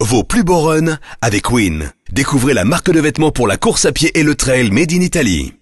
Vos 0.00 0.22
plus 0.22 0.44
beaux 0.44 0.60
runs 0.60 0.96
avec 1.22 1.50
Win. 1.50 1.90
Découvrez 2.12 2.54
la 2.54 2.64
marque 2.64 2.88
de 2.88 3.00
vêtements 3.00 3.32
pour 3.32 3.48
la 3.48 3.56
course 3.56 3.84
à 3.84 3.90
pied 3.90 4.16
et 4.16 4.22
le 4.22 4.36
trail 4.36 4.70
made 4.70 4.92
in 4.92 5.00
Italy. 5.00 5.54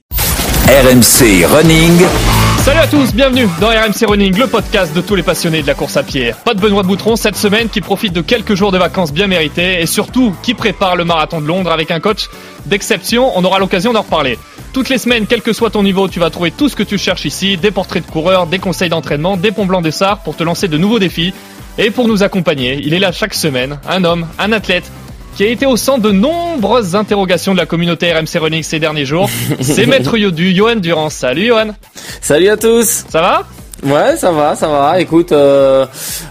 RMC 0.69 1.47
Running. 1.47 2.03
Salut 2.59 2.81
à 2.81 2.87
tous, 2.87 3.15
bienvenue 3.15 3.49
dans 3.63 3.69
RMC 3.69 4.07
Running, 4.07 4.37
le 4.37 4.47
podcast 4.47 4.95
de 4.95 5.01
tous 5.01 5.15
les 5.15 5.23
passionnés 5.23 5.63
de 5.63 5.67
la 5.67 5.73
course 5.73 5.97
à 5.97 6.03
pied. 6.03 6.35
Pas 6.45 6.53
de 6.53 6.61
Benoît 6.61 6.83
Boutron 6.83 7.17
cette 7.17 7.37
semaine 7.37 7.71
qui 7.71 7.81
profite 7.81 8.13
de 8.13 8.21
quelques 8.21 8.55
jours 8.55 8.73
de 8.73 8.79
vacances 8.79 9.11
bien 9.11 9.27
mérités 9.27 9.81
et 9.81 9.87
surtout 9.87 10.35
qui 10.43 10.53
prépare 10.53 10.97
le 10.97 11.07
marathon 11.07 11.41
de 11.41 11.47
Londres 11.47 11.73
avec 11.73 11.91
un 11.91 12.01
coach 12.01 12.29
d'exception. 12.67 13.33
On 13.37 13.45
aura 13.45 13.59
l'occasion 13.59 13.95
d'en 13.95 14.03
reparler. 14.03 14.39
Toutes 14.75 14.91
les 14.91 14.99
semaines, 14.99 15.27
quel 15.27 15.41
que 15.41 15.55
soit 15.55 15.71
ton 15.71 15.83
niveau, 15.83 16.09
tu 16.09 16.21
vas 16.21 16.29
trouver 16.29 16.51
tout 16.51 16.69
ce 16.69 16.77
que 16.77 16.83
tu 16.83 16.99
cherches 16.99 17.25
ici, 17.25 17.57
des 17.57 17.71
portraits 17.71 18.05
de 18.05 18.11
coureurs, 18.11 18.47
des 18.47 18.59
conseils 18.59 18.91
d'entraînement, 18.91 19.39
des 19.39 19.51
ponts 19.51 19.65
blancs 19.65 19.83
des 19.83 19.93
pour 20.25 20.37
te 20.37 20.43
lancer 20.43 20.69
de 20.69 20.77
nouveaux 20.77 20.99
défis. 20.99 21.33
Et 21.79 21.91
pour 21.91 22.09
nous 22.09 22.23
accompagner, 22.23 22.81
il 22.83 22.95
est 22.95 22.99
là 22.99 23.13
chaque 23.13 23.35
semaine, 23.35 23.79
un 23.87 24.03
homme, 24.05 24.27
un 24.39 24.53
athlète, 24.53 24.91
qui 25.37 25.45
a 25.45 25.49
été 25.49 25.67
au 25.67 25.77
centre 25.77 26.01
de 26.01 26.11
nombreuses 26.11 26.97
interrogations 26.97 27.53
de 27.53 27.59
la 27.59 27.67
communauté 27.67 28.13
RMC 28.13 28.39
Running 28.41 28.63
ces 28.63 28.79
derniers 28.79 29.05
jours. 29.05 29.29
C'est 29.61 29.85
Maître 29.85 30.17
Yodu, 30.17 30.55
Johan 30.55 30.77
Durand. 30.77 31.11
Salut 31.11 31.49
Johan 31.49 31.75
Salut 32.23 32.49
à 32.49 32.57
tous 32.57 33.05
Ça 33.09 33.21
va? 33.21 33.47
Ouais, 33.83 34.17
ça 34.17 34.33
va, 34.33 34.57
ça 34.57 34.69
va. 34.69 35.01
Écoute, 35.01 35.33
euh, 35.33 35.87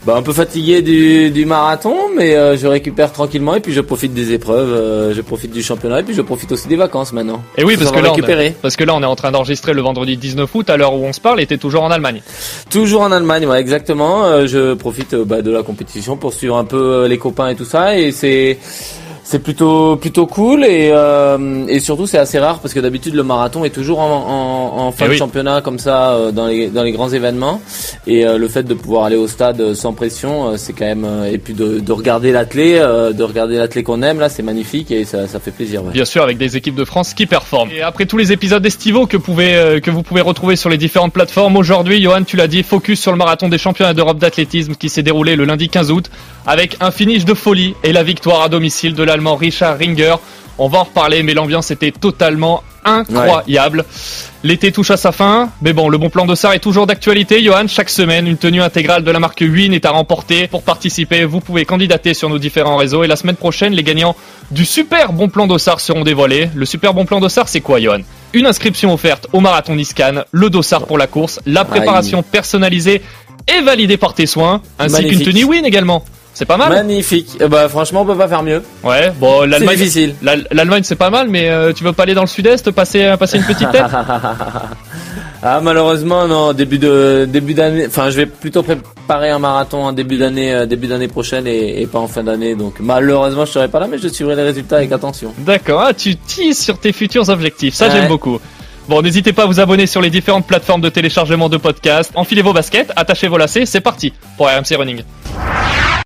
bah, 0.05 0.15
un 0.17 0.21
peu 0.21 0.33
fatigué 0.33 0.81
du, 0.81 1.29
du 1.29 1.45
marathon, 1.45 1.95
mais 2.15 2.35
euh, 2.35 2.57
je 2.57 2.67
récupère 2.67 3.11
tranquillement 3.11 3.55
et 3.55 3.59
puis 3.59 3.71
je 3.71 3.81
profite 3.81 4.13
des 4.13 4.33
épreuves, 4.33 4.73
euh, 4.73 5.13
je 5.13 5.21
profite 5.21 5.51
du 5.51 5.61
championnat 5.61 5.99
et 5.99 6.03
puis 6.03 6.15
je 6.15 6.21
profite 6.21 6.51
aussi 6.51 6.67
des 6.67 6.75
vacances 6.75 7.13
maintenant. 7.13 7.43
Et 7.57 7.63
oui, 7.63 7.77
parce 7.77 7.91
que, 7.91 7.99
là, 7.99 8.11
récupérer. 8.11 8.55
parce 8.61 8.75
que 8.75 8.83
là, 8.83 8.95
on 8.95 9.01
est 9.01 9.05
en 9.05 9.15
train 9.15 9.31
d'enregistrer 9.31 9.73
le 9.73 9.81
vendredi 9.81 10.17
19 10.17 10.53
août, 10.55 10.69
à 10.69 10.77
l'heure 10.77 10.93
où 10.93 11.05
on 11.05 11.13
se 11.13 11.21
parle, 11.21 11.39
et 11.39 11.45
t'es 11.45 11.57
toujours 11.57 11.83
en 11.83 11.91
Allemagne. 11.91 12.21
Toujours 12.69 13.01
en 13.01 13.11
Allemagne, 13.11 13.45
ouais, 13.45 13.59
exactement. 13.59 14.25
Euh, 14.25 14.47
je 14.47 14.73
profite 14.73 15.13
euh, 15.13 15.25
bah, 15.25 15.41
de 15.41 15.51
la 15.51 15.63
compétition 15.63 16.17
pour 16.17 16.33
suivre 16.33 16.57
un 16.57 16.65
peu 16.65 16.77
euh, 16.77 17.07
les 17.07 17.17
copains 17.17 17.49
et 17.49 17.55
tout 17.55 17.65
ça, 17.65 17.97
et 17.97 18.11
c'est 18.11 18.57
c'est 19.27 19.39
plutôt 19.39 19.95
plutôt 19.95 20.27
cool 20.27 20.63
et 20.63 20.91
euh, 20.93 21.65
et 21.67 21.79
surtout 21.79 22.05
c'est 22.05 22.19
assez 22.19 22.37
rare 22.37 22.59
parce 22.59 22.75
que 22.75 22.79
d'habitude 22.79 23.15
le 23.15 23.23
marathon 23.23 23.65
est 23.65 23.71
toujours 23.71 23.99
en, 23.99 24.05
en, 24.77 24.85
en 24.85 24.91
fin 24.91 25.05
Eh 25.05 25.07
de 25.07 25.13
oui. 25.13 25.17
championnat 25.17 25.61
comme 25.61 25.79
ça 25.79 26.11
euh, 26.13 26.31
dans 26.31 26.45
les 26.45 26.67
dans 26.69 26.83
les 26.83 26.91
grands 26.91 27.09
événements 27.09 27.59
et 28.05 28.23
euh, 28.25 28.37
le 28.37 28.47
fait 28.47 28.61
de 28.63 28.73
pouvoir 28.75 29.05
aller 29.05 29.15
au 29.15 29.27
stade 29.27 29.73
sans 29.73 29.93
pression 29.93 30.55
c'est 30.57 30.73
quand 30.73 30.85
même 30.85 31.07
et 31.31 31.39
puis 31.39 31.55
de, 31.55 31.79
de 31.79 31.91
regarder 31.91 32.31
l'athlé 32.31 32.75
de 32.75 33.23
regarder 33.23 33.57
l'athlé 33.57 33.81
qu'on 33.81 34.03
aime 34.03 34.19
là 34.19 34.29
c'est 34.29 34.43
magnifique 34.43 34.91
et 34.91 35.05
ça 35.05 35.27
ça 35.27 35.39
fait 35.39 35.51
plaisir 35.51 35.83
ouais. 35.83 35.91
Bien 35.91 36.05
sûr, 36.05 36.21
avec 36.21 36.37
des 36.37 36.55
équipes 36.55 36.75
de 36.75 36.85
France 36.85 37.13
qui 37.15 37.25
performent. 37.25 37.71
Et 37.71 37.81
après 37.81 38.05
tous 38.05 38.17
les 38.17 38.31
épisodes 38.31 38.63
estivaux 38.65 39.07
que, 39.07 39.17
pouvez, 39.17 39.79
que 39.81 39.89
vous 39.89 40.03
pouvez 40.03 40.21
retrouver 40.21 40.55
sur 40.55 40.69
les 40.69 40.77
différentes 40.77 41.13
plateformes, 41.13 41.55
aujourd'hui, 41.57 42.01
Johan, 42.01 42.23
tu 42.23 42.37
l'as 42.37 42.47
dit, 42.47 42.61
focus 42.63 42.99
sur 43.01 43.11
le 43.11 43.17
marathon 43.17 43.49
des 43.49 43.57
championnats 43.57 43.93
d'Europe 43.93 44.19
d'athlétisme 44.19 44.75
qui 44.75 44.89
s'est 44.89 45.03
déroulé 45.03 45.35
le 45.35 45.45
lundi 45.45 45.67
15 45.69 45.91
août, 45.91 46.11
avec 46.45 46.77
un 46.79 46.91
finish 46.91 47.25
de 47.25 47.33
folie 47.33 47.73
et 47.83 47.91
la 47.93 48.03
victoire 48.03 48.41
à 48.43 48.49
domicile 48.49 48.93
de 48.93 49.03
Richard 49.35 49.77
Ringer. 49.77 50.15
On 50.57 50.69
va 50.69 50.79
en 50.79 50.83
reparler, 50.83 51.21
mais 51.21 51.33
l'ambiance 51.33 51.71
était 51.71 51.91
totalement 51.91 52.63
incroyable. 52.85 53.83
L'été 54.43 54.71
touche 54.71 54.91
à 54.91 54.97
sa 54.97 55.11
fin, 55.11 55.49
mais 55.61 55.73
bon, 55.73 55.89
le 55.89 55.97
bon 55.97 56.09
plan 56.09 56.25
d'Ossard 56.25 56.53
est 56.53 56.59
toujours 56.59 56.87
d'actualité. 56.87 57.43
Johan, 57.43 57.67
chaque 57.67 57.89
semaine, 57.89 58.27
une 58.27 58.37
tenue 58.37 58.61
intégrale 58.61 59.03
de 59.03 59.11
la 59.11 59.19
marque 59.19 59.41
Win 59.41 59.73
est 59.73 59.85
à 59.85 59.91
remporter. 59.91 60.47
Pour 60.47 60.61
participer, 60.61 61.25
vous 61.25 61.41
pouvez 61.41 61.65
candidater 61.65 62.13
sur 62.13 62.29
nos 62.29 62.37
différents 62.37 62.77
réseaux. 62.77 63.03
Et 63.03 63.07
la 63.07 63.15
semaine 63.15 63.35
prochaine, 63.35 63.73
les 63.73 63.83
gagnants 63.83 64.15
du 64.51 64.63
super 64.65 65.11
bon 65.11 65.27
plan 65.27 65.47
d'Ossard 65.47 65.79
seront 65.79 66.03
dévoilés. 66.03 66.49
Le 66.55 66.65
super 66.65 66.93
bon 66.93 67.05
plan 67.05 67.19
d'Ossard, 67.19 67.49
c'est 67.49 67.61
quoi, 67.61 67.81
Johan? 67.81 67.99
Une 68.33 68.45
inscription 68.45 68.93
offerte 68.93 69.27
au 69.33 69.39
marathon 69.39 69.75
Niscan, 69.75 70.23
le 70.31 70.49
dossard 70.49 70.85
pour 70.85 70.97
la 70.97 71.07
course, 71.07 71.39
la 71.45 71.65
préparation 71.65 72.21
personnalisée 72.21 73.01
et 73.47 73.61
validée 73.61 73.97
par 73.97 74.13
tes 74.13 74.25
soins, 74.25 74.61
ainsi 74.79 75.07
qu'une 75.07 75.21
tenue 75.21 75.43
Win 75.43 75.65
également. 75.65 76.03
C'est 76.35 76.45
pas 76.45 76.57
mal 76.57 76.69
Magnifique. 76.69 77.37
Euh, 77.41 77.47
bah 77.47 77.67
franchement 77.69 78.01
on 78.01 78.05
peut 78.05 78.15
pas 78.17 78.27
faire 78.27 78.43
mieux. 78.43 78.61
Ouais, 78.83 79.11
bon, 79.19 79.41
C'est 79.41 79.47
l'Allemagne, 79.47 79.77
difficile. 79.77 80.15
l'Al- 80.21 80.45
l'Allemagne 80.51 80.83
c'est 80.83 80.95
pas 80.97 81.09
mal, 81.09 81.27
mais 81.29 81.49
euh, 81.49 81.71
tu 81.73 81.83
veux 81.83 81.93
pas 81.93 82.03
aller 82.03 82.13
dans 82.13 82.21
le 82.21 82.27
sud-est, 82.27 82.69
passer, 82.71 83.15
passer 83.17 83.37
une 83.37 83.43
petite 83.45 83.71
tête? 83.71 83.83
Ah 85.47 85.59
malheureusement 85.61 86.27
non 86.27 86.53
début 86.53 86.79
de 86.79 87.27
début 87.31 87.53
d'année 87.53 87.85
enfin 87.87 88.09
je 88.09 88.15
vais 88.15 88.25
plutôt 88.25 88.63
préparer 88.63 89.29
un 89.29 89.37
marathon 89.37 89.83
en 89.85 89.93
début 89.93 90.17
d'année 90.17 90.51
euh, 90.51 90.65
début 90.65 90.87
d'année 90.87 91.07
prochaine 91.07 91.45
et, 91.45 91.81
et 91.83 91.85
pas 91.85 91.99
en 91.99 92.07
fin 92.07 92.23
d'année 92.23 92.55
donc 92.55 92.75
malheureusement 92.79 93.45
je 93.45 93.51
serai 93.51 93.67
pas 93.67 93.79
là 93.79 93.85
mais 93.87 93.99
je 93.99 94.07
suivrai 94.07 94.35
les 94.35 94.41
résultats 94.41 94.77
avec 94.77 94.91
attention. 94.91 95.33
D'accord, 95.37 95.83
ah, 95.85 95.93
tu 95.93 96.15
teases 96.15 96.57
sur 96.57 96.79
tes 96.79 96.91
futurs 96.93 97.29
objectifs, 97.29 97.75
ça 97.75 97.85
Ouais. 97.85 97.91
j'aime 97.91 98.07
beaucoup. 98.07 98.39
Bon, 98.89 99.01
n'hésitez 99.03 99.33
pas 99.33 99.43
à 99.43 99.45
vous 99.45 99.59
abonner 99.59 99.85
sur 99.85 100.01
les 100.01 100.09
différentes 100.09 100.47
plateformes 100.47 100.81
de 100.81 100.89
téléchargement 100.89 101.49
de 101.49 101.57
podcasts. 101.57 102.11
Enfilez 102.15 102.41
vos 102.41 102.53
baskets, 102.53 102.91
attachez 102.95 103.27
vos 103.27 103.37
lacets, 103.37 103.65
c'est 103.67 103.81
parti 103.81 104.13
pour 104.37 104.47
RMC 104.47 104.75
Running. 104.77 105.01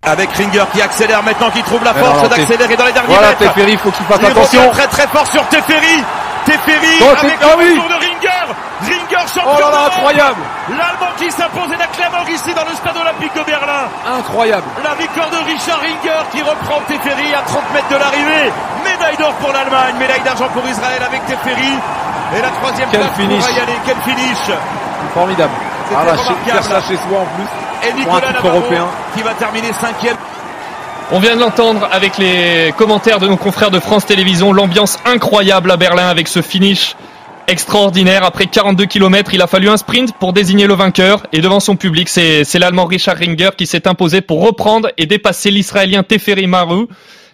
Avec 0.03 0.31
Ringer 0.31 0.63
qui 0.71 0.81
accélère 0.81 1.21
maintenant, 1.23 1.51
qui 1.51 1.61
trouve 1.61 1.83
la 1.83 1.93
force 1.93 2.29
d'accélérer 2.29 2.75
dans 2.77 2.85
les 2.85 2.93
derniers 2.93 3.09
Voilà, 3.13 3.27
mètres. 3.29 3.39
Teferi, 3.53 3.75
faut 3.77 3.91
qu'il 3.91 4.05
fasse 4.05 4.19
Il 4.21 4.27
attention. 4.31 4.69
très 4.71 4.87
très 4.87 5.07
fort 5.07 5.27
sur 5.27 5.45
Teferi. 5.49 6.03
Teferi 6.45 7.03
Oh, 7.03 7.05
avec 7.19 7.39
le 7.41 7.57
oui. 7.57 7.75
de 7.75 7.93
Ringer. 7.99 8.47
Ringer 8.81 9.27
champion 9.27 9.51
Oh 9.57 9.59
là 9.59 9.69
là, 9.71 9.85
incroyable 9.91 10.39
L'Allemand 10.69 11.11
qui 11.17 11.29
s'impose 11.29 11.67
et 11.73 11.77
d'acclameur 11.77 12.23
ici 12.29 12.53
dans 12.55 12.63
le 12.63 12.73
stade 12.75 12.95
olympique 12.95 13.35
de 13.35 13.43
Berlin. 13.43 13.91
Incroyable 14.07 14.63
La 14.81 14.95
victoire 14.95 15.29
de 15.29 15.37
Richard 15.45 15.79
Ringer 15.83 16.21
qui 16.31 16.41
reprend 16.41 16.79
Teferi 16.87 17.33
à 17.35 17.41
30 17.43 17.73
mètres 17.73 17.89
de 17.91 17.97
l'arrivée. 17.97 18.51
Médaille 18.87 19.17
d'or 19.17 19.33
pour 19.43 19.51
l'Allemagne, 19.51 19.95
médaille 19.99 20.21
d'argent 20.23 20.47
pour 20.55 20.63
Israël 20.65 21.03
avec 21.05 21.25
Teferi. 21.27 21.75
Et 22.37 22.41
la 22.41 22.49
troisième 22.55 22.87
Quel 22.89 23.01
place 23.01 23.13
finish. 23.19 23.43
pour 23.43 23.51
Ayale. 23.53 23.67
Quel 23.85 23.97
finish. 24.07 24.47
Formidable 25.13 25.51
Ah 25.91 26.05
là, 26.07 26.81
chez 26.87 26.95
soi 26.97 27.19
en 27.19 27.27
plus. 27.35 27.49
Et 27.83 27.91
Pour 27.91 27.95
un 27.97 27.99
Nicolas 27.99 28.21
titre 28.27 28.33
Navarro 28.43 28.57
européen. 28.59 28.87
qui 29.15 29.21
va 29.23 29.33
terminer 29.33 29.71
cinquième. 29.73 30.17
On 31.11 31.19
vient 31.19 31.35
de 31.35 31.41
l'entendre 31.41 31.87
avec 31.91 32.17
les 32.17 32.71
commentaires 32.77 33.19
de 33.19 33.27
nos 33.27 33.37
confrères 33.37 33.71
de 33.71 33.79
France 33.79 34.05
Télévisions, 34.05 34.53
l'ambiance 34.53 34.97
incroyable 35.05 35.71
à 35.71 35.77
Berlin 35.77 36.07
avec 36.07 36.27
ce 36.27 36.41
finish 36.41 36.95
extraordinaire. 37.47 38.23
Après 38.23 38.45
42 38.45 38.85
km, 38.85 39.33
il 39.33 39.41
a 39.41 39.47
fallu 39.47 39.69
un 39.69 39.77
sprint 39.77 40.13
pour 40.13 40.33
désigner 40.33 40.67
le 40.67 40.75
vainqueur. 40.75 41.25
Et 41.33 41.41
devant 41.41 41.59
son 41.59 41.75
public, 41.75 42.07
c'est 42.09 42.43
c'est 42.43 42.59
l'Allemand 42.59 42.85
Richard 42.85 43.17
Ringer 43.17 43.49
qui 43.57 43.65
s'est 43.65 43.87
imposé 43.87 44.21
pour 44.21 44.45
reprendre 44.45 44.89
et 44.99 45.07
dépasser 45.07 45.49
l'Israélien 45.49 46.03
Teferi 46.03 46.45
Maru. 46.45 46.85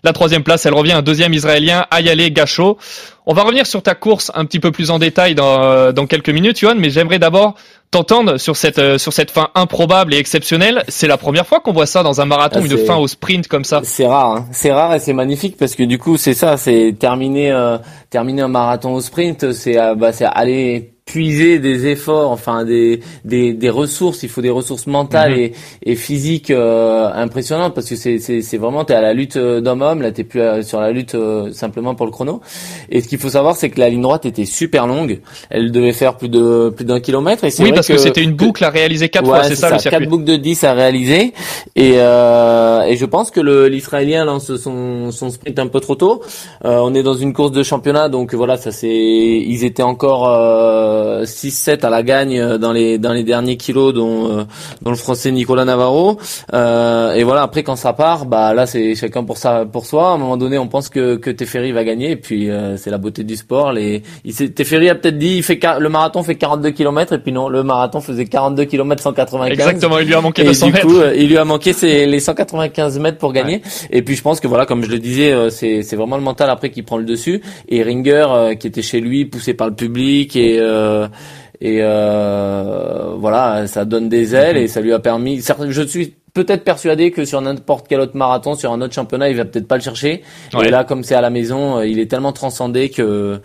La 0.05 0.13
troisième 0.13 0.43
place, 0.43 0.65
elle 0.65 0.73
revient 0.73 0.93
à 0.93 0.99
un 0.99 1.01
deuxième 1.01 1.33
Israélien, 1.33 1.85
Ayale 1.91 2.29
Gacho. 2.29 2.77
On 3.25 3.33
va 3.33 3.41
revenir 3.41 3.65
sur 3.65 3.81
ta 3.81 3.95
course 3.95 4.31
un 4.35 4.45
petit 4.45 4.59
peu 4.59 4.71
plus 4.71 4.91
en 4.91 4.99
détail 4.99 5.35
dans, 5.35 5.91
dans 5.91 6.05
quelques 6.05 6.29
minutes, 6.29 6.59
Johan, 6.59 6.75
mais 6.77 6.91
j'aimerais 6.91 7.19
d'abord 7.19 7.55
t'entendre 7.91 8.37
sur 8.37 8.57
cette, 8.57 8.79
euh, 8.79 8.97
sur 8.97 9.13
cette 9.13 9.31
fin 9.31 9.49
improbable 9.55 10.13
et 10.13 10.17
exceptionnelle. 10.17 10.83
C'est 10.89 11.07
la 11.07 11.17
première 11.17 11.47
fois 11.47 11.59
qu'on 11.59 11.71
voit 11.71 11.85
ça 11.85 12.03
dans 12.03 12.19
un 12.21 12.25
marathon, 12.25 12.59
Ah, 12.61 12.65
une 12.65 12.77
fin 12.77 12.97
au 12.97 13.07
sprint 13.07 13.47
comme 13.47 13.63
ça. 13.63 13.81
C'est 13.83 14.05
rare, 14.05 14.35
hein. 14.35 14.45
c'est 14.51 14.71
rare 14.71 14.93
et 14.95 14.99
c'est 14.99 15.13
magnifique 15.13 15.55
parce 15.57 15.75
que 15.75 15.83
du 15.83 15.97
coup 15.97 16.17
c'est 16.17 16.33
ça, 16.33 16.57
c'est 16.57 16.95
terminer 16.99 17.51
euh, 17.51 17.77
terminer 18.09 18.41
un 18.41 18.47
marathon 18.47 18.93
au 18.93 19.01
sprint, 19.01 19.53
c'est 19.53 19.79
euh, 19.79 19.95
bah, 19.95 20.11
c'est 20.11 20.25
aller 20.25 20.94
puiser 21.15 21.59
des 21.59 21.85
efforts, 21.85 22.31
enfin 22.31 22.65
des 22.65 22.99
des, 23.23 23.53
des 23.53 23.69
ressources, 23.69 24.23
il 24.23 24.29
faut 24.29 24.41
des 24.41 24.49
ressources 24.49 24.87
mentales 24.87 25.33
Mhm. 25.33 25.39
et, 25.39 25.53
et 25.85 25.95
physiques 25.95 26.49
euh, 26.49 27.09
impressionnantes 27.13 27.75
parce 27.75 27.87
que 27.87 27.95
c'est 27.95 28.17
c'est 28.17 28.41
c'est 28.41 28.57
vraiment 28.57 28.83
t'es 28.85 28.95
à 28.95 29.01
la 29.01 29.13
lutte 29.13 29.37
euh, 29.37 29.61
d'homme-homme, 29.61 30.01
là 30.01 30.11
t'es 30.11 30.23
plus 30.23 30.41
euh, 30.41 30.63
sur 30.63 30.81
la 30.81 30.91
lutte 30.91 31.13
euh, 31.13 31.51
simplement 31.53 31.93
pour 31.93 32.07
le 32.07 32.11
chrono. 32.11 32.41
Et 32.89 33.01
ce 33.01 33.07
qu'il 33.07 33.19
faut 33.19 33.29
savoir 33.29 33.55
c'est 33.55 33.69
que 33.69 33.79
la 33.79 33.89
ligne 33.89 34.01
droite 34.01 34.25
était 34.25 34.45
super 34.45 34.87
longue, 34.87 35.21
elle 35.51 35.71
devait 35.71 35.93
faire 35.93 36.17
plus 36.17 36.27
de 36.27 36.69
plus 36.75 36.85
d'un 36.85 36.99
kilomètre 36.99 37.43
et 37.43 37.51
c'est 37.51 37.61
Oui, 37.61 37.69
vrai 37.69 37.75
parce 37.75 37.87
que, 37.87 37.97
c'était 37.97 38.23
une 38.23 38.33
boucle 38.33 38.63
à 38.63 38.69
réaliser 38.71 39.09
quatre 39.09 39.25
Ouais, 39.29 39.37
fois, 39.37 39.43
c'est 39.43 39.55
ça, 39.55 39.69
le 39.69 39.77
circuit. 39.77 39.99
Quatre 39.99 40.09
boucles 40.09 40.23
de 40.25 40.35
10 40.37 40.63
à 40.63 40.73
réaliser. 40.73 41.33
Et, 41.75 41.93
euh, 41.97 42.81
et 42.81 42.97
je 42.97 43.05
pense 43.05 43.29
que 43.29 43.39
le- 43.41 43.67
l'Israélien 43.67 44.25
lance 44.25 44.55
son, 44.55 45.11
son 45.11 45.29
sprint 45.29 45.59
un 45.59 45.67
peu 45.67 45.79
trop 45.81 45.95
tôt. 45.95 46.21
Euh, 46.65 46.79
on 46.81 46.95
est 46.95 47.03
dans 47.03 47.13
une 47.13 47.31
course 47.33 47.51
de 47.51 47.61
championnat, 47.61 48.09
donc 48.09 48.33
voilà, 48.33 48.57
ça 48.57 48.71
c'est. 48.71 48.87
Ils 48.89 49.63
étaient 49.65 49.83
encore 49.83 50.27
euh, 50.29 50.94
6-7 51.23 51.85
à 51.85 51.89
la 51.89 52.03
gagne 52.03 52.39
euh, 52.39 52.57
dans 52.57 52.71
les 52.71 52.97
dans 52.97 53.13
les 53.13 53.23
derniers 53.23 53.57
kilos, 53.57 53.93
dont 53.93 54.29
euh, 54.29 54.43
dont 54.81 54.91
le 54.91 54.97
Français 54.97 55.31
Nicolas 55.31 55.65
Navarro. 55.65 56.17
Euh, 56.53 57.13
et 57.13 57.23
voilà, 57.23 57.41
après 57.43 57.63
quand 57.63 57.75
ça 57.75 57.93
part, 57.93 58.25
bah 58.25 58.53
là 58.53 58.65
c'est 58.65 58.95
chacun 58.95 59.23
pour 59.23 59.37
ça 59.37 59.65
pour 59.71 59.85
soi. 59.85 60.09
À 60.09 60.13
un 60.13 60.17
moment 60.17 60.37
donné, 60.37 60.57
on 60.57 60.67
pense 60.67 60.89
que 60.89 61.15
que 61.15 61.29
Teferi 61.29 61.71
va 61.71 61.83
gagner, 61.83 62.11
et 62.11 62.15
puis 62.15 62.49
euh, 62.49 62.77
c'est 62.77 62.89
la 62.89 62.97
beauté 62.97 63.23
du 63.23 63.35
sport. 63.35 63.71
Les, 63.71 64.03
il 64.23 64.33
Teferi 64.53 64.89
a 64.89 64.95
peut-être 64.95 65.17
dit, 65.17 65.37
il 65.37 65.43
fait 65.43 65.59
le 65.79 65.89
marathon 65.89 66.23
fait 66.23 66.35
42 66.35 66.71
km, 66.71 67.13
et 67.13 67.19
puis 67.19 67.31
non, 67.31 67.49
le 67.49 67.63
marathon 67.63 68.01
faisait 68.01 68.25
42 68.25 68.65
km 68.65 69.01
195. 69.01 69.51
Exactement, 69.51 69.99
il 69.99 70.07
lui 70.07 70.15
a 70.15 70.21
manqué 70.21 70.41
Et 70.43 70.45
200 70.45 70.67
du 70.67 70.73
mètres. 70.73 70.87
coup, 70.87 70.97
euh, 70.97 71.13
il 71.15 71.27
lui 71.29 71.37
a 71.37 71.45
manqué 71.45 71.73
ses, 71.73 72.05
les 72.05 72.19
195 72.19 72.99
mètres 72.99 73.17
pour 73.17 73.33
gagner. 73.33 73.61
Et 73.91 74.01
puis 74.01 74.15
je 74.15 74.21
pense 74.21 74.39
que 74.39 74.47
voilà, 74.47 74.65
comme 74.65 74.83
je 74.83 74.89
le 74.89 74.99
disais, 74.99 75.31
euh, 75.31 75.49
c'est 75.49 75.83
c'est 75.83 75.95
vraiment 75.95 76.17
le 76.17 76.23
mental 76.23 76.49
après 76.49 76.69
qui 76.69 76.81
prend 76.83 76.97
le 76.97 77.03
dessus. 77.05 77.41
Et 77.69 77.83
Ringer, 77.83 78.25
euh, 78.29 78.55
qui 78.55 78.67
était 78.67 78.81
chez 78.81 78.99
lui, 78.99 79.25
poussé 79.25 79.53
par 79.53 79.67
le 79.67 79.75
public 79.75 80.35
et 80.35 80.59
euh, 80.59 80.84
et 81.61 81.79
euh, 81.81 83.15
voilà, 83.17 83.67
ça 83.67 83.85
donne 83.85 84.09
des 84.09 84.35
ailes 84.35 84.57
et 84.57 84.67
ça 84.67 84.81
lui 84.81 84.93
a 84.93 84.99
permis. 84.99 85.41
Je 85.69 85.81
suis 85.81 86.15
peut-être 86.33 86.63
persuadé 86.63 87.11
que 87.11 87.23
sur 87.23 87.39
n'importe 87.41 87.87
quel 87.87 88.01
autre 88.01 88.15
marathon, 88.15 88.55
sur 88.55 88.71
un 88.71 88.81
autre 88.81 88.93
championnat, 88.93 89.29
il 89.29 89.37
va 89.37 89.45
peut-être 89.45 89.67
pas 89.67 89.77
le 89.77 89.81
chercher. 89.81 90.21
Ouais. 90.53 90.67
Et 90.67 90.69
là, 90.69 90.83
comme 90.83 91.03
c'est 91.03 91.15
à 91.15 91.21
la 91.21 91.29
maison, 91.29 91.77
euh, 91.77 91.87
il 91.87 91.97
est 91.97 92.07
tellement 92.07 92.33
transcendé 92.33 92.89
que 92.89 93.41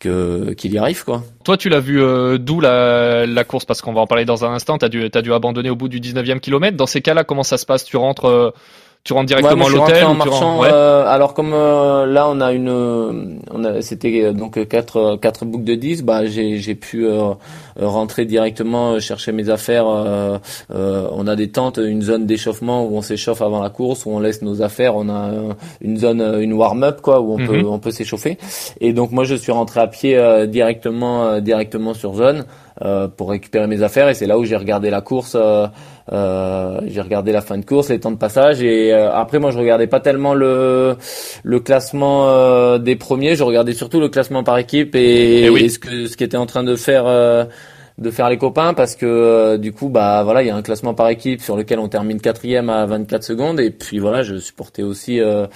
que 0.00 0.52
qu'il 0.54 0.72
y 0.72 0.78
arrive 0.78 1.04
quoi. 1.04 1.22
Toi, 1.44 1.56
tu 1.56 1.68
l'as 1.68 1.80
vu 1.80 2.02
euh, 2.02 2.38
d'où 2.38 2.60
la, 2.60 3.24
la 3.24 3.44
course? 3.44 3.64
Parce 3.64 3.80
qu'on 3.80 3.92
va 3.92 4.00
en 4.00 4.06
parler 4.06 4.24
dans 4.24 4.44
un 4.44 4.52
instant. 4.52 4.76
T'as 4.76 4.88
dû, 4.88 5.08
t'as 5.10 5.22
dû 5.22 5.32
abandonner 5.32 5.70
au 5.70 5.76
bout 5.76 5.88
du 5.88 6.00
19e 6.00 6.40
kilomètre. 6.40 6.76
Dans 6.76 6.86
ces 6.86 7.00
cas-là, 7.00 7.22
comment 7.22 7.44
ça 7.44 7.56
se 7.56 7.66
passe? 7.66 7.84
Tu 7.84 7.96
rentres, 7.96 8.26
euh, 8.26 8.50
Tu 9.06 9.12
rentres 9.12 9.26
directement 9.26 9.66
Ouais, 9.66 9.70
moi, 9.70 9.84
à 9.84 9.88
l'hôtel 9.90 10.04
en 10.06 10.14
marchant. 10.14 10.32
rentres- 10.56 10.60
ouais. 10.62 10.68
euh, 10.72 11.04
alors 11.06 11.34
comme 11.34 11.52
euh, 11.52 12.06
là 12.06 12.26
on 12.30 12.40
a 12.40 12.54
une, 12.54 12.70
euh, 12.70 13.12
on 13.52 13.62
a, 13.62 13.82
c'était 13.82 14.22
euh, 14.24 14.32
donc 14.32 14.66
quatre 14.66 14.96
euh, 14.96 15.16
quatre 15.18 15.44
boucles 15.44 15.64
de 15.64 15.74
10 15.74 16.04
Bah 16.04 16.24
j'ai 16.24 16.56
j'ai 16.56 16.74
pu 16.74 17.04
euh, 17.06 17.32
rentrer 17.78 18.24
directement 18.24 18.98
chercher 19.00 19.32
mes 19.32 19.50
affaires. 19.50 19.86
euh, 19.86 20.38
euh, 20.74 21.06
on 21.12 21.26
a 21.26 21.36
des 21.36 21.50
tentes, 21.50 21.76
une 21.84 22.00
zone 22.00 22.24
d'échauffement 22.24 22.86
où 22.86 22.96
on 22.96 23.02
s'échauffe 23.02 23.42
avant 23.42 23.62
la 23.62 23.68
course, 23.68 24.06
où 24.06 24.10
on 24.10 24.20
laisse 24.20 24.40
nos 24.40 24.62
affaires. 24.62 24.96
On 24.96 25.10
a 25.10 25.32
une 25.82 25.98
zone, 25.98 26.22
une 26.40 26.54
warm-up 26.54 27.02
quoi, 27.02 27.20
où 27.20 27.34
on 27.34 27.38
Mhm. 27.38 27.46
peut 27.46 27.62
on 27.68 27.78
peut 27.78 27.90
s'échauffer. 27.90 28.38
Et 28.80 28.94
donc 28.94 29.12
moi 29.12 29.24
je 29.24 29.34
suis 29.34 29.52
rentré 29.52 29.80
à 29.80 29.86
pied 29.86 30.16
euh, 30.16 30.46
directement 30.46 31.26
euh, 31.26 31.40
directement 31.40 31.92
sur 31.92 32.14
zone 32.14 32.46
euh, 32.82 33.08
pour 33.08 33.30
récupérer 33.30 33.66
mes 33.66 33.82
affaires. 33.82 34.08
Et 34.08 34.14
c'est 34.14 34.26
là 34.26 34.38
où 34.38 34.44
j'ai 34.44 34.56
regardé 34.56 34.90
la 34.90 35.00
course. 35.00 35.34
euh, 35.36 35.66
euh, 36.12 36.80
j'ai 36.86 37.00
regardé 37.00 37.32
la 37.32 37.40
fin 37.40 37.56
de 37.56 37.64
course, 37.64 37.88
les 37.88 37.98
temps 37.98 38.10
de 38.10 38.18
passage 38.18 38.62
et 38.62 38.92
euh, 38.92 39.10
après 39.10 39.38
moi 39.38 39.50
je 39.50 39.58
regardais 39.58 39.86
pas 39.86 40.00
tellement 40.00 40.34
le 40.34 40.96
le 41.42 41.60
classement 41.60 42.28
euh, 42.28 42.76
des 42.76 42.94
premiers, 42.94 43.36
je 43.36 43.42
regardais 43.42 43.72
surtout 43.72 44.00
le 44.00 44.10
classement 44.10 44.44
par 44.44 44.58
équipe 44.58 44.94
et, 44.96 45.48
oui. 45.48 45.64
et 45.64 45.68
ce 45.70 45.78
que 45.78 46.06
ce 46.06 46.16
qu'étaient 46.18 46.36
en 46.36 46.44
train 46.44 46.62
de 46.62 46.76
faire 46.76 47.04
euh, 47.06 47.44
de 47.96 48.10
faire 48.10 48.28
les 48.28 48.38
copains 48.38 48.74
parce 48.74 48.96
que 48.96 49.06
euh, 49.06 49.56
du 49.56 49.72
coup 49.72 49.88
bah 49.88 50.24
voilà 50.24 50.42
il 50.42 50.46
y 50.48 50.50
a 50.50 50.56
un 50.56 50.62
classement 50.62 50.94
par 50.94 51.08
équipe 51.10 51.40
sur 51.40 51.56
lequel 51.56 51.78
on 51.78 51.86
termine 51.88 52.20
quatrième 52.20 52.68
à 52.68 52.84
24 52.86 53.22
secondes. 53.22 53.60
Et 53.60 53.70
puis 53.70 54.00
voilà 54.00 54.22
je 54.24 54.36
supportais 54.38 54.82
aussi 54.82 55.20
euh, 55.20 55.46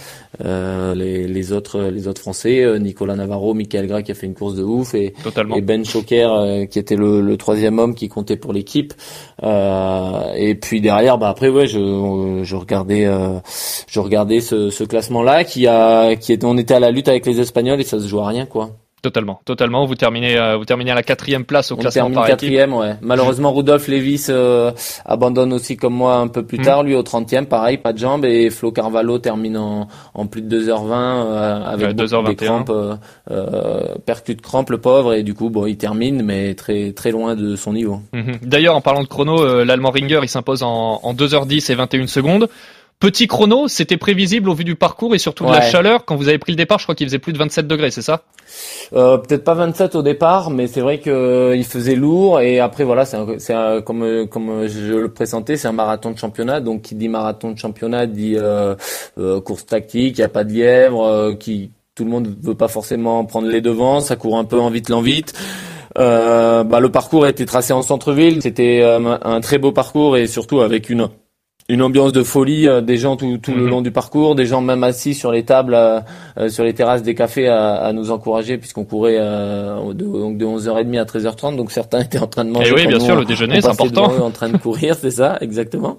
euh, 0.45 0.95
les, 0.95 1.27
les 1.27 1.53
autres 1.53 1.81
les 1.83 2.07
autres 2.07 2.21
français 2.21 2.63
euh, 2.63 2.79
Nicolas 2.79 3.17
Navarro, 3.17 3.55
Michael 3.55 3.89
Gras 3.89 4.03
qui 4.03 4.13
a 4.13 4.15
fait 4.15 4.27
une 4.27 4.35
course 4.35 4.55
de 4.55 4.63
ouf 4.63 4.95
et 4.95 5.15
Totalement. 5.25 5.57
et 5.57 5.61
Ben 5.63 5.85
Choker 5.85 6.33
euh, 6.33 6.65
qui 6.67 6.79
était 6.79 6.95
le, 6.95 7.21
le 7.23 7.37
troisième 7.37 7.79
homme 7.81 7.95
qui 7.97 8.09
comptait 8.09 8.37
pour 8.37 8.53
l'équipe. 8.53 8.95
Euh, 9.43 10.33
et 10.37 10.55
puis 10.55 10.81
derrière 10.81 11.19
bah 11.19 11.29
après 11.31 11.49
ouais 11.49 11.67
je 11.67 12.41
je 12.45 12.57
regardais 12.57 13.05
euh, 13.07 13.41
je 13.89 13.99
regardais 13.99 14.41
ce, 14.41 14.71
ce 14.71 14.85
classement 14.85 15.23
là 15.25 15.43
qui 15.43 15.67
a 15.67 16.15
qui 16.15 16.33
était 16.33 16.47
on 16.47 16.57
était 16.57 16.75
à 16.75 16.81
la 16.81 16.93
lutte 16.93 17.09
avec 17.09 17.27
les 17.27 17.41
Espagnols 17.41 17.81
et 17.81 17.85
ça 17.85 17.99
se 17.99 18.07
joue 18.07 18.21
à 18.21 18.29
rien 18.29 18.47
quoi 18.47 18.71
Totalement, 19.01 19.41
totalement. 19.45 19.87
Vous 19.87 19.95
terminez, 19.95 20.37
euh, 20.37 20.57
vous 20.57 20.65
terminez 20.65 20.91
à 20.91 20.95
la 20.97 21.03
quatrième 21.05 21.45
place 21.45 21.71
au 21.71 21.77
on 21.77 21.79
classement 21.79 22.11
par 22.11 22.25
équipe. 22.25 22.41
quatrième 22.41 22.75
ouais 22.75 22.97
malheureusement 23.01 23.53
Rudolf 23.53 23.87
Levis 23.87 24.27
euh, 24.29 24.73
abandonne 25.05 25.53
aussi 25.53 25.77
comme 25.77 25.95
moi 25.95 26.17
un 26.17 26.27
peu 26.27 26.45
plus 26.45 26.59
Mhm. 26.59 26.65
tard 26.65 26.83
lui 26.83 26.95
au 26.97 27.03
30e 27.03 27.47
pareil 27.47 27.79
pas 27.79 27.93
de 27.93 27.99
jambes 27.99 28.25
et 28.25 28.51
Flo 28.51 28.73
Carvalho 28.73 29.19
termine 29.19 29.57
en, 29.57 29.87
en 30.15 30.27
plus 30.27 30.43
de 30.43 30.49
2h20 30.49 30.91
euh, 30.93 31.65
avec 31.65 31.87
Ouais, 31.89 31.95
beaucoup 31.95 32.09
2h21. 32.09 32.29
des 32.29 32.37
crampes 32.37 32.71
euh, 32.71 32.97
euh, 33.31 33.95
percute 34.05 34.41
crampe 34.41 34.71
le 34.71 34.79
pauvre 34.79 35.15
et 35.15 35.23
du 35.23 35.35
coup 35.35 35.51
bon 35.51 35.67
il 35.67 35.77
termine 35.77 36.23
mais 36.23 36.55
très 36.55 36.93
très 36.93 37.11
loin 37.11 37.37
de 37.37 37.57
son 37.57 37.73
niveau 37.73 38.01
Mhm. 38.13 38.39
D'ailleurs, 38.43 38.75
en 38.77 38.81
parlant 38.81 39.03
de 39.03 39.09
chrono, 39.09 39.41
euh, 39.43 39.65
l'Allemand 39.65 39.91
Ringer, 39.91 40.21
il 40.23 40.29
s'impose 40.29 40.63
en, 40.63 41.01
en 41.03 41.15
2h10 41.15 41.71
et 41.71 41.75
21 41.75 42.07
secondes. 42.07 42.49
Petit 43.01 43.29
chrono, 43.29 43.69
c'était 43.69 43.97
prévisible 43.97 44.51
au 44.51 44.55
vu 44.55 44.65
du 44.65 44.75
parcours 44.75 45.15
et 45.15 45.19
surtout 45.19 45.47
de 45.47 45.53
la 45.53 45.61
chaleur. 45.61 46.05
Quand 46.05 46.17
vous 46.17 46.29
avez 46.29 46.39
pris 46.39 46.51
le 46.51 46.57
départ, 46.57 46.81
je 46.81 46.85
crois 46.85 46.97
qu'il 46.97 47.07
faisait 47.07 47.21
plus 47.21 47.33
de 47.33 47.39
27 47.39 47.69
degrés, 47.69 47.93
c'est 47.93 48.03
ça? 48.03 48.23
Euh, 48.93 49.19
peut-être 49.19 49.45
pas 49.45 49.55
27 49.55 49.95
au 49.95 50.03
départ, 50.03 50.51
mais 50.51 50.67
c'est 50.67 50.81
vrai 50.81 50.99
que 50.99 51.11
euh, 51.11 51.63
faisait 51.63 51.95
lourd 51.95 52.41
et 52.41 52.59
après 52.59 52.83
voilà, 52.83 53.05
c'est 53.05 53.19
comme 53.85 54.03
euh, 54.03 54.27
comme 54.27 54.67
je 54.67 54.95
le 54.95 55.13
présentais, 55.13 55.57
c'est 55.57 55.69
un 55.69 55.73
marathon 55.73 56.11
de 56.11 56.19
championnat, 56.19 56.61
donc 56.61 56.83
qui 56.83 56.97
dit 56.97 57.09
marathon 57.09 57.53
de 57.53 57.59
championnat 57.59 58.07
dit 58.07 58.35
euh, 58.37 58.75
euh, 59.19 59.41
course 59.41 59.67
tactique, 59.67 60.19
il 60.19 60.21
y 60.21 60.25
a 60.25 60.29
pas 60.29 60.43
de 60.43 60.53
lièvre, 60.53 61.05
euh, 61.05 61.35
qui 61.35 61.71
tout 61.95 62.05
le 62.05 62.11
monde 62.11 62.35
veut 62.43 62.55
pas 62.57 62.69
forcément 62.69 63.25
prendre 63.27 63.47
les 63.47 63.61
devants, 63.61 64.01
ça 64.01 64.17
court 64.17 64.39
un 64.39 64.45
peu 64.45 64.59
en 64.59 64.71
vite 64.71 64.89
l'en 64.89 65.03
vite. 65.03 65.35
Euh, 65.99 66.65
bah, 66.65 66.81
le 66.81 66.91
parcours 66.91 67.25
a 67.25 67.31
été 67.31 67.47
tracé 67.47 67.73
en 67.73 67.83
centre-ville, 67.83 68.43
c'était 68.43 68.81
euh, 68.83 69.19
un 69.23 69.41
très 69.41 69.59
beau 69.59 69.71
parcours 69.71 70.17
et 70.17 70.27
surtout 70.27 70.61
avec 70.61 70.91
une 70.91 71.09
une 71.71 71.83
ambiance 71.83 72.13
de 72.13 72.23
folie, 72.23 72.67
euh, 72.67 72.81
des 72.81 72.97
gens 72.97 73.17
tout, 73.17 73.37
tout 73.37 73.51
le 73.53 73.65
Mhm. 73.65 73.69
long 73.69 73.81
du 73.83 73.91
parcours, 73.91 74.35
des 74.35 74.47
gens 74.47 74.63
même 74.63 74.83
assis 74.85 75.13
sur 75.13 75.31
les 75.33 75.45
tables, 75.45 75.75
euh, 75.75 76.01
euh, 76.39 76.49
sur 76.49 76.65
les 76.65 76.73
terrasses 76.73 77.03
des 77.03 77.15
cafés 77.15 77.47
à, 77.49 77.75
à 77.75 77.93
nous 77.93 78.11
encourager 78.11 78.57
puisqu'on 78.57 78.85
courait 78.85 79.19
euh, 79.19 79.93
de, 79.93 80.05
donc 80.05 80.39
de 80.39 80.47
11h30 80.47 80.99
à 80.99 81.05
13h30, 81.05 81.57
donc 81.57 81.71
certains 81.71 82.01
étaient 82.07 82.19
en 82.21 82.27
train 82.27 82.47
de 82.47 82.51
manger. 82.51 82.71
Et 82.71 82.73
Eh 82.73 82.75
oui, 82.81 82.87
bien 82.87 82.99
nous, 82.99 83.05
sûr, 83.05 83.17
le 83.17 83.27
déjeuner, 83.27 83.59
on 83.59 83.61
c'est 83.61 83.69
important. 83.69 84.11
eux 84.15 84.23
en 84.23 84.31
train 84.31 84.49
de 84.49 84.57
courir, 84.57 84.95
c'est 84.95 85.11
ça, 85.11 85.37
exactement. 85.43 85.99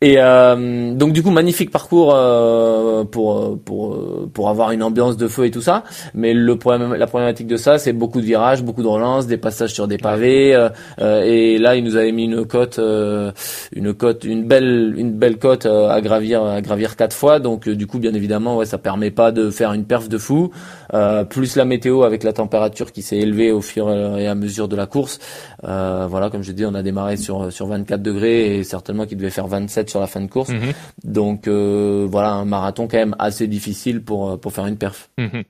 Et 0.00 0.16
euh, 0.18 0.92
donc 0.94 1.12
du 1.12 1.22
coup 1.22 1.30
magnifique 1.30 1.70
parcours 1.70 2.12
euh, 2.14 3.04
pour 3.04 3.58
pour 3.64 3.98
pour 4.34 4.48
avoir 4.50 4.72
une 4.72 4.82
ambiance 4.82 5.16
de 5.16 5.28
feu 5.28 5.46
et 5.46 5.50
tout 5.50 5.62
ça. 5.62 5.84
Mais 6.14 6.34
le 6.34 6.56
problème, 6.56 6.94
la 6.94 7.06
problématique 7.06 7.46
de 7.46 7.56
ça, 7.56 7.78
c'est 7.78 7.92
beaucoup 7.94 8.20
de 8.20 8.26
virages, 8.26 8.62
beaucoup 8.62 8.82
de 8.82 8.86
relances, 8.88 9.26
des 9.26 9.38
passages 9.38 9.72
sur 9.72 9.86
des 9.88 9.96
pavés. 9.98 10.54
euh, 10.54 10.68
euh, 11.00 11.22
et 11.24 11.56
là, 11.58 11.76
il 11.76 11.84
nous 11.84 11.96
avait 11.96 12.12
mis 12.12 12.24
une 12.24 12.44
cote, 12.44 12.78
euh, 12.78 13.32
une 13.74 13.94
cote, 13.94 14.24
une 14.24 14.44
belle 14.44 14.93
une 14.96 15.12
belle 15.12 15.38
cote 15.38 15.66
euh, 15.66 15.88
à 15.88 16.00
gravir 16.00 16.44
à 16.44 16.60
gravir 16.60 16.96
quatre 16.96 17.14
fois. 17.14 17.38
Donc 17.38 17.68
euh, 17.68 17.76
du 17.76 17.86
coup, 17.86 17.98
bien 17.98 18.14
évidemment, 18.14 18.56
ouais, 18.56 18.66
ça 18.66 18.78
permet 18.78 19.10
pas 19.10 19.32
de 19.32 19.50
faire 19.50 19.72
une 19.72 19.84
perf 19.84 20.08
de 20.08 20.18
fou. 20.18 20.50
Euh, 20.92 21.24
plus 21.24 21.56
la 21.56 21.64
météo 21.64 22.02
avec 22.02 22.22
la 22.22 22.32
température 22.32 22.92
qui 22.92 23.02
s'est 23.02 23.18
élevée 23.18 23.52
au 23.52 23.60
fur 23.60 23.90
et 23.90 24.26
à 24.26 24.34
mesure 24.34 24.68
de 24.68 24.76
la 24.76 24.86
course. 24.86 25.18
Euh, 25.64 26.06
voilà, 26.08 26.30
comme 26.30 26.42
je 26.42 26.52
dis, 26.52 26.64
on 26.64 26.74
a 26.74 26.82
démarré 26.82 27.16
sur 27.16 27.52
sur 27.52 27.66
24 27.66 28.02
degrés 28.02 28.58
et 28.58 28.64
certainement 28.64 29.06
qu'il 29.06 29.18
devait 29.18 29.30
faire 29.30 29.46
27 29.46 29.90
sur 29.90 30.00
la 30.00 30.06
fin 30.06 30.20
de 30.20 30.28
course. 30.28 30.50
Mhm. 30.50 30.72
Donc 31.04 31.48
euh, 31.48 32.06
voilà, 32.08 32.32
un 32.32 32.44
marathon 32.44 32.88
quand 32.88 32.98
même 32.98 33.16
assez 33.18 33.46
difficile 33.46 34.02
pour 34.02 34.38
pour 34.38 34.52
faire 34.52 34.66
une 34.66 34.76
perf. 34.76 35.10
Mhm. 35.18 35.44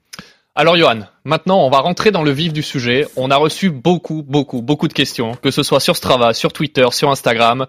Alors 0.57 0.77
Johan, 0.77 1.01
maintenant 1.25 1.67
on 1.67 1.69
va 1.69 1.81
rentrer 1.81 2.13
dans 2.13 2.23
le 2.23 2.31
vif 2.31 2.53
du 2.53 2.63
sujet. 2.63 3.09
On 3.17 3.33
a 3.33 3.37
reçu 3.37 3.71
beaucoup, 3.71 4.23
beaucoup, 4.23 4.63
beaucoup 4.63 4.87
de 4.87 4.93
questions, 4.93 5.35
que 5.35 5.51
ce 5.51 5.65
soit 5.65 5.81
sur 5.81 5.97
Strava, 5.97 6.33
sur 6.33 6.53
Twitter, 6.53 6.87
sur 6.93 7.11
Instagram. 7.11 7.67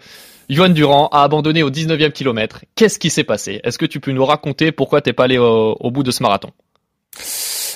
Johan 0.49 0.69
Durand 0.69 1.07
a 1.11 1.23
abandonné 1.23 1.63
au 1.63 1.71
19e 1.71 2.11
kilomètre. 2.11 2.63
Qu'est-ce 2.75 2.99
qui 2.99 3.09
s'est 3.09 3.23
passé? 3.23 3.59
Est-ce 3.63 3.79
que 3.79 3.87
tu 3.87 3.99
peux 3.99 4.11
nous 4.11 4.23
raconter 4.23 4.71
pourquoi 4.71 5.01
t'es 5.01 5.13
pas 5.13 5.23
allé 5.23 5.39
au, 5.39 5.75
au 5.79 5.89
bout 5.89 6.03
de 6.03 6.11
ce 6.11 6.21
marathon? 6.21 6.51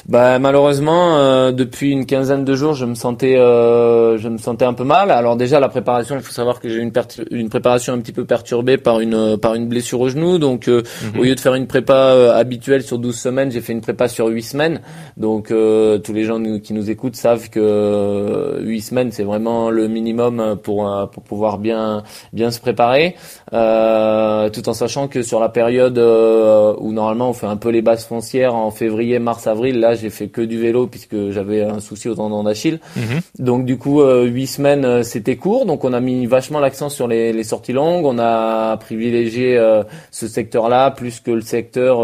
Bah 0.07 0.39
malheureusement 0.39 1.17
euh, 1.17 1.51
depuis 1.51 1.91
une 1.91 2.05
quinzaine 2.05 2.45
de 2.45 2.55
jours 2.55 2.73
je 2.73 2.85
me 2.85 2.95
sentais 2.95 3.35
euh, 3.37 4.17
je 4.17 4.29
me 4.29 4.37
sentais 4.37 4.65
un 4.65 4.73
peu 4.73 4.83
mal. 4.83 5.11
Alors 5.11 5.35
déjà 5.35 5.59
la 5.59 5.69
préparation 5.69 6.15
il 6.15 6.21
faut 6.21 6.31
savoir 6.31 6.59
que 6.59 6.69
j'ai 6.69 6.79
une, 6.79 6.91
une 7.31 7.49
préparation 7.49 7.93
un 7.93 7.99
petit 7.99 8.11
peu 8.13 8.25
perturbée 8.25 8.77
par 8.77 8.99
une 9.01 9.13
euh, 9.13 9.37
par 9.37 9.55
une 9.55 9.67
blessure 9.67 9.99
au 10.01 10.09
genou 10.09 10.37
donc 10.37 10.67
euh, 10.67 10.83
Mhm. 11.13 11.19
au 11.19 11.23
lieu 11.23 11.35
de 11.35 11.39
faire 11.39 11.53
une 11.55 11.67
prépa 11.67 11.93
euh, 11.93 12.33
habituelle 12.37 12.81
sur 12.83 12.97
12 12.97 13.15
semaines 13.17 13.51
j'ai 13.51 13.61
fait 13.61 13.73
une 13.73 13.81
prépa 13.81 14.07
sur 14.07 14.27
8 14.27 14.41
semaines 14.41 14.81
donc 15.17 15.51
euh, 15.51 15.97
tous 15.97 16.13
les 16.13 16.23
gens 16.23 16.39
nous- 16.39 16.59
qui 16.59 16.73
nous 16.73 16.89
écoutent 16.89 17.15
savent 17.15 17.49
que 17.49 17.59
euh, 17.61 18.59
8 18.61 18.81
semaines 18.81 19.11
c'est 19.11 19.23
vraiment 19.23 19.69
le 19.69 19.87
minimum 19.87 20.57
pour 20.63 20.89
pour 21.11 21.23
pouvoir 21.23 21.57
bien 21.57 22.03
bien 22.33 22.51
se 22.51 22.59
préparer 22.59 23.15
euh, 23.53 24.49
tout 24.49 24.67
en 24.69 24.73
sachant 24.73 25.07
que 25.07 25.21
sur 25.21 25.39
la 25.39 25.49
période 25.49 25.97
où 25.97 26.91
normalement 26.91 27.29
on 27.29 27.33
fait 27.33 27.47
un 27.47 27.57
peu 27.57 27.69
les 27.69 27.81
bases 27.81 28.05
foncières 28.05 28.55
en 28.55 28.71
février 28.71 29.19
mars 29.19 29.45
avril 29.47 29.79
là 29.79 29.88
j'ai 29.95 30.09
fait 30.09 30.27
que 30.27 30.41
du 30.41 30.59
vélo 30.59 30.87
puisque 30.87 31.29
j'avais 31.31 31.61
un 31.63 31.79
souci 31.79 32.09
au 32.09 32.15
tendon 32.15 32.43
d'Achille 32.43 32.79
Mhm. 32.95 33.21
donc 33.39 33.65
du 33.65 33.77
coup, 33.77 34.01
euh, 34.01 34.25
huit 34.25 34.47
semaines, 34.47 34.85
euh, 34.85 35.03
c'était 35.03 35.35
court. 35.35 35.65
Donc 35.65 35.83
on 35.85 35.93
a 35.93 35.99
mis 35.99 36.25
vachement 36.25 36.59
l'accent 36.59 36.89
sur 36.89 37.07
les, 37.07 37.33
les 37.33 37.43
sorties 37.43 37.73
longues. 37.73 38.05
On 38.05 38.19
a 38.19 38.77
privilégié 38.77 39.57
euh, 39.57 39.83
ce 40.11 40.27
secteur-là 40.27 40.91
plus 40.91 41.19
que 41.19 41.31
le 41.31 41.41
secteur 41.41 42.01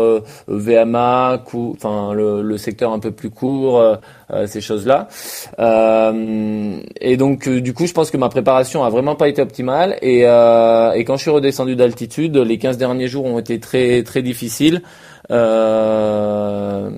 VMA, 0.47 1.43
enfin 1.53 2.13
le, 2.13 2.41
le 2.41 2.57
secteur 2.57 2.91
un 2.91 2.99
peu 2.99 3.11
plus 3.11 3.29
court, 3.29 3.81
ces 4.45 4.61
choses-là. 4.61 5.07
Et 7.01 7.17
donc 7.17 7.49
du 7.49 7.73
coup, 7.73 7.85
je 7.87 7.93
pense 7.93 8.11
que 8.11 8.17
ma 8.17 8.29
préparation 8.29 8.83
a 8.83 8.89
vraiment 8.89 9.15
pas 9.15 9.27
été 9.27 9.41
optimale. 9.41 9.97
Et, 10.01 10.21
et 10.21 11.03
quand 11.05 11.15
je 11.17 11.21
suis 11.21 11.31
redescendu 11.31 11.75
d'altitude, 11.75 12.37
les 12.37 12.57
15 12.57 12.77
derniers 12.77 13.07
jours 13.07 13.25
ont 13.25 13.39
été 13.39 13.59
très 13.59 14.03
très 14.03 14.21
difficiles. 14.21 14.81
Euh, 15.31 16.89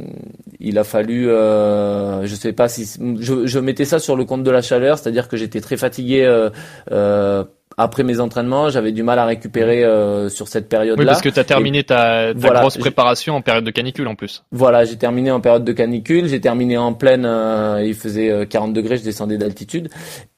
il 0.59 0.77
a 0.79 0.83
fallu, 0.83 1.29
euh, 1.29 2.25
je 2.25 2.35
sais 2.35 2.53
pas 2.53 2.67
si 2.67 2.85
je, 3.19 3.45
je 3.45 3.59
mettais 3.59 3.85
ça 3.85 3.99
sur 3.99 4.15
le 4.15 4.25
compte 4.25 4.43
de 4.43 4.51
la 4.51 4.61
chaleur, 4.61 4.97
c'est-à-dire 4.97 5.27
que 5.27 5.37
j'étais 5.37 5.61
très 5.61 5.77
fatigué 5.77 6.23
euh, 6.23 6.49
euh, 6.91 7.43
après 7.79 8.03
mes 8.03 8.19
entraînements, 8.19 8.69
j'avais 8.69 8.91
du 8.91 9.03
mal 9.03 9.19
à 9.19 9.25
récupérer 9.25 9.83
euh, 9.83 10.29
sur 10.29 10.47
cette 10.47 10.63
Oui, 10.65 10.69
période-là. 10.69 11.05
parce 11.05 11.21
que 11.21 11.29
t'as 11.29 11.43
terminé 11.43 11.83
ta, 11.83 12.33
ta 12.33 12.39
Voilà, 12.39 12.61
grosse 12.61 12.77
préparation 12.77 13.35
en 13.35 13.41
période 13.41 13.63
de 13.63 13.69
canicule 13.71 14.07
en 14.07 14.15
plus. 14.15 14.43
Voilà, 14.51 14.83
j'ai 14.83 14.95
terminé 14.97 15.29
en 15.29 15.39
période 15.41 15.63
de 15.63 15.71
canicule, 15.73 16.27
j'ai 16.27 16.41
terminé 16.41 16.75
en 16.77 16.93
pleine, 16.93 17.23
euh, 17.25 17.83
il 17.85 17.93
faisait 17.93 18.31
euh, 18.31 18.45
40 18.45 18.73
degrés, 18.73 18.97
je 18.97 19.03
descendais 19.03 19.37
d'altitude 19.37 19.89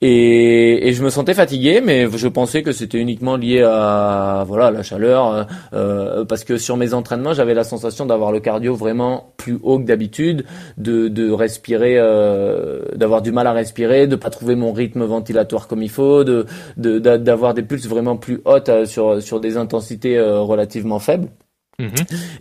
et, 0.01 0.87
et 0.89 0.93
je 0.93 1.01
me 1.03 1.09
sentais 1.09 1.33
fatigué, 1.33 1.81
mais 1.83 2.07
je 2.13 2.27
pensais 2.27 2.61
que 2.61 2.73
c'était 2.73 2.97
uniquement 2.99 3.37
lié 3.37 3.61
à 3.61 4.43
voilà 4.45 4.67
à 4.67 4.71
la 4.71 4.83
chaleur, 4.83 5.33
euh, 5.33 5.43
euh, 5.73 6.25
parce 6.25 6.43
que 6.43 6.57
sur 6.57 6.75
mes 6.75 6.93
entraînements, 6.93 7.33
j'avais 7.33 7.53
la 7.53 7.63
sensation 7.63 8.05
d'avoir 8.05 8.31
le 8.33 8.41
cardio 8.41 8.75
vraiment 8.75 9.33
plus 9.37 9.57
haut 9.63 9.79
que 9.79 9.85
d'habitude, 9.85 10.45
de, 10.77 11.07
de 11.07 11.31
respirer, 11.31 11.95
euh, 11.97 12.81
d'avoir 12.95 13.21
du 13.21 13.31
mal 13.31 13.47
à 13.47 13.53
respirer, 13.53 14.07
de 14.07 14.15
pas 14.17 14.29
trouver 14.29 14.55
mon 14.55 14.73
rythme 14.73 15.05
ventilatoire 15.05 15.67
comme 15.69 15.81
il 15.81 15.89
faut, 15.89 16.25
de 16.25 16.45
de- 16.77 16.99
d'a- 16.99 17.17
d'avoir 17.29 17.53
des 17.53 17.61
pulses 17.61 17.87
vraiment 17.87 18.17
plus 18.17 18.41
hautes 18.45 18.69
euh, 18.69 18.85
sur 18.87 19.21
sur 19.21 19.39
des 19.39 19.55
intensités 19.55 20.17
euh, 20.17 20.41
relativement 20.41 20.97
faibles. 20.97 21.29
Mhm. 21.79 21.89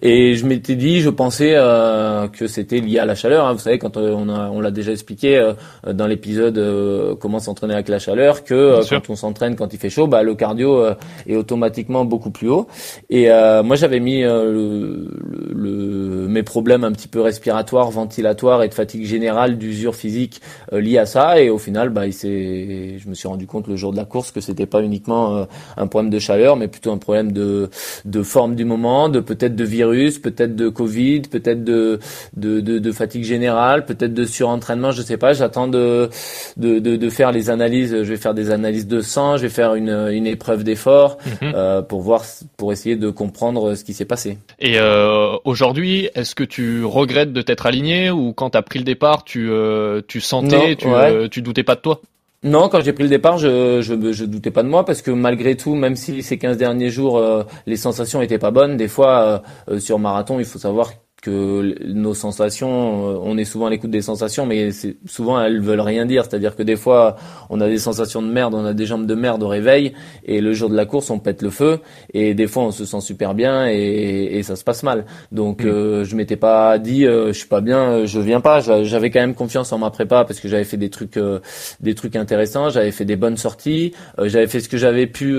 Et 0.02 0.35
je 0.35 0.45
m'étais 0.47 0.75
dit, 0.75 1.00
je 1.00 1.11
pensais 1.11 1.52
euh, 1.54 2.26
que 2.26 2.49
c'était 2.49 2.80
lié 2.80 2.99
à 2.99 3.07
la 3.07 3.14
chaleur. 3.14 3.47
hein. 3.47 3.52
Vous 3.52 3.61
savez, 3.61 3.78
quand 3.78 3.97
euh, 3.97 4.12
on, 4.16 4.28
a, 4.28 4.50
on 4.50 4.61
l'a 4.61 4.73
déjà 4.73 4.90
expliqué 4.90 5.37
euh, 5.38 5.52
dans 5.92 6.09
l'épisode 6.09 6.59
euh, 6.59 7.14
comment 7.14 7.38
s'entraîner 7.38 7.75
avec 7.75 7.88
la 7.88 8.00
chaleur, 8.00 8.42
que 8.42 8.54
euh, 8.54 8.83
quand 8.90 9.11
on 9.11 9.16
s'entraîne 9.16 9.54
quand 9.54 9.73
il 9.73 9.78
fait 9.78 9.90
chaud, 9.90 10.09
bah, 10.09 10.25
le 10.25 10.35
cardio 10.35 10.85
est 11.28 11.37
automatiquement 11.37 12.04
beaucoup 12.04 12.30
plus 12.33 12.49
haut. 12.49 12.66
Et 13.11 13.30
euh, 13.30 13.62
moi, 13.62 13.76
j'avais 13.76 14.00
mis 14.00 14.25
euh, 14.25 14.52
le, 14.52 15.09
le- 15.54 16.28
mes 16.28 16.42
problèmes 16.42 16.83
un 16.85 16.92
petit 16.92 17.09
peu 17.09 17.21
respiratoires, 17.21 17.90
ventilatoires 17.90 18.62
et 18.64 18.68
de 18.68 18.75
fatigue 18.75 19.04
générale, 19.07 19.57
d'usure 19.57 19.95
physique 19.95 20.40
liés 20.73 20.99
à 20.99 21.07
ça. 21.07 21.40
Et 21.40 21.49
au 21.49 21.59
final, 21.59 21.90
bah, 21.90 22.07
il 22.07 22.12
s'est, 22.12 22.99
je 22.99 23.09
me 23.09 23.14
suis 23.14 23.28
rendu 23.28 23.47
compte 23.47 23.68
le 23.68 23.76
jour 23.76 23.92
de 23.92 23.97
la 23.97 24.04
course 24.04 24.30
que 24.33 24.40
c'était 24.40 24.66
pas 24.66 24.83
uniquement 24.83 25.47
un 25.76 25.87
problème 25.87 26.11
de 26.11 26.18
chaleur, 26.18 26.57
mais 26.57 26.66
plutôt 26.68 26.90
un 26.90 26.99
problème 26.99 27.30
de, 27.33 27.71
de 28.04 28.23
forme 28.23 28.54
du 28.57 28.64
moment, 28.64 29.09
de 29.09 29.21
peut-être 29.29 29.55
de 29.55 29.65
virus, 29.65 30.19
peut-être 30.19 30.57
de 30.57 30.69
Covid, 30.81 31.23
peut-être 31.31 31.63
de, 31.63 31.99
de, 32.37 32.61
de, 32.61 32.79
de 32.79 32.93
fatigue 32.93 33.25
générale, 33.25 33.85
peut-être 33.85 34.15
de 34.15 34.25
surentraînement, 34.25 34.91
je 34.91 35.03
sais 35.03 35.19
pas. 35.19 35.35
J'attends 35.35 35.69
de, 35.69 36.09
de, 36.57 36.79
de, 36.79 37.11
faire 37.11 37.31
les 37.31 37.51
analyses. 37.51 37.91
Je 37.95 38.09
vais 38.15 38.17
faire 38.17 38.35
des 38.35 38.51
analyses 38.51 38.87
de 38.87 39.01
sang, 39.01 39.37
je 39.37 39.43
vais 39.43 39.49
faire 39.61 39.75
une, 39.75 39.91
une 40.19 40.27
épreuve 40.27 40.65
d'effort 40.65 41.19
Mhm. 41.27 41.53
euh, 41.55 41.83
pour 41.83 42.01
voir, 42.01 42.23
pour 42.57 42.73
essayer 42.73 42.97
de 42.97 43.11
comprendre 43.11 43.75
ce 43.75 43.85
qui 43.85 43.93
s'est 43.93 44.05
passé. 44.15 44.39
Et 44.59 44.79
euh, 44.79 45.37
aujourd'hui, 45.45 46.09
est-ce 46.15 46.35
que 46.35 46.45
tu 46.45 46.85
regrettes 46.85 47.33
de 47.33 47.43
t'être 47.43 47.67
aligné 47.67 48.11
ou 48.11 48.33
quand 48.33 48.51
t'as 48.51 48.63
pris 48.63 48.79
le 48.79 48.85
départ, 48.85 49.25
tu 49.25 49.51
euh, 49.51 50.01
tu 50.09 50.21
sentais, 50.21 50.71
Non, 50.71 50.75
tu 50.77 50.89
ouais. 50.89 51.29
tu 51.29 51.43
doutais 51.43 51.65
pas 51.65 51.75
de 51.75 51.81
toi? 51.81 52.01
Non, 52.45 52.68
quand 52.68 52.80
j'ai 52.83 52.92
pris 52.92 53.02
le 53.02 53.09
départ, 53.09 53.37
je, 53.38 53.80
je 53.83 54.12
je 54.12 54.25
doutais 54.25 54.52
pas 54.52 54.62
de 54.62 54.68
moi 54.68 54.85
parce 54.85 55.02
que 55.02 55.11
malgré 55.11 55.57
tout, 55.57 55.75
même 55.75 55.97
si 55.97 56.23
ces 56.23 56.38
15 56.38 56.57
derniers 56.57 56.88
jours 56.88 57.18
euh, 57.18 57.42
les 57.66 57.76
sensations 57.76 58.23
étaient 58.23 58.38
pas 58.38 58.52
bonnes, 58.52 58.76
des 58.76 58.87
fois 58.87 59.42
euh, 59.68 59.75
euh, 59.75 59.80
sur 59.80 59.99
marathon, 59.99 60.38
il 60.38 60.45
faut 60.45 60.61
savoir 60.61 60.92
que 61.21 61.75
nos 61.85 62.15
sensations, 62.15 63.11
euh, 63.11 63.19
on 63.23 63.37
est 63.39 63.45
souvent 63.45 63.67
à 63.67 63.71
l'écoute 63.71 63.91
des 63.91 64.03
sensations, 64.03 64.47
mais 64.47 64.71
souvent 65.07 65.41
elles 65.41 65.61
veulent 65.61 65.81
rien 65.81 66.07
dire. 66.07 66.25
C'est-à-dire 66.25 66.55
que 66.55 66.63
des 66.63 66.77
fois, 66.77 67.17
on 67.51 67.61
a 67.61 67.69
des 67.69 67.79
sensations 67.79 68.23
de 68.23 68.29
merde, 68.29 68.55
on 68.55 68.65
a 68.65 68.73
des 68.73 68.87
jambes 68.87 69.07
de 69.07 69.15
merde 69.15 69.43
au 69.43 69.49
réveil, 69.49 69.93
et 70.25 70.41
le 70.41 70.53
jour 70.53 70.71
de 70.71 70.77
la 70.77 70.87
course, 70.87 71.11
on 71.11 71.19
pète 71.19 71.43
le 71.43 71.51
feu, 71.51 71.81
et 72.15 72.35
des 72.35 72.47
fois, 72.47 72.63
on 72.65 72.71
se 72.71 72.85
sent 72.85 73.01
super 73.01 73.35
bien 73.35 73.69
et, 73.69 74.39
et 74.39 74.43
ça 74.43 74.55
se 74.57 74.63
passe 74.65 74.83
mal. 74.85 75.07
Donc, 75.33 75.65
euh, 75.65 76.05
je 76.05 76.15
m'étais 76.15 76.37
pas 76.37 76.79
dit, 76.79 77.05
euh, 77.05 77.29
je 77.29 77.39
suis 77.39 77.49
pas 77.49 77.61
bien, 77.61 77.81
euh, 77.91 78.07
je 78.07 78.21
viens 78.21 78.41
pas. 78.41 78.61
J'a- 78.61 78.85
J'avais 78.85 79.11
quand 79.11 79.21
même 79.21 79.35
confiance 79.35 79.73
en 79.73 79.79
ma 79.79 79.91
prépa 79.91 80.25
parce 80.25 80.39
que 80.41 80.49
j'avais 80.49 80.65
fait 80.65 80.77
des 80.77 80.91
trucs, 80.91 81.17
euh, 81.17 81.41
des 81.81 81.95
trucs 81.95 82.15
intéressants, 82.17 82.71
j'avais 82.71 82.93
fait 82.93 83.05
des 83.05 83.17
bonnes 83.17 83.37
sorties, 83.37 83.93
j'avais 84.23 84.47
fait 84.47 84.61
ce 84.61 84.69
que 84.69 84.77
j'avais 84.77 85.07
pu 85.07 85.37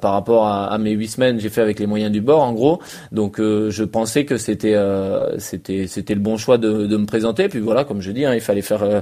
par 0.00 0.12
rapport 0.12 0.46
à, 0.46 0.66
à 0.66 0.78
mes 0.78 0.92
huit 0.92 1.08
semaines, 1.08 1.40
j'ai 1.40 1.48
fait 1.48 1.60
avec 1.60 1.78
les 1.80 1.86
moyens 1.86 2.12
du 2.12 2.20
bord, 2.20 2.42
en 2.42 2.52
gros. 2.52 2.80
Donc, 3.12 3.38
je 3.40 3.84
pensais 3.84 4.24
que 4.24 4.36
c'était, 4.36 4.75
euh, 4.76 5.38
c'était, 5.38 5.86
c'était 5.86 6.14
le 6.14 6.20
bon 6.20 6.36
choix 6.36 6.58
de, 6.58 6.96
me 6.96 7.06
présenter. 7.06 7.48
Puis 7.48 7.60
voilà, 7.60 7.84
comme 7.84 8.00
je 8.00 8.10
dis, 8.10 8.24
hein, 8.24 8.34
il 8.34 8.40
fallait 8.40 8.62
faire. 8.62 8.82
euh, 8.82 9.00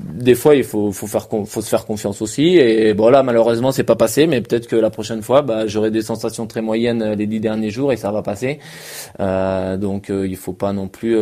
des 0.00 0.34
fois, 0.34 0.54
il 0.54 0.64
faut, 0.64 0.92
faut 0.92 1.06
se 1.06 1.68
faire 1.68 1.86
confiance 1.86 2.22
aussi. 2.22 2.56
Et 2.56 2.94
bon 2.94 3.10
malheureusement, 3.22 3.72
c'est 3.72 3.84
pas 3.84 3.96
passé, 3.96 4.26
mais 4.26 4.40
peut-être 4.40 4.66
que 4.66 4.76
la 4.76 4.90
prochaine 4.90 5.22
fois, 5.22 5.42
bah, 5.42 5.66
j'aurai 5.66 5.90
des 5.90 6.02
sensations 6.02 6.46
très 6.46 6.60
moyennes 6.62 7.02
euh, 7.02 7.14
les 7.14 7.26
dix 7.26 7.40
derniers 7.40 7.70
jours 7.70 7.92
et 7.92 7.96
ça 7.96 8.10
va 8.10 8.22
passer. 8.22 8.58
Donc, 9.18 10.10
il 10.10 10.36
faut 10.36 10.52
pas 10.52 10.72
non 10.72 10.88
plus, 10.88 11.16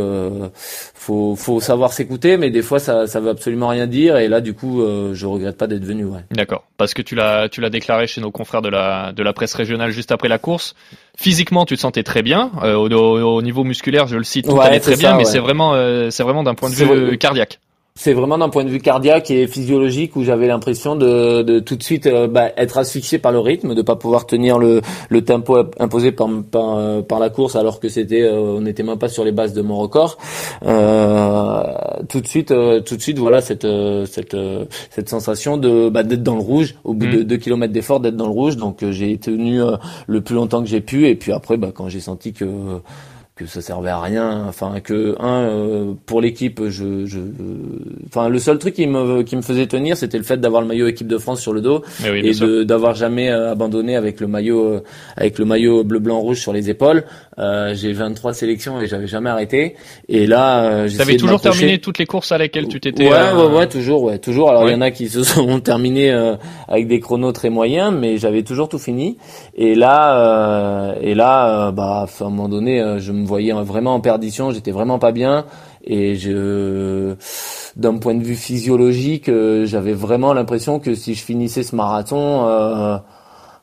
faut, 0.94 1.36
faut 1.36 1.60
savoir 1.60 1.92
s'écouter, 1.92 2.36
mais 2.36 2.50
des 2.50 2.62
fois, 2.62 2.78
ça, 2.78 3.06
ça 3.06 3.20
veut 3.20 3.30
absolument 3.30 3.68
rien 3.68 3.86
dire. 3.86 4.16
Et 4.16 4.28
là, 4.28 4.40
du 4.40 4.54
coup, 4.54 4.82
je 5.12 5.26
regrette 5.26 5.56
pas 5.56 5.66
d'être 5.66 5.84
venu. 5.84 6.04
Ouais. 6.04 6.20
D'accord. 6.30 6.64
Parce 6.76 6.94
que 6.94 7.02
tu 7.02 7.14
l'as 7.14 7.48
tu 7.48 7.60
l'as 7.60 7.70
déclaré 7.70 8.06
chez 8.06 8.20
nos 8.20 8.30
confrères 8.30 8.62
de 8.62 8.68
la 8.68 9.12
de 9.12 9.22
la 9.22 9.32
presse 9.32 9.54
régionale 9.54 9.90
juste 9.90 10.12
après 10.12 10.28
la 10.28 10.38
course. 10.38 10.74
Physiquement, 11.16 11.64
tu 11.64 11.76
te 11.76 11.80
sentais 11.80 12.02
très 12.02 12.22
bien. 12.22 12.50
Euh, 12.62 12.74
au, 12.74 12.88
au- 12.90 13.36
au 13.36 13.42
niveau 13.42 13.62
musculaire, 13.64 14.06
je 14.08 14.16
le 14.16 14.24
cite, 14.24 14.46
tout 14.46 14.52
Ouais, 14.52 14.64
allait 14.64 14.80
très 14.80 14.96
bien, 14.96 15.10
ça, 15.10 15.16
mais 15.16 15.24
ouais. 15.24 15.30
c'est 15.30 15.38
vraiment 15.38 15.74
euh, 15.74 16.10
c'est 16.10 16.22
vraiment 16.24 16.42
d'un 16.42 16.54
point 16.54 16.70
de 16.70 16.74
vue 16.74 16.84
vrai. 16.84 17.16
cardiaque. 17.18 17.60
C'est 17.96 18.12
vraiment 18.12 18.36
d'un 18.36 18.48
point 18.48 18.64
de 18.64 18.70
vue 18.70 18.80
cardiaque 18.80 19.30
et 19.30 19.46
physiologique 19.46 20.16
où 20.16 20.24
j'avais 20.24 20.48
l'impression 20.48 20.96
de, 20.96 21.42
de 21.42 21.60
tout 21.60 21.76
de 21.76 21.82
suite 21.84 22.06
euh, 22.08 22.26
bah, 22.26 22.50
être 22.56 22.76
asphyxié 22.76 23.20
par 23.20 23.30
le 23.30 23.38
rythme, 23.38 23.72
de 23.76 23.82
pas 23.82 23.94
pouvoir 23.94 24.26
tenir 24.26 24.58
le, 24.58 24.82
le 25.08 25.24
tempo 25.24 25.62
imposé 25.78 26.10
par, 26.10 26.28
par, 26.50 26.76
euh, 26.76 27.02
par 27.02 27.20
la 27.20 27.30
course 27.30 27.54
alors 27.54 27.78
que 27.78 27.88
c'était 27.88 28.22
euh, 28.22 28.56
on 28.56 28.62
n'était 28.62 28.82
même 28.82 28.98
pas 28.98 29.08
sur 29.08 29.24
les 29.24 29.30
bases 29.30 29.52
de 29.52 29.62
mon 29.62 29.76
record. 29.76 30.18
Euh, 30.66 31.62
tout 32.08 32.20
de 32.20 32.26
suite, 32.26 32.50
euh, 32.50 32.80
tout 32.80 32.96
de 32.96 33.00
suite, 33.00 33.20
voilà 33.20 33.40
cette 33.40 33.66
cette 34.06 34.36
cette 34.90 35.08
sensation 35.08 35.56
de 35.56 35.88
bah, 35.88 36.02
d'être 36.02 36.24
dans 36.24 36.34
le 36.34 36.42
rouge 36.42 36.74
au 36.82 36.94
bout 36.94 37.06
de 37.06 37.22
deux 37.22 37.36
kilomètres 37.36 37.72
d'effort, 37.72 38.00
d'être 38.00 38.16
dans 38.16 38.26
le 38.26 38.32
rouge. 38.32 38.56
Donc 38.56 38.84
j'ai 38.90 39.16
tenu 39.18 39.60
le 40.08 40.20
plus 40.20 40.34
longtemps 40.34 40.62
que 40.62 40.68
j'ai 40.68 40.80
pu 40.80 41.06
et 41.06 41.14
puis 41.14 41.30
après, 41.30 41.56
bah, 41.56 41.70
quand 41.72 41.88
j'ai 41.88 42.00
senti 42.00 42.32
que 42.32 42.44
que 43.36 43.46
ça 43.46 43.60
servait 43.60 43.90
à 43.90 44.00
rien 44.00 44.44
enfin 44.48 44.78
que 44.80 45.16
un 45.18 45.40
euh, 45.42 45.92
pour 46.06 46.20
l'équipe 46.20 46.60
je 46.68 47.04
je 47.04 47.18
enfin 48.06 48.28
le 48.28 48.38
seul 48.38 48.58
truc 48.58 48.74
qui 48.74 48.86
me 48.86 49.22
qui 49.22 49.34
me 49.34 49.42
faisait 49.42 49.66
tenir 49.66 49.96
c'était 49.96 50.18
le 50.18 50.24
fait 50.24 50.36
d'avoir 50.36 50.62
le 50.62 50.68
maillot 50.68 50.86
équipe 50.86 51.08
de 51.08 51.18
France 51.18 51.40
sur 51.40 51.52
le 51.52 51.60
dos 51.60 51.82
Mais 52.02 52.10
oui, 52.10 52.22
bien 52.22 52.48
et 52.48 52.64
d'avoir 52.64 52.94
jamais 52.94 53.30
euh, 53.30 53.50
abandonné 53.50 53.96
avec 53.96 54.20
le 54.20 54.26
maillot 54.28 54.64
euh, 54.64 54.82
avec 55.16 55.38
le 55.38 55.44
maillot 55.46 55.82
bleu 55.82 55.98
blanc 55.98 56.20
rouge 56.20 56.38
sur 56.40 56.52
les 56.52 56.70
épaules 56.70 57.04
euh, 57.38 57.74
j'ai 57.74 57.92
23 57.92 58.34
sélections 58.34 58.80
et 58.80 58.86
j'avais 58.86 59.08
jamais 59.08 59.30
arrêté 59.30 59.74
et 60.08 60.26
là 60.26 60.64
euh, 60.64 60.88
de 60.88 61.16
toujours 61.16 61.40
terminé 61.40 61.78
toutes 61.78 61.98
les 61.98 62.06
courses 62.06 62.32
à 62.32 62.38
lesquelles 62.38 62.68
tu 62.68 62.80
t'étais. 62.80 63.08
Ouais, 63.08 63.14
euh, 63.14 63.48
ouais, 63.48 63.58
ouais, 63.58 63.66
toujours, 63.68 64.02
ouais, 64.04 64.18
toujours. 64.18 64.50
Alors 64.50 64.62
il 64.62 64.66
Ouais. 64.66 64.72
y 64.72 64.76
en 64.76 64.80
a 64.80 64.90
qui 64.90 65.08
se 65.08 65.22
sont 65.22 65.60
terminés 65.60 66.10
euh, 66.10 66.36
avec 66.68 66.88
des 66.88 67.00
chronos 67.00 67.32
très 67.32 67.50
moyens, 67.50 67.92
mais 67.96 68.16
j'avais 68.18 68.42
toujours 68.42 68.68
tout 68.68 68.78
fini. 68.78 69.18
Et 69.54 69.74
là, 69.74 70.18
euh, 70.18 70.94
et 71.00 71.14
là, 71.14 71.70
bah, 71.72 72.06
à 72.08 72.24
un 72.24 72.30
moment 72.30 72.48
donné, 72.48 72.82
je 72.98 73.12
me 73.12 73.23
voyais 73.24 73.52
vraiment 73.52 73.94
en 73.94 74.00
perdition. 74.00 74.50
J'étais 74.50 74.70
vraiment 74.70 74.98
pas 74.98 75.12
bien. 75.12 75.46
Et 75.84 76.16
je, 76.16 77.14
d'un 77.76 77.98
point 77.98 78.14
de 78.14 78.22
vue 78.22 78.36
physiologique, 78.36 79.28
euh, 79.28 79.66
j'avais 79.66 79.92
vraiment 79.92 80.32
l'impression 80.32 80.78
que 80.78 80.94
si 80.94 81.14
je 81.14 81.22
finissais 81.22 81.62
ce 81.62 81.76
marathon, 81.76 82.46
euh, 82.46 82.96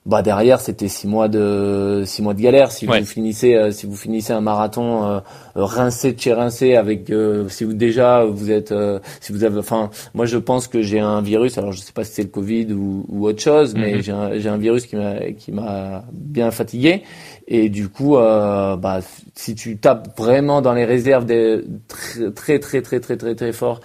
bah 0.04 0.24
derrière 0.24 0.60
c'était 0.60 0.88
six 0.88 1.08
mois 1.08 1.28
de 1.28 2.02
six 2.08 2.24
mois 2.24 2.34
de 2.34 2.42
galère. 2.42 2.72
Si 2.72 2.88
Ouais. 2.88 3.00
vous 3.02 3.06
finissez, 3.06 3.54
euh, 3.54 3.70
si 3.72 3.86
vous 3.86 3.96
finissez 3.96 4.34
un 4.34 4.42
marathon 4.42 5.04
euh, 5.06 5.20
rincé 5.54 6.14
de 6.14 6.20
chez 6.20 6.34
rincé 6.34 6.76
avec, 6.76 7.12
euh, 7.12 7.48
si 7.50 7.64
vous 7.66 7.74
déjà 7.74 8.26
vous 8.26 8.50
êtes, 8.50 8.72
euh, 8.72 9.00
si 9.20 9.32
vous 9.32 9.44
avez, 9.44 9.60
enfin, 9.60 9.92
moi 10.16 10.26
je 10.26 10.38
pense 10.38 10.68
que 10.68 10.82
j'ai 10.82 11.00
un 11.00 11.22
virus. 11.22 11.58
Alors 11.60 11.72
je 11.72 11.80
sais 11.80 11.94
pas 11.94 12.04
si 12.04 12.14
c'est 12.14 12.24
le 12.24 12.30
Covid 12.30 12.74
ou, 12.74 13.06
ou 13.10 13.28
autre 13.28 13.42
chose, 13.42 13.76
mais 13.76 13.94
Mhm. 13.98 14.02
j'ai 14.02 14.12
un, 14.12 14.40
j'ai 14.40 14.50
un 14.50 14.58
virus 14.58 14.88
qui 14.88 14.96
m'a 14.96 15.20
qui 15.38 15.52
m'a 15.52 16.04
bien 16.12 16.50
fatigué. 16.50 17.04
Et 17.48 17.70
du 17.70 17.88
coup, 17.90 18.18
euh, 18.18 18.76
bah 18.78 19.02
si 19.36 19.54
tu 19.54 19.78
tapes 19.78 20.18
vraiment 20.18 20.62
dans 20.62 20.74
les 20.74 20.86
réserves 20.86 21.26
des 21.26 21.62
très 21.88 22.32
très 22.32 22.58
très 22.60 22.82
très 22.82 23.00
très 23.00 23.18
très 23.18 23.36
très 23.36 23.52
fort 23.54 23.82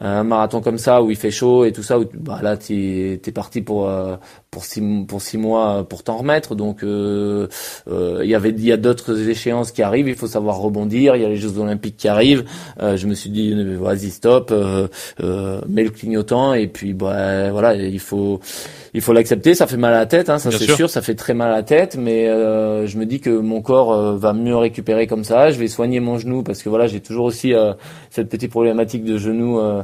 un 0.00 0.22
marathon 0.22 0.60
comme 0.60 0.78
ça 0.78 1.02
où 1.02 1.10
il 1.10 1.16
fait 1.16 1.32
chaud 1.32 1.64
et 1.64 1.72
tout 1.72 1.82
ça 1.82 1.98
où 1.98 2.04
bah 2.14 2.38
là 2.40 2.56
t'es 2.56 3.20
es 3.26 3.32
parti 3.32 3.62
pour 3.62 3.88
euh, 3.88 4.14
pour 4.50 4.64
six 4.64 4.82
pour 5.06 5.20
six 5.20 5.38
mois 5.38 5.86
pour 5.88 6.02
t'en 6.02 6.16
remettre. 6.16 6.54
Donc 6.54 6.82
euh, 6.82 7.48
euh, 7.90 8.20
il 8.22 8.30
y 8.30 8.34
avait 8.34 8.50
il 8.50 8.64
y 8.64 8.72
a 8.72 8.76
d'autres 8.76 9.28
échéances 9.28 9.72
qui 9.72 9.82
arrivent. 9.82 10.08
Il 10.08 10.14
faut 10.14 10.26
savoir 10.26 10.58
rebondir. 10.58 11.16
Il 11.16 11.22
y 11.22 11.24
a 11.24 11.28
les 11.28 11.36
Jeux 11.36 11.58
Olympiques 11.58 11.96
qui 11.96 12.08
arrivent. 12.08 12.44
Euh, 12.80 12.96
je 12.96 13.06
me 13.06 13.14
suis 13.14 13.30
dit 13.30 13.52
euh, 13.52 13.76
vas-y 13.80 14.10
stop 14.10 14.50
euh, 14.50 14.88
euh, 15.20 15.60
mets 15.68 15.84
le 15.84 15.90
clignotant 15.90 16.54
et 16.54 16.66
puis 16.66 16.94
bah 16.94 17.50
voilà 17.50 17.74
il 17.74 18.00
faut 18.00 18.40
il 18.94 19.00
faut 19.00 19.12
l'accepter. 19.12 19.54
Ça 19.54 19.66
fait 19.66 19.76
mal 19.76 19.92
à 19.94 19.98
la 19.98 20.06
tête 20.06 20.30
hein, 20.30 20.38
ça 20.38 20.50
c'est 20.50 20.64
sûr. 20.64 20.76
sûr. 20.76 20.90
Ça 20.90 21.02
fait 21.02 21.14
très 21.14 21.34
mal 21.34 21.52
à 21.52 21.56
la 21.56 21.62
tête. 21.62 21.96
Mais 21.98 22.28
euh, 22.28 22.86
je 22.86 22.96
me 22.98 23.04
dis 23.06 23.20
que 23.20 23.30
mon 23.30 23.60
corps 23.60 24.16
va 24.16 24.32
mieux 24.32 24.56
récupérer 24.56 25.06
comme 25.06 25.24
ça. 25.24 25.50
Je 25.50 25.58
vais 25.58 25.68
soigner 25.68 26.00
mon 26.00 26.18
genou 26.18 26.42
parce 26.42 26.62
que 26.62 26.68
voilà 26.68 26.86
j'ai 26.86 27.00
toujours 27.00 27.26
aussi 27.26 27.52
euh, 27.52 27.74
cette 28.10 28.28
petite 28.28 28.50
problématique 28.50 29.04
de 29.04 29.18
genou 29.18 29.58
euh, 29.60 29.82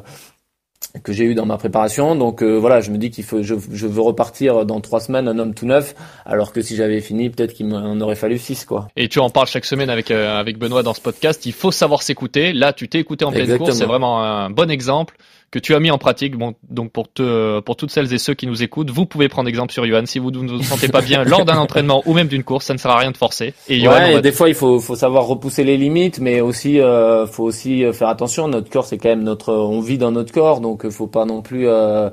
que 1.02 1.12
j'ai 1.12 1.24
eu 1.24 1.34
dans 1.34 1.46
ma 1.46 1.56
préparation. 1.56 2.14
Donc 2.16 2.42
euh, 2.42 2.56
voilà, 2.58 2.80
je 2.80 2.90
me 2.90 2.98
dis 2.98 3.10
qu'il 3.10 3.24
faut, 3.24 3.42
je, 3.42 3.54
je 3.72 3.86
veux 3.86 4.00
repartir 4.00 4.66
dans 4.66 4.80
trois 4.80 5.00
semaines 5.00 5.28
un 5.28 5.38
homme 5.38 5.54
tout 5.54 5.66
neuf, 5.66 5.94
alors 6.24 6.52
que 6.52 6.62
si 6.62 6.76
j'avais 6.76 7.00
fini, 7.00 7.30
peut-être 7.30 7.52
qu'il 7.52 7.66
m'en 7.66 8.00
aurait 8.00 8.14
fallu 8.14 8.38
six 8.38 8.64
quoi. 8.64 8.88
Et 8.96 9.08
tu 9.08 9.18
en 9.18 9.30
parles 9.30 9.46
chaque 9.46 9.64
semaine 9.64 9.90
avec 9.90 10.10
euh, 10.10 10.38
avec 10.38 10.58
Benoît 10.58 10.82
dans 10.82 10.94
ce 10.94 11.00
podcast. 11.00 11.46
Il 11.46 11.52
faut 11.52 11.72
savoir 11.72 12.02
s'écouter. 12.02 12.52
Là, 12.52 12.72
tu 12.72 12.88
t'es 12.88 12.98
écouté 12.98 13.24
en 13.24 13.32
pleine 13.32 13.58
course. 13.58 13.72
C'est 13.72 13.84
vraiment 13.84 14.22
un 14.22 14.50
bon 14.50 14.70
exemple 14.70 15.16
que 15.54 15.60
tu 15.60 15.72
as 15.76 15.78
mis 15.78 15.92
en 15.92 15.98
pratique. 15.98 16.36
Bon, 16.36 16.54
donc 16.68 16.90
pour 16.90 17.06
te, 17.12 17.60
pour 17.60 17.76
toutes 17.76 17.92
celles 17.92 18.12
et 18.12 18.18
ceux 18.18 18.34
qui 18.34 18.48
nous 18.48 18.64
écoutent, 18.64 18.90
vous 18.90 19.06
pouvez 19.06 19.28
prendre 19.28 19.48
exemple 19.48 19.72
sur 19.72 19.86
Johan. 19.86 20.04
Si 20.04 20.18
vous 20.18 20.32
ne 20.32 20.38
vous 20.50 20.62
sentez 20.64 20.88
pas 20.88 21.00
bien 21.00 21.22
lors 21.22 21.44
d'un 21.44 21.58
entraînement 21.58 22.02
ou 22.06 22.12
même 22.12 22.26
d'une 22.26 22.42
course, 22.42 22.66
ça 22.66 22.74
ne 22.74 22.78
sert 22.78 22.90
à 22.90 22.98
rien 22.98 23.12
de 23.12 23.16
forcer. 23.16 23.54
Et 23.68 23.78
Johan, 23.78 23.92
ouais, 23.92 24.00
on 24.06 24.10
et 24.10 24.14
va- 24.14 24.20
des 24.20 24.32
fois 24.32 24.48
il 24.48 24.56
faut, 24.56 24.80
faut 24.80 24.96
savoir 24.96 25.26
repousser 25.26 25.62
les 25.62 25.76
limites, 25.76 26.18
mais 26.18 26.40
aussi 26.40 26.80
euh, 26.80 27.26
faut 27.28 27.44
aussi 27.44 27.84
euh, 27.84 27.92
faire 27.92 28.08
attention. 28.08 28.48
Notre 28.48 28.68
corps, 28.68 28.84
c'est 28.84 28.98
quand 28.98 29.10
même 29.10 29.22
notre, 29.22 29.52
on 29.54 29.80
vit 29.80 29.96
dans 29.96 30.10
notre 30.10 30.32
corps, 30.32 30.60
donc 30.60 30.84
euh, 30.84 30.90
faut 30.90 31.06
pas 31.06 31.24
non 31.24 31.40
plus 31.40 31.68
euh, 31.68 32.10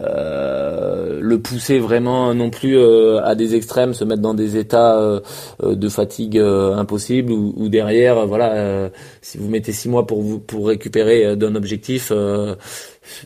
euh, 0.00 1.18
le 1.20 1.40
pousser 1.40 1.78
vraiment 1.78 2.32
non 2.34 2.50
plus 2.50 2.76
euh, 2.78 3.20
à 3.24 3.34
des 3.34 3.54
extrêmes, 3.56 3.94
se 3.94 4.04
mettre 4.04 4.22
dans 4.22 4.34
des 4.34 4.56
états 4.56 5.20
de 5.62 5.88
fatigue 5.88 6.38
euh, 6.38 6.74
impossible 6.76 7.32
ou, 7.32 7.54
ou 7.56 7.68
derrière, 7.68 8.26
voilà, 8.26 8.52
euh, 8.54 8.88
si 9.20 9.38
vous 9.38 9.48
mettez 9.48 9.72
six 9.72 9.88
mois 9.88 10.06
pour 10.06 10.22
vous 10.22 10.38
pour 10.38 10.68
récupérer 10.68 11.36
d'un 11.36 11.54
objectif. 11.56 12.10
euh, 12.12 12.54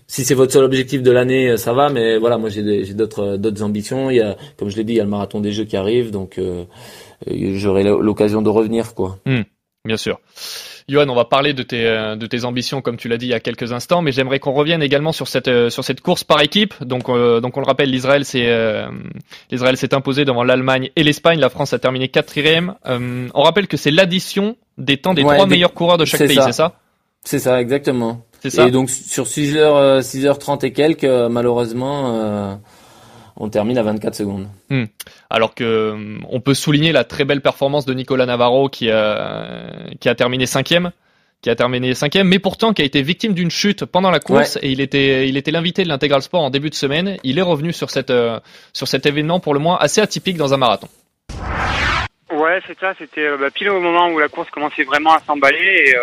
si 0.06 0.25
c'est 0.25 0.35
votre 0.35 0.52
seul 0.52 0.64
objectif 0.64 1.02
de 1.02 1.11
l'année, 1.11 1.50
euh, 1.50 1.56
ça 1.56 1.73
va, 1.73 1.88
mais 1.88 2.18
voilà, 2.18 2.38
moi 2.38 2.49
j'ai 2.49 2.62
d'autres 2.94 3.35
euh, 3.35 3.37
d'autres 3.37 3.62
ambitions. 3.62 4.11
Il 4.11 4.16
y 4.16 4.20
a, 4.20 4.37
comme 4.56 4.68
je 4.70 4.76
l'ai 4.76 4.85
dit, 4.85 4.94
il 4.94 4.97
y 4.97 5.00
a 5.00 5.04
le 5.04 5.11
marathon 5.11 5.40
des 5.40 5.52
Jeux 5.52 5.64
qui 5.64 5.76
arrive, 5.76 6.11
donc 6.11 6.38
euh, 6.38 6.64
j'aurai 7.26 7.85
l'occasion 7.85 8.42
de 8.42 8.49
revenir, 8.49 8.94
quoi. 8.94 9.18
Hmm, 9.26 9.42
bien 9.85 9.97
sûr. 9.97 10.20
Johan, 10.88 11.06
on 11.11 11.14
va 11.14 11.26
parler 11.26 11.52
de 11.52 11.62
tes, 11.62 11.87
euh, 11.87 12.16
de 12.16 12.26
tes 12.26 12.47
ambitions, 12.47 12.80
comme 12.80 12.97
tu 12.97 13.08
l'as 13.08 13.18
dit 13.18 13.26
il 13.26 13.30
y 13.30 13.35
a 13.35 13.40
quelques 13.40 13.73
instants, 13.73 14.00
mais 14.00 14.11
j'aimerais 14.11 14.38
qu'on 14.38 14.52
revienne 14.52 14.82
également 14.82 15.12
sur 15.12 15.28
cette, 15.28 15.49
euh, 15.49 15.68
sur 15.68 15.85
cette 15.85 16.00
course 16.00 16.25
par 16.25 16.40
équipe. 16.40 16.73
Donc, 16.82 17.11
euh, 17.11 17.40
donc 17.40 17.58
on 17.58 17.61
le 17.61 17.66
rappelle, 17.66 17.90
l'Israël 17.90 18.25
s'est, 18.25 18.49
l'Israël 19.50 19.76
s'est 19.76 19.92
imposé 19.92 20.25
devant 20.25 20.44
l'Allemagne 20.44 20.90
et 20.97 21.02
l'Espagne. 21.02 21.40
La 21.40 21.50
France 21.50 21.75
a 21.75 21.78
terminé 21.78 22.08
quatrième. 22.08 22.75
on 22.87 23.42
rappelle 23.42 23.68
que 23.68 23.76
c'est 23.76 23.90
l'addition 23.90 24.56
des 24.78 24.97
temps 24.97 25.12
des 25.12 25.23
trois 25.23 25.47
meilleurs 25.47 25.75
coureurs 25.75 25.99
de 25.99 26.06
chaque 26.06 26.26
pays, 26.26 26.38
c'est 26.42 26.52
ça? 26.52 26.80
C'est 27.23 27.38
ça, 27.38 27.61
exactement. 27.61 28.25
C'est 28.40 28.50
ça. 28.50 28.68
Et 28.68 28.71
donc 28.71 28.90
sur 28.90 29.26
6 29.26 29.54
h 29.57 30.00
6h30 30.00 30.64
et 30.64 30.73
quelques, 30.73 31.04
malheureusement 31.04 32.59
on 33.38 33.49
termine 33.49 33.78
à 33.78 33.83
24 33.83 34.14
secondes. 34.14 34.49
Hmm. 34.68 34.85
Alors 35.30 35.54
que 35.54 35.64
euh, 35.64 36.18
on 36.28 36.40
peut 36.40 36.54
souligner 36.54 36.92
la 36.92 37.04
très 37.04 37.25
belle 37.25 37.40
performance 37.40 37.87
de 37.87 37.95
Nicolas 37.95 38.26
Navarro 38.26 38.68
qui 38.68 38.90
a 38.90 39.71
qui 40.00 40.09
a 40.09 40.14
terminé 40.14 40.47
cinquième, 40.47 40.90
qui 41.40 41.50
a 41.50 41.54
terminé 41.54 41.95
cinquième, 41.95 42.28
mais 42.28 42.38
pourtant 42.38 42.73
qui 42.73 42.83
a 42.83 42.85
été 42.85 43.02
victime 43.02 43.35
d'une 43.35 43.50
chute 43.50 43.85
pendant 43.85 44.11
la 44.11 44.21
course 44.21 44.59
et 44.61 44.71
il 44.71 44.80
était 44.80 45.28
il 45.28 45.37
était 45.37 45.50
l'invité 45.50 45.85
de 45.85 45.88
l'intégral 45.88 46.23
sport 46.23 46.42
en 46.42 46.50
début 46.50 46.71
de 46.71 46.75
semaine. 46.75 47.16
Il 47.23 47.38
est 47.38 47.42
revenu 47.42 47.73
sur 47.73 47.90
cette 47.90 48.11
euh, 48.11 48.40
sur 48.73 48.88
cet 48.88 49.07
événement 49.07 49.40
pour 49.40 49.54
le 49.54 49.61
moins 49.61 49.76
assez 49.78 50.00
atypique 50.00 50.37
dans 50.37 50.52
un 50.52 50.59
marathon. 50.59 50.88
Ouais, 52.30 52.61
c'est 52.66 52.78
ça. 52.78 52.92
C'était 52.99 53.26
euh, 53.26 53.37
bah, 53.38 53.50
pile 53.50 53.71
au 53.71 53.80
moment 53.80 54.09
où 54.11 54.18
la 54.18 54.28
course 54.28 54.50
commençait 54.50 54.85
vraiment 54.85 55.12
à 55.12 55.21
s'emballer 55.21 55.85
et 55.87 55.95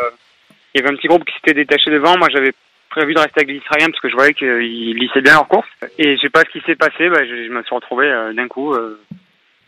il 0.75 0.82
y 0.82 0.84
avait 0.84 0.94
un 0.94 0.98
petit 0.98 1.08
groupe 1.08 1.24
qui 1.24 1.34
s'était 1.36 1.53
détaché 1.53 1.89
devant. 1.89 2.17
Moi, 2.17 2.27
j'avais 2.29 2.51
prévu 2.89 3.13
de 3.13 3.20
rester 3.20 3.39
avec 3.39 3.50
les 3.50 3.62
Israéliens 3.62 3.88
parce 3.88 4.01
que 4.01 4.10
je 4.10 4.15
voyais 4.15 4.34
qu'ils 4.34 4.98
lissaient 4.98 5.22
bien 5.22 5.34
leur 5.34 5.48
course. 5.48 5.67
Et 5.98 6.17
je 6.17 6.22
sais 6.22 6.29
pas 6.29 6.41
ce 6.41 6.50
qui 6.50 6.62
s'est 6.65 6.75
passé, 6.75 7.10
bah, 7.10 7.25
je, 7.25 7.50
me 7.50 7.63
suis 7.63 7.75
retrouvé 7.75 8.08
euh, 8.08 8.34
d'un 8.34 8.50
coup 8.50 8.74
euh, 8.74 9.00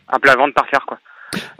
à 0.06 0.18
plat 0.18 0.36
ventre 0.36 0.54
par 0.54 0.68
terre 0.68 0.84
quoi. 0.86 0.98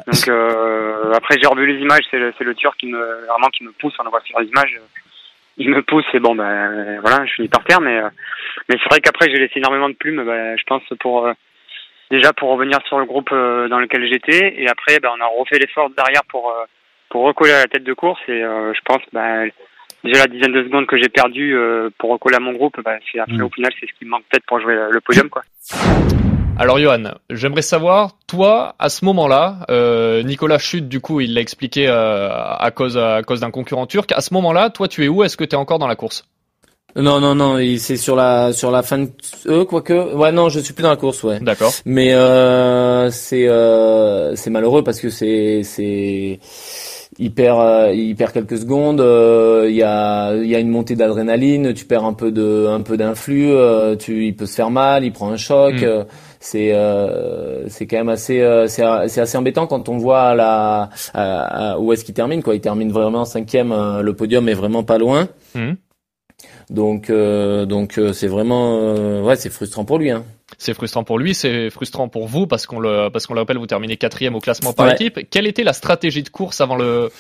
Donc 0.07 0.29
euh, 0.29 1.13
après 1.15 1.37
j'ai 1.41 1.49
revu 1.49 1.67
les 1.67 1.81
images, 1.81 2.05
c'est 2.11 2.19
le, 2.19 2.33
le 2.39 2.55
Turc 2.55 2.79
qui 2.79 2.87
me 2.87 2.99
vraiment 3.27 3.49
qui 3.49 3.65
me 3.65 3.73
pousse, 3.73 3.95
on 3.99 4.05
le 4.05 4.11
voit 4.11 4.21
sur 4.23 4.39
les 4.41 4.49
images, 4.49 4.79
il 5.57 5.71
me 5.71 5.83
pousse 5.83 6.07
et 6.15 6.21
bon 6.21 6.35
ben 6.35 7.01
voilà, 7.01 7.27
je 7.27 7.35
finis 7.35 7.49
par 7.49 7.65
terre, 7.65 7.81
mais 7.81 8.01
mais 8.69 8.77
c'est 8.83 8.89
vrai 8.89 9.01
qu'après 9.01 9.31
j'ai 9.31 9.39
laissé 9.39 9.59
énormément 9.59 9.91
de 9.91 9.95
plumes, 9.95 10.25
bah, 10.25 10.57
je 10.57 10.63
pense 10.65 10.83
pour 11.01 11.29
déjà 12.11 12.33
pour 12.33 12.49
revenir 12.49 12.79
sur 12.87 12.99
le 12.99 13.05
groupe 13.05 13.31
dans 13.31 13.79
lequel 13.79 14.09
j'étais 14.09 14.55
et 14.57 14.69
après 14.69 15.01
ben, 15.01 15.11
on 15.19 15.21
a 15.21 15.27
refait 15.27 15.59
l'effort 15.59 15.91
derrière 15.91 16.25
pour 16.31 16.55
pour 17.11 17.25
recoller 17.25 17.53
à 17.53 17.61
la 17.61 17.67
tête 17.67 17.85
de 17.85 17.95
course 17.95 18.21
et 18.29 18.41
je 18.41 18.81
pense 18.85 19.03
ben 19.13 19.51
déjà 20.05 20.21
la 20.21 20.27
dizaine 20.27 20.53
de 20.53 20.63
secondes 20.65 20.87
que 20.87 20.97
j'ai 20.97 21.09
perdu 21.09 21.55
euh, 21.55 21.91
pour 21.99 22.11
recoller 22.11 22.37
à 22.37 22.41
mon 22.41 22.53
groupe, 22.53 22.81
bah, 22.85 22.97
c'est 23.11 23.19
après 23.19 23.37
mm. 23.37 23.45
au 23.45 23.51
final 23.51 23.73
c'est 23.79 23.87
ce 23.87 23.93
qui 23.99 24.05
me 24.05 24.11
manque 24.11 24.25
peut-être 24.31 24.47
pour 24.47 24.61
jouer 24.61 24.75
le 24.91 25.01
podium 25.01 25.29
quoi. 25.29 25.43
Alors 26.61 26.79
Johan, 26.81 27.15
j'aimerais 27.31 27.63
savoir, 27.63 28.19
toi, 28.27 28.75
à 28.81 28.89
ce 28.89 29.05
moment-là, 29.05 29.61
euh, 29.71 30.25
Nicolas 30.25 30.59
chute 30.59 30.89
du 30.89 31.01
coup, 31.01 31.21
il 31.21 31.33
l'a 31.35 31.41
expliqué 31.41 31.87
euh, 31.87 32.31
à 32.33 32.73
cause 32.73 32.99
à 32.99 33.23
cause 33.23 33.41
d'un 33.41 33.53
concurrent 33.53 33.87
turc. 33.87 34.11
À 34.11 34.21
ce 34.21 34.35
moment-là, 34.35 34.69
toi, 34.69 34.89
tu 34.89 35.05
es 35.05 35.09
où? 35.09 35.23
Est-ce 35.23 35.37
que 35.37 35.45
tu 35.45 35.55
es 35.55 35.59
encore 35.59 35.79
dans 35.79 35.87
la 35.87 35.95
course? 35.95 36.25
Non, 36.97 37.21
non, 37.21 37.35
non, 37.37 37.59
c'est 37.79 37.97
sur 37.97 38.17
la 38.17 38.53
sur 38.53 38.73
la 38.73 38.83
fin 38.83 38.99
de 38.99 39.11
euh, 39.47 39.65
quoique. 39.65 40.15
Ouais, 40.15 40.33
non, 40.33 40.49
je 40.49 40.59
suis 40.59 40.73
plus 40.73 40.83
dans 40.83 40.91
la 40.91 40.97
course, 40.97 41.23
ouais. 41.23 41.39
D'accord. 41.39 41.73
Mais 41.85 42.13
euh, 42.13 43.11
c'est 43.11 43.47
euh, 43.47 44.35
c'est 44.35 44.51
malheureux 44.51 44.83
parce 44.83 45.01
que 45.01 45.11
c'est 45.11 45.63
c'est 45.63 46.41
il 47.21 47.33
perd, 47.35 47.61
euh, 47.61 47.93
il 47.93 48.15
perd 48.15 48.33
quelques 48.33 48.59
secondes. 48.59 49.01
Euh, 49.01 49.67
il 49.69 49.75
y 49.75 49.83
a, 49.83 50.37
il 50.37 50.49
y 50.49 50.55
a 50.55 50.61
une 50.61 50.69
montée 50.69 50.95
d'adrénaline. 50.95 51.75
Tu 51.75 51.85
perds 51.85 52.05
un 52.05 52.13
peu 52.13 52.31
de, 52.31 52.67
un 52.69 52.81
peu 52.81 52.97
d'influx. 52.97 53.51
Euh, 53.51 53.97
tu, 53.97 54.27
il 54.27 54.37
peut 54.37 54.47
se 54.47 54.55
faire 54.55 54.71
mal. 54.71 55.05
Il 55.05 55.13
prend 55.13 55.31
un 55.31 55.37
choc. 55.37 55.75
Mm. 55.83 56.05
c'est, 56.39 56.75
c'est 57.69 57.87
quand 57.87 57.97
même 57.97 58.09
assez, 58.09 58.39
c'est, 58.69 58.83
assez 58.85 59.37
embêtant 59.37 59.67
quand 59.67 59.89
on 59.89 59.99
voit 59.99 60.35
la, 60.35 60.91
où 61.81 61.93
est-ce 61.93 62.05
qu'il 62.05 62.15
termine. 62.15 62.43
Quoi, 62.43 62.55
il 62.55 62.61
termine 62.61 62.93
vraiment 62.93 63.25
cinquième. 63.25 63.75
le 64.01 64.13
podium 64.15 64.49
est 64.49 64.55
vraiment 64.55 64.85
pas 64.85 64.99
loin. 64.99 65.29
Mm. 65.55 65.73
Donc, 66.71 67.11
donc 67.11 68.01
c'est 68.13 68.29
vraiment, 68.29 69.23
ouais, 69.23 69.37
c'est 69.37 69.51
frustrant 69.51 69.85
pour 69.85 69.99
lui. 69.99 70.11
Hein 70.11 70.25
c'est 70.57 70.75
frustrant 70.75 71.05
pour 71.05 71.19
lui, 71.19 71.35
c'est 71.35 71.71
frustrant 71.71 72.09
pour 72.09 72.27
vous 72.27 72.47
parce 72.47 72.67
qu'on 72.67 72.81
le 72.81 73.11
parce 73.11 73.27
qu'on 73.27 73.35
le 73.35 73.41
rappelle, 73.41 73.59
vous 73.59 73.67
terminez 73.67 73.97
quatrième 73.97 74.35
au 74.35 74.41
classement 74.41 74.73
par 74.73 74.91
équipe. 74.91 75.29
Quelle 75.31 75.47
était 75.47 75.65
la 75.65 75.73
stratégie 75.73 76.23
de 76.23 76.29
course 76.31 76.61
avant 76.61 76.77
le 76.77 77.11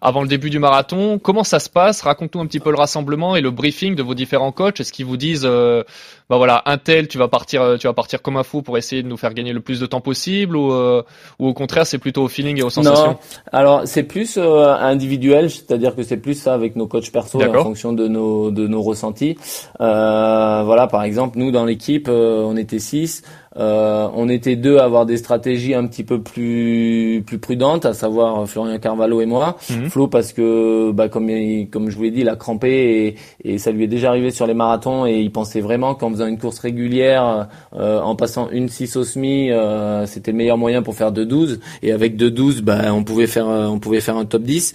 avant 0.00 0.22
le 0.22 0.28
début 0.28 0.50
du 0.50 0.58
marathon. 0.58 1.18
Comment 1.18 1.44
ça 1.44 1.58
se 1.58 1.68
passe? 1.68 2.02
Raconte-nous 2.02 2.40
un 2.40 2.46
petit 2.46 2.60
peu 2.60 2.70
le 2.70 2.76
rassemblement 2.76 3.36
et 3.36 3.40
le 3.40 3.50
briefing 3.50 3.94
de 3.94 4.02
vos 4.02 4.14
différents 4.14 4.52
coachs. 4.52 4.80
Est-ce 4.80 4.92
qu'ils 4.92 5.06
vous 5.06 5.16
disent, 5.16 5.44
euh, 5.44 5.82
bah 6.28 6.36
voilà, 6.36 6.62
un 6.66 6.78
tel, 6.78 7.08
tu 7.08 7.18
vas 7.18 7.28
partir, 7.28 7.62
euh, 7.62 7.76
tu 7.76 7.86
vas 7.86 7.92
partir 7.92 8.22
comme 8.22 8.36
un 8.36 8.42
fou 8.42 8.62
pour 8.62 8.78
essayer 8.78 9.02
de 9.02 9.08
nous 9.08 9.16
faire 9.16 9.34
gagner 9.34 9.52
le 9.52 9.60
plus 9.60 9.80
de 9.80 9.86
temps 9.86 10.00
possible, 10.00 10.56
ou, 10.56 10.72
euh, 10.72 11.02
ou 11.38 11.48
au 11.48 11.54
contraire, 11.54 11.86
c'est 11.86 11.98
plutôt 11.98 12.24
au 12.24 12.28
feeling 12.28 12.58
et 12.58 12.62
aux 12.62 12.70
sensations? 12.70 13.12
Non, 13.12 13.18
alors 13.52 13.82
c'est 13.84 14.02
plus 14.02 14.38
individuel, 14.38 15.50
c'est-à-dire 15.50 15.94
que 15.94 16.02
c'est 16.02 16.16
plus 16.16 16.34
ça 16.34 16.54
avec 16.54 16.76
nos 16.76 16.86
coachs 16.86 17.10
perso 17.10 17.42
en 17.42 17.62
fonction 17.62 17.92
de 17.92 18.08
nos 18.08 18.50
de 18.50 18.66
nos 18.66 18.82
ressentis. 18.82 19.36
voilà, 19.78 20.88
par 20.90 21.04
exemple, 21.04 21.38
nous 21.38 21.50
dans 21.50 21.64
l'équipe, 21.64 22.08
on 22.08 22.56
était 22.56 22.78
six. 22.78 23.22
Euh, 23.58 24.08
on 24.14 24.28
était 24.28 24.56
deux 24.56 24.78
à 24.78 24.84
avoir 24.84 25.06
des 25.06 25.16
stratégies 25.16 25.74
un 25.74 25.86
petit 25.86 26.04
peu 26.04 26.20
plus 26.20 27.22
plus 27.26 27.38
prudentes, 27.38 27.86
à 27.86 27.94
savoir 27.94 28.48
Florian 28.48 28.78
Carvalho 28.78 29.20
et 29.20 29.26
moi. 29.26 29.56
Mhm. 29.70 29.90
Flo 29.90 30.08
parce 30.08 30.32
que 30.32 30.90
bah, 30.92 31.08
comme 31.08 31.30
comme 31.70 31.90
je 31.90 31.96
vous 31.96 32.02
l'ai 32.02 32.10
dit, 32.10 32.20
il 32.20 32.28
a 32.28 32.36
crampé 32.36 33.16
et, 33.44 33.52
et, 33.54 33.58
ça 33.58 33.70
lui 33.70 33.84
est 33.84 33.88
déjà 33.88 34.10
arrivé 34.10 34.30
sur 34.30 34.46
les 34.46 34.54
marathons 34.54 35.06
et 35.06 35.20
il 35.20 35.32
pensait 35.32 35.60
vraiment 35.60 35.94
qu'en 35.94 36.10
faisant 36.10 36.26
une 36.26 36.38
course 36.38 36.58
régulière, 36.58 37.48
euh, 37.74 38.00
en 38.00 38.14
passant 38.16 38.50
une 38.50 38.68
6 38.68 38.96
au 38.96 39.04
semi, 39.04 39.50
euh, 39.50 40.06
c'était 40.06 40.32
le 40.32 40.36
meilleur 40.36 40.58
moyen 40.58 40.82
pour 40.82 40.94
faire 40.94 41.12
2-12 41.12 41.58
et 41.82 41.92
avec 41.92 42.16
2-12, 42.16 42.60
bah, 42.60 42.92
on 42.92 43.04
pouvait 43.04 43.26
faire 43.26 43.46
on 43.46 43.78
pouvait 43.78 44.00
faire 44.00 44.16
un 44.16 44.24
top 44.24 44.42
10. 44.42 44.74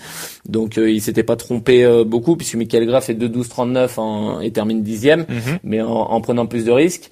Donc 0.50 0.78
il 0.78 1.02
s'était 1.02 1.24
pas 1.24 1.36
trompé 1.36 2.04
beaucoup 2.06 2.36
puisque 2.36 2.56
Michael 2.56 2.86
Graff 2.88 3.10
est 3.10 3.14
2-12-39 3.14 4.00
en, 4.00 4.40
et 4.42 4.52
termine 4.52 4.82
dixième, 4.82 5.22
mhm. 5.22 5.60
mais 5.64 5.82
en, 5.82 5.92
en, 5.92 6.22
prenant 6.22 6.48
plus 6.48 6.66
de 6.66 6.72
risques. 6.72 7.10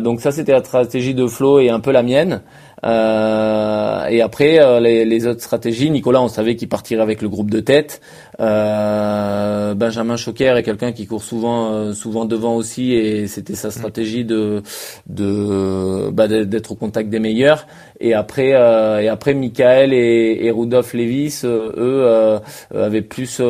donc 0.00 0.20
ça 0.20 0.30
c'était 0.30 0.52
la 0.52 0.60
stratégie 0.60 0.91
de 0.92 1.26
Flo 1.26 1.58
et 1.58 1.70
un 1.70 1.80
peu 1.80 1.90
la 1.90 2.02
mienne. 2.02 2.42
Euh, 2.84 4.06
et 4.06 4.20
après, 4.22 4.58
euh, 4.58 4.80
les, 4.80 5.26
autres 5.26 5.40
stratégies, 5.40 5.90
Nicolas, 5.90 6.20
on 6.20 6.28
savait 6.28 6.56
qu'il 6.56 6.68
partirait 6.68 7.02
avec 7.02 7.22
le 7.22 7.28
groupe 7.28 7.50
de 7.50 7.60
tête. 7.60 8.00
Euh, 8.40 9.74
Benjamin 9.74 10.16
Choquer 10.16 10.54
est 10.56 10.62
quelqu'un 10.62 10.92
qui 10.92 11.06
court 11.06 11.22
souvent, 11.22 11.72
euh, 11.72 11.92
souvent 11.92 12.24
devant 12.24 12.56
aussi, 12.56 12.92
et 12.92 13.28
c'était 13.28 13.54
sa 13.54 13.70
stratégie 13.70 14.24
de, 14.24 14.62
de 15.06 16.10
bah, 16.10 16.26
d'être 16.26 16.72
au 16.72 16.74
contact 16.74 17.08
des 17.08 17.20
meilleurs. 17.20 17.66
Et 18.00 18.14
après, 18.14 18.50
et 18.50 19.08
après, 19.08 19.34
Michael 19.34 19.92
et, 19.92 20.38
et 20.42 20.50
Rudolf 20.50 20.92
Levis, 20.92 21.42
eux, 21.44 22.40
avaient 22.74 23.02
plus, 23.02 23.40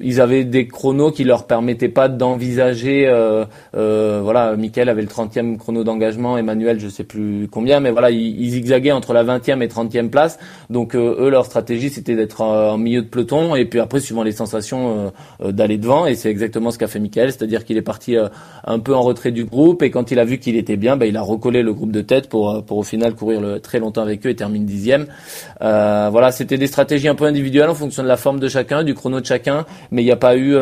ils 0.00 0.20
avaient 0.20 0.44
des 0.44 0.66
chronos 0.68 1.10
qui 1.10 1.24
leur 1.24 1.46
permettaient 1.46 1.88
pas 1.88 2.08
d'envisager. 2.08 3.06
voilà, 3.72 4.56
Michael 4.56 4.88
avait 4.88 5.02
le 5.02 5.08
30e 5.08 5.56
chrono 5.56 5.84
d'engagement, 5.84 6.38
Emmanuel, 6.38 6.80
je 6.80 6.88
sais 6.88 7.04
plus 7.04 7.48
combien, 7.50 7.80
mais 7.80 7.90
voilà, 7.90 8.10
ils, 8.10 8.50
zigzaguaient 8.50 8.92
entre 8.92 9.12
la 9.12 9.24
20e 9.24 9.62
et 9.62 9.68
30e 9.68 10.10
place. 10.10 10.38
Donc 10.70 10.94
euh, 10.94 11.16
eux, 11.18 11.30
leur 11.30 11.46
stratégie, 11.46 11.90
c'était 11.90 12.16
d'être 12.16 12.42
euh, 12.42 12.70
en 12.70 12.78
milieu 12.78 13.02
de 13.02 13.08
peloton 13.08 13.54
et 13.54 13.64
puis 13.64 13.80
après, 13.80 14.00
suivant 14.00 14.22
les 14.22 14.32
sensations, 14.32 15.12
euh, 15.42 15.52
d'aller 15.52 15.78
devant. 15.78 16.06
Et 16.06 16.14
c'est 16.14 16.30
exactement 16.30 16.70
ce 16.70 16.78
qu'a 16.78 16.88
fait 16.88 16.98
Michael, 16.98 17.32
c'est-à-dire 17.32 17.64
qu'il 17.64 17.76
est 17.76 17.82
parti 17.82 18.16
un 18.64 18.78
peu 18.78 18.94
en 18.94 19.02
retrait 19.02 19.30
du 19.30 19.44
groupe 19.44 19.82
et 19.82 19.90
quand 19.90 20.10
il 20.10 20.18
a 20.18 20.24
vu 20.24 20.38
qu'il 20.38 20.56
était 20.56 20.76
bien, 20.76 20.96
bah, 20.96 21.06
il 21.06 21.16
a 21.16 21.22
recollé 21.22 21.62
le 21.62 21.72
groupe 21.72 21.92
de 21.92 22.00
tête 22.00 22.28
pour 22.28 22.64
pour 22.64 22.78
au 22.78 22.82
final 22.82 23.14
courir 23.14 23.40
le, 23.40 23.60
très 23.60 23.78
longtemps 23.78 24.02
avec 24.02 24.26
eux 24.26 24.30
et 24.30 24.36
termine 24.36 24.64
dixième. 24.64 25.06
voilà, 25.60 26.32
c'était 26.32 26.58
des 26.58 26.66
stratégies 26.66 27.08
un 27.08 27.14
peu 27.14 27.24
individuelles 27.24 27.68
en 27.70 27.74
fonction 27.74 28.02
de 28.02 28.08
la 28.08 28.16
forme 28.16 28.40
de 28.40 28.48
chacun, 28.48 28.82
du 28.82 28.94
chrono 28.94 29.20
de 29.20 29.26
chacun, 29.26 29.64
mais 29.90 30.02
il 30.02 30.04
n'y 30.04 30.12
a 30.12 30.16
pas 30.16 30.36
eu 30.36 30.56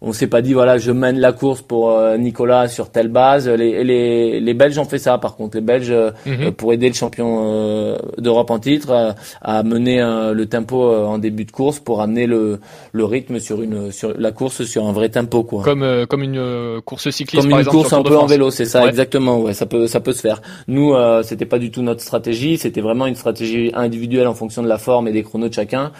on 0.00 0.12
s'est 0.12 0.28
pas 0.28 0.42
dit 0.42 0.52
voilà 0.52 0.78
je 0.78 0.92
mène 0.92 1.18
la 1.18 1.32
course 1.32 1.62
pour 1.62 1.90
euh, 1.90 2.16
Nicolas 2.16 2.68
sur 2.68 2.90
telle 2.90 3.08
base. 3.08 3.48
Les, 3.48 3.82
les, 3.82 4.40
les 4.40 4.54
Belges 4.54 4.78
ont 4.78 4.84
fait 4.84 4.98
ça 4.98 5.18
par 5.18 5.34
contre. 5.36 5.56
Les 5.56 5.60
Belges 5.60 5.90
euh, 5.90 6.10
mhm. 6.24 6.52
pour 6.52 6.72
aider 6.72 6.88
le 6.88 6.94
champion 6.94 7.42
euh, 7.42 7.98
d'Europe 8.16 8.50
en 8.50 8.58
titre 8.58 9.16
à 9.42 9.62
mener 9.62 9.98
le 9.98 10.46
tempo 10.46 10.84
en 10.84 11.18
début 11.18 11.44
de 11.44 11.50
course 11.50 11.80
pour 11.80 12.00
amener 12.00 12.26
le, 12.26 12.60
le 12.92 13.04
rythme 13.04 13.40
sur 13.40 13.60
une 13.62 13.90
sur 13.90 14.14
la 14.16 14.30
course 14.30 14.64
sur 14.64 14.86
un 14.86 14.92
vrai 14.92 15.08
tempo 15.08 15.42
quoi. 15.42 15.64
Comme 15.64 16.06
comme 16.06 16.22
une 16.22 16.80
course 16.84 17.10
cycliste 17.10 17.42
comme 17.42 17.50
par 17.50 17.60
une 17.60 17.66
course 17.66 17.92
un 17.92 18.02
peu 18.02 18.16
en 18.16 18.26
vélo 18.26 18.50
c'est 18.50 18.64
ça 18.64 18.86
exactement 18.86 19.40
ouais 19.40 19.54
ça 19.54 19.66
peut 19.66 19.86
ça 19.86 20.00
peut 20.00 20.12
se 20.12 20.20
faire. 20.20 20.40
Nous 20.68 20.94
c'était 21.22 21.46
pas 21.46 21.58
du 21.58 21.70
tout 21.70 21.82
notre 21.82 22.02
stratégie 22.02 22.58
c'était 22.58 22.80
vraiment 22.80 23.06
une 23.06 23.16
stratégie 23.16 23.72
individuelle 23.74 24.28
en 24.28 24.34
fonction 24.34 24.62
de 24.62 24.68
la 24.68 24.78
forme 24.78 25.08
et 25.08 25.12
des 25.12 25.22
chronos 25.22 25.48
de 25.48 25.54
chacun. 25.54 25.90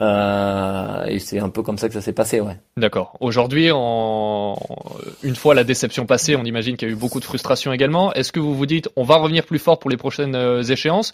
Euh, 0.00 1.04
et 1.06 1.18
c'est 1.18 1.38
un 1.38 1.48
peu 1.48 1.62
comme 1.62 1.78
ça 1.78 1.88
que 1.88 1.94
ça 1.94 2.00
s'est 2.00 2.12
passé, 2.12 2.40
ouais. 2.40 2.56
D'accord. 2.76 3.16
Aujourd'hui, 3.20 3.70
en... 3.72 4.56
une 5.22 5.36
fois 5.36 5.54
la 5.54 5.64
déception 5.64 6.06
passée, 6.06 6.36
on 6.36 6.44
imagine 6.44 6.76
qu'il 6.76 6.88
y 6.88 6.90
a 6.90 6.94
eu 6.94 6.98
beaucoup 6.98 7.20
de 7.20 7.24
frustration 7.24 7.72
également. 7.72 8.12
Est-ce 8.12 8.32
que 8.32 8.40
vous 8.40 8.54
vous 8.54 8.66
dites, 8.66 8.88
on 8.96 9.04
va 9.04 9.16
revenir 9.16 9.44
plus 9.44 9.58
fort 9.58 9.78
pour 9.78 9.90
les 9.90 9.96
prochaines 9.96 10.34
euh, 10.34 10.62
échéances? 10.62 11.12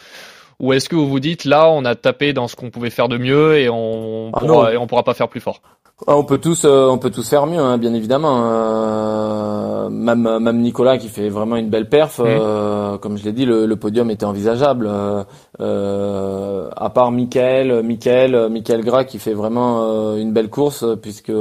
Ou 0.61 0.73
est-ce 0.73 0.89
que 0.89 0.97
vous 0.97 1.09
vous 1.09 1.21
dites 1.21 1.45
là 1.45 1.69
on 1.71 1.85
a 1.85 1.95
tapé 1.95 2.33
dans 2.33 2.47
ce 2.47 2.57
qu'on 2.57 2.71
pouvait 2.71 2.91
faire 2.91 3.09
de 3.09 3.19
mieux 3.19 3.59
et 3.59 3.69
on 3.69 4.31
ah 4.33 4.39
pourra, 4.39 4.73
et 4.73 4.77
on 4.77 4.87
pourra 4.87 5.03
pas 5.03 5.15
faire 5.15 5.29
plus 5.29 5.41
fort? 5.41 5.61
On 6.07 6.25
peut 6.25 6.39
tous, 6.39 6.65
euh, 6.65 6.89
on 6.89 6.99
peut 6.99 7.11
tous 7.11 7.29
faire 7.29 7.47
mieux, 7.47 7.61
hein, 7.61 7.79
bien 7.79 7.95
évidemment. 7.95 8.43
Euh, 8.45 9.89
même, 9.89 10.39
même 10.39 10.61
Nicolas 10.61 10.99
qui 10.99 11.09
fait 11.09 11.29
vraiment 11.29 11.57
une 11.57 11.69
belle 11.69 11.89
perf. 11.89 12.19
Mhm. 12.19 12.27
euh, 12.27 12.99
comme 12.99 13.17
je 13.17 13.25
l'ai 13.25 13.33
dit, 13.33 13.45
le, 13.45 13.67
le 13.67 13.77
podium 13.77 14.11
était 14.11 14.25
envisageable. 14.25 14.87
Euh, 14.89 15.23
euh, 15.61 16.69
à 16.77 16.91
part 16.91 17.13
Michael, 17.13 17.83
Michael, 17.83 18.49
Michael 18.51 18.85
Gras 18.85 19.05
qui 19.05 19.19
fait 19.19 19.35
vraiment 19.35 20.17
une 20.17 20.33
belle 20.33 20.49
course 20.49 20.85
puisque 21.01 21.33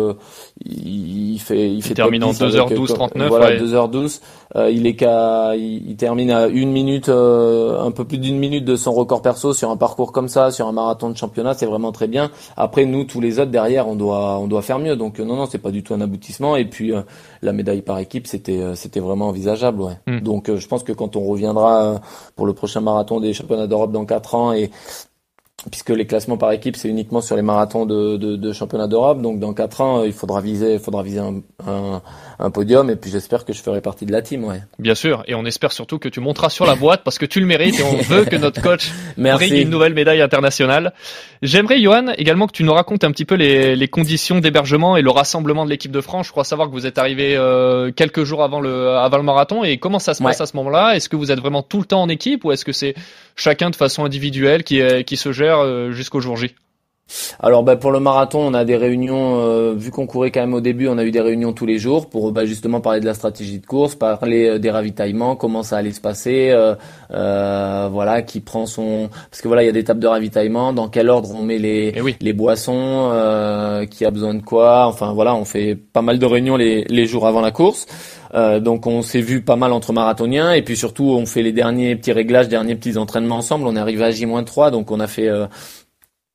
il, 0.66 1.34
il 1.34 1.40
fait, 1.40 1.72
il, 1.72 1.82
fait 1.82 1.94
termine 1.94 2.24
en 2.24 2.32
10 2.32 2.42
avec, 2.44 2.78
2h12, 2.78 2.92
euh, 2.92 2.96
39, 2.96 3.30
Voilà, 3.30 3.46
ouais. 3.48 3.60
2h12. 3.60 4.22
Euh, 4.56 4.70
il 4.70 4.86
est 4.86 4.96
qu'à, 4.96 5.56
il, 5.56 5.90
il 5.90 5.96
termine 5.96 6.30
à 6.32 6.48
une 6.48 6.72
minute, 6.72 7.10
euh, 7.10 7.82
un 7.82 7.92
peu 7.92 8.04
plus 8.04 8.18
d'une 8.18 8.38
minute 8.38 8.66
de 8.66 8.76
son 8.76 8.92
record 8.92 9.22
perso 9.22 9.54
sur 9.54 9.70
un 9.72 9.78
parcours 9.78 10.12
comme 10.12 10.28
ça, 10.28 10.52
sur 10.52 10.68
un 10.68 10.74
marathon 10.74 11.10
de 11.10 11.18
championnat, 11.18 11.54
c'est 11.54 11.66
vraiment 11.66 11.92
très 11.92 12.08
bien. 12.08 12.32
Après, 12.58 12.86
nous, 12.86 13.06
tous 13.06 13.22
les 13.22 13.40
autres 13.40 13.52
derrière, 13.52 13.88
on 13.88 13.96
doit, 13.96 14.38
on 14.42 14.48
doit 14.48 14.62
faire 14.62 14.80
mieux. 14.80 14.96
Donc 14.96 15.20
euh, 15.20 15.26
non, 15.26 15.36
non, 15.36 15.46
c'est 15.46 15.60
pas 15.60 15.72
du 15.72 15.84
tout 15.84 15.94
un 15.94 16.02
aboutissement. 16.02 16.56
Et 16.56 16.66
puis 16.66 16.94
euh, 16.94 17.02
la 17.42 17.54
médaille 17.54 17.82
par 17.82 18.00
équipe, 18.00 18.28
c'était, 18.28 18.60
euh, 18.60 18.76
c'était 18.76 19.00
vraiment 19.00 19.28
envisageable. 19.30 19.82
Ouais. 19.82 19.98
Mm. 20.08 20.20
Donc 20.22 20.50
euh, 20.50 20.58
je 20.58 20.68
pense 20.68 20.84
que 20.84 20.92
quand 20.92 21.16
on 21.16 21.26
reviendra 21.26 22.02
pour 22.36 22.46
le 22.46 22.54
prochain 22.54 22.82
marathon 22.82 23.20
des 23.20 23.34
championnats 23.34 23.68
d'Europe 23.68 23.92
dans 23.92 24.06
quatre 24.06 24.36
ans 24.36 24.54
et 24.54 24.72
puisque 25.70 25.90
les 25.90 26.08
classements 26.08 26.38
par 26.38 26.52
équipe 26.54 26.76
c'est 26.76 26.90
uniquement 26.90 27.22
sur 27.22 27.36
les 27.36 27.44
marathons 27.44 27.86
de, 27.86 28.18
de, 28.18 28.36
de 28.36 28.52
championnat 28.52 28.88
d'Europe 28.88 29.22
donc 29.22 29.40
dans 29.40 29.54
quatre 29.54 29.82
ans 29.82 30.04
il 30.04 30.14
faudra 30.14 30.42
viser 30.42 30.74
il 30.74 30.80
faudra 30.80 31.04
viser 31.04 31.20
un, 31.20 31.42
un, 31.68 32.02
un 32.42 32.50
podium 32.52 32.90
et 32.90 32.96
puis 32.96 33.12
j'espère 33.12 33.46
que 33.46 33.54
je 33.54 33.62
ferai 33.62 33.82
partie 33.82 34.06
de 34.06 34.12
la 34.12 34.22
team 34.22 34.44
ouais 34.44 34.62
Bien 34.80 34.96
sûr, 34.96 35.24
et 35.28 35.36
on 35.36 35.46
espère 35.46 35.72
surtout 35.72 36.00
que 36.00 36.10
tu 36.10 36.20
monteras 36.20 36.50
sur 36.50 36.66
la 36.66 36.76
boîte 36.76 37.02
parce 37.04 37.18
que 37.18 37.26
tu 37.26 37.40
le 37.40 37.46
mérites 37.46 37.80
et 37.80 37.84
on 37.84 37.98
veut 38.02 38.26
que 38.26 38.36
notre 38.36 38.62
coach 38.62 38.90
brigue 39.18 39.54
une 39.54 39.70
nouvelle 39.70 39.94
médaille 39.94 40.22
internationale. 40.22 40.94
J'aimerais, 41.42 41.80
Johan, 41.82 42.08
également 42.18 42.48
que 42.48 42.52
tu 42.54 42.64
nous 42.64 42.74
racontes 42.74 43.04
un 43.04 43.12
petit 43.12 43.26
peu 43.26 43.36
les, 43.36 43.76
les 43.76 43.88
conditions 43.88 44.40
d'hébergement 44.40 44.98
et 44.98 45.02
le 45.02 45.10
rassemblement 45.12 45.66
de 45.66 45.70
l'équipe 45.70 45.92
de 45.92 46.02
France. 46.02 46.28
Je 46.28 46.32
crois 46.32 46.44
savoir 46.44 46.68
que 46.68 46.74
vous 46.74 46.86
êtes 46.86 46.98
arrivé 46.98 47.36
euh, 47.36 47.92
quelques 47.92 48.24
jours 48.24 48.44
avant 48.44 48.60
le, 48.60 48.90
avant 48.90 49.18
le 49.18 49.24
marathon 49.24 49.64
et 49.64 49.78
comment 49.78 50.00
ça 50.00 50.14
se 50.14 50.22
passe 50.24 50.38
Ouais. 50.38 50.44
à 50.44 50.46
ce 50.46 50.56
moment-là? 50.58 50.96
Est-ce 50.96 51.10
que 51.10 51.16
vous 51.16 51.32
êtes 51.32 51.40
vraiment 51.40 51.64
tout 51.64 51.80
le 51.80 51.86
temps 51.86 52.02
en 52.02 52.10
équipe 52.10 52.46
ou 52.46 52.52
est-ce 52.52 52.66
que 52.66 52.72
c'est 52.72 52.96
chacun 53.36 53.70
de 53.70 53.76
façon 53.76 54.06
individuelle 54.06 54.64
qui, 54.64 54.82
qui 55.06 55.18
se 55.18 55.32
gère 55.32 55.60
euh, 55.60 55.92
jusqu'au 55.92 56.20
jour 56.22 56.38
J? 56.38 56.56
Alors 57.40 57.64
bah, 57.64 57.76
pour 57.76 57.92
le 57.92 58.00
marathon, 58.00 58.40
on 58.40 58.54
a 58.54 58.66
des 58.66 58.78
réunions, 58.78 59.40
euh, 59.40 59.74
vu 59.76 59.92
qu'on 59.92 60.08
courait 60.08 60.32
quand 60.32 60.42
même 60.42 60.54
au 60.54 60.62
début, 60.62 60.88
on 60.88 60.98
a 60.98 61.04
eu 61.04 61.12
des 61.12 61.22
réunions 61.22 61.54
tous 61.54 61.66
les 61.66 61.78
jours 61.78 62.10
pour 62.10 62.32
bah, 62.32 62.46
justement 62.46 62.82
parler 62.82 63.00
de 63.00 63.06
la 63.06 63.14
stratégie 63.14 63.60
de 63.60 63.66
course, 63.66 63.96
parler 63.96 64.48
euh, 64.48 64.60
des 64.60 64.72
ravitaillements, 64.72 65.36
comment 65.36 65.64
ça 65.64 65.78
allait 65.78 65.92
se 65.92 66.02
passer, 66.02 66.52
euh, 66.52 67.90
voilà, 67.92 68.22
qui 68.22 68.40
prend 68.40 68.66
son... 68.66 69.10
Parce 69.30 69.42
que 69.42 69.48
voilà, 69.48 69.64
il 69.64 69.66
y 69.66 69.70
a 69.70 69.74
des 69.74 69.84
tables 69.84 70.00
de 70.00 70.08
ravitaillement, 70.08 70.74
dans 70.74 70.88
quel 70.88 71.10
ordre 71.10 71.30
on 71.36 71.44
met 71.44 71.58
les, 71.58 71.94
Eh 71.96 72.02
oui. 72.02 72.16
les 72.22 72.34
boissons, 72.34 73.10
euh, 73.14 73.86
qui 73.86 74.06
a 74.06 74.12
besoin 74.12 74.34
de 74.34 74.42
quoi, 74.42 74.86
enfin 74.88 75.14
voilà, 75.14 75.36
on 75.36 75.46
fait 75.46 75.76
pas 75.76 76.02
mal 76.02 76.20
de 76.20 76.26
réunions 76.26 76.58
les, 76.58 76.86
les 76.86 77.06
jours 77.06 77.28
avant 77.28 77.42
la 77.42 77.52
course. 77.52 77.88
Euh, 78.34 78.60
donc 78.60 78.88
on 78.88 79.02
s'est 79.02 79.20
vu 79.22 79.42
pas 79.42 79.58
mal 79.58 79.74
entre 79.74 79.92
marathoniens 79.92 80.54
et 80.54 80.62
puis 80.62 80.78
surtout 80.78 81.04
on 81.04 81.26
fait 81.26 81.42
les 81.42 81.52
derniers 81.52 81.96
petits 81.98 82.14
réglages, 82.14 82.48
derniers 82.48 82.76
petits 82.76 82.98
entraînements 82.98 83.38
ensemble. 83.38 83.68
On 83.68 83.76
est 83.76 83.80
arrivé 83.80 84.04
à 84.04 84.12
J-3 84.12 84.72
donc 84.72 84.92
on 84.92 85.00
a 85.00 85.08
fait 85.08 85.28
euh, 85.28 85.48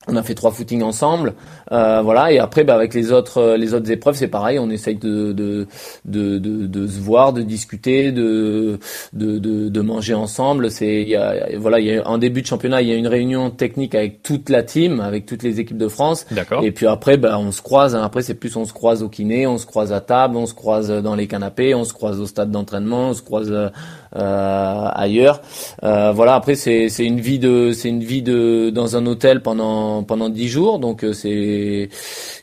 on 0.09 0.17
a 0.17 0.23
fait 0.23 0.35
trois 0.35 0.51
footings 0.53 0.83
ensemble, 0.83 1.35
euh, 1.73 2.01
voilà. 2.03 2.31
Et 2.33 2.39
après, 2.39 2.63
bah, 2.65 2.75
avec 2.75 2.95
les 2.95 3.13
autres, 3.13 3.39
euh, 3.39 3.57
les 3.57 3.75
autres 3.75 3.91
épreuves, 3.91 4.15
c'est 4.15 4.29
pareil. 4.29 4.59
On 4.59 4.71
essaye 4.71 4.97
de 4.97 5.33
de, 5.33 5.67
de 6.05 6.39
de 6.39 6.67
de 6.67 6.87
se 6.87 7.01
voir, 7.01 7.33
de 7.33 7.43
discuter, 7.43 8.13
de 8.13 8.79
de 9.13 9.39
de, 9.39 9.69
de 9.69 9.81
manger 9.81 10.15
ensemble. 10.15 10.71
C'est, 10.71 11.03
il 11.03 11.09
y 11.09 11.17
a, 11.17 11.47
voilà, 11.57 11.81
il 11.81 11.87
y 11.87 11.97
a 11.99 12.07
en 12.09 12.19
début 12.19 12.43
de 12.43 12.47
championnat, 12.47 12.83
il 12.83 12.89
y 12.89 12.93
a 12.93 12.97
une 12.97 13.09
réunion 13.09 13.51
technique 13.51 13.95
avec 13.95 14.23
toute 14.23 14.49
la 14.49 14.63
team, 14.63 15.01
avec 15.01 15.27
toutes 15.27 15.43
les 15.43 15.59
équipes 15.61 15.79
de 15.79 15.89
France. 15.89 16.27
D'accord. 16.31 16.63
Et 16.65 16.71
puis 16.71 16.87
après, 16.87 17.17
bah, 17.17 17.39
on 17.39 17.51
se 17.51 17.63
croise. 17.63 17.95
hein. 17.97 18.03
Après, 18.05 18.23
c'est 18.23 18.35
plus 18.35 18.55
on 18.57 18.65
se 18.65 18.73
croise 18.73 19.03
au 19.03 19.09
kiné, 19.09 19.47
on 19.47 19.59
se 19.59 19.67
croise 19.67 19.93
à 19.93 20.01
table, 20.01 20.37
on 20.37 20.47
se 20.47 20.55
croise 20.55 20.89
dans 20.91 21.15
les 21.17 21.27
canapés, 21.27 21.75
on 21.75 21.85
se 21.85 21.93
croise 21.93 22.21
au 22.21 22.27
stade 22.27 22.51
d'entraînement, 22.51 23.09
on 23.11 23.15
se 23.15 23.23
croise 23.23 23.51
euh, 23.51 23.69
ailleurs. 24.15 25.41
Euh, 25.83 26.13
voilà. 26.13 26.35
Après, 26.35 26.55
c'est 26.55 26.89
c'est 26.89 27.05
une 27.05 27.21
vie 27.21 27.39
de 27.39 27.73
c'est 27.73 27.89
une 27.89 28.05
vie 28.05 28.23
de 28.23 28.71
dans 28.71 28.97
un 28.97 29.05
hôtel 29.07 29.43
pendant 29.43 29.96
pendant 30.05 30.29
dix 30.29 30.49
jours. 30.49 30.79
Donc 30.79 31.05
euh, 31.05 31.13
c'est 31.13 31.89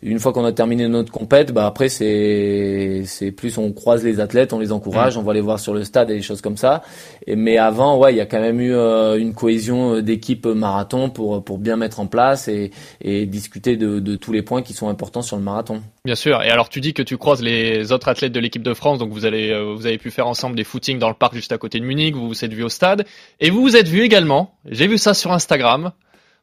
une 0.01 0.19
fois 0.19 0.33
qu'on 0.33 0.45
a 0.45 0.51
terminé 0.51 0.87
notre 0.87 1.11
compète, 1.11 1.51
bah 1.51 1.65
après 1.65 1.89
c'est 1.89 3.03
c'est 3.05 3.31
plus 3.31 3.57
on 3.57 3.71
croise 3.71 4.03
les 4.03 4.19
athlètes, 4.19 4.53
on 4.53 4.59
les 4.59 4.71
encourage, 4.71 5.17
on 5.17 5.23
va 5.23 5.33
les 5.33 5.41
voir 5.41 5.59
sur 5.59 5.73
le 5.73 5.83
stade 5.83 6.09
et 6.11 6.15
des 6.15 6.21
choses 6.21 6.41
comme 6.41 6.57
ça. 6.57 6.83
Et, 7.27 7.35
mais 7.35 7.57
avant, 7.57 7.97
ouais, 7.97 8.13
il 8.13 8.17
y 8.17 8.21
a 8.21 8.25
quand 8.25 8.41
même 8.41 8.59
eu 8.59 8.73
euh, 8.73 9.17
une 9.17 9.33
cohésion 9.33 10.01
d'équipe 10.01 10.45
marathon 10.45 11.09
pour 11.09 11.43
pour 11.43 11.57
bien 11.57 11.75
mettre 11.77 11.99
en 11.99 12.07
place 12.07 12.47
et 12.47 12.71
et 13.01 13.25
discuter 13.25 13.77
de, 13.77 13.99
de 13.99 14.15
tous 14.15 14.31
les 14.31 14.41
points 14.41 14.61
qui 14.61 14.73
sont 14.73 14.89
importants 14.89 15.21
sur 15.21 15.37
le 15.37 15.43
marathon. 15.43 15.81
Bien 16.05 16.15
sûr. 16.15 16.41
Et 16.43 16.49
alors 16.49 16.69
tu 16.69 16.81
dis 16.81 16.93
que 16.93 17.01
tu 17.01 17.17
croises 17.17 17.41
les 17.41 17.91
autres 17.91 18.09
athlètes 18.09 18.33
de 18.33 18.39
l'équipe 18.39 18.63
de 18.63 18.73
France, 18.73 18.99
donc 18.99 19.11
vous 19.11 19.25
allez, 19.25 19.51
euh, 19.51 19.73
vous 19.73 19.85
avez 19.85 19.97
pu 19.97 20.11
faire 20.11 20.27
ensemble 20.27 20.55
des 20.55 20.63
footings 20.63 20.99
dans 20.99 21.09
le 21.09 21.15
parc 21.15 21.33
juste 21.33 21.51
à 21.51 21.57
côté 21.57 21.79
de 21.79 21.85
Munich. 21.85 22.15
Vous 22.15 22.27
vous 22.27 22.45
êtes 22.45 22.53
vus 22.53 22.63
au 22.63 22.69
stade 22.69 23.05
et 23.39 23.49
vous 23.49 23.61
vous 23.61 23.75
êtes 23.75 23.87
vus 23.87 24.01
également. 24.01 24.55
J'ai 24.69 24.87
vu 24.87 24.97
ça 24.97 25.13
sur 25.13 25.31
Instagram. 25.31 25.91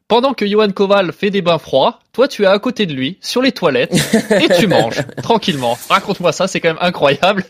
Pendant 0.07 0.33
que 0.33 0.45
Johan 0.45 0.71
Koval 0.71 1.13
fait 1.13 1.29
des 1.29 1.41
bains 1.41 1.57
froids, 1.57 1.99
toi 2.11 2.27
tu 2.27 2.43
es 2.43 2.47
à 2.47 2.59
côté 2.59 2.85
de 2.85 2.93
lui 2.93 3.17
sur 3.21 3.41
les 3.41 3.51
toilettes 3.51 3.93
et 4.29 4.49
tu 4.59 4.67
manges 4.67 5.01
tranquillement. 5.23 5.77
Raconte-moi 5.89 6.31
ça, 6.31 6.47
c'est 6.47 6.59
quand 6.59 6.69
même 6.69 6.77
incroyable. 6.81 7.45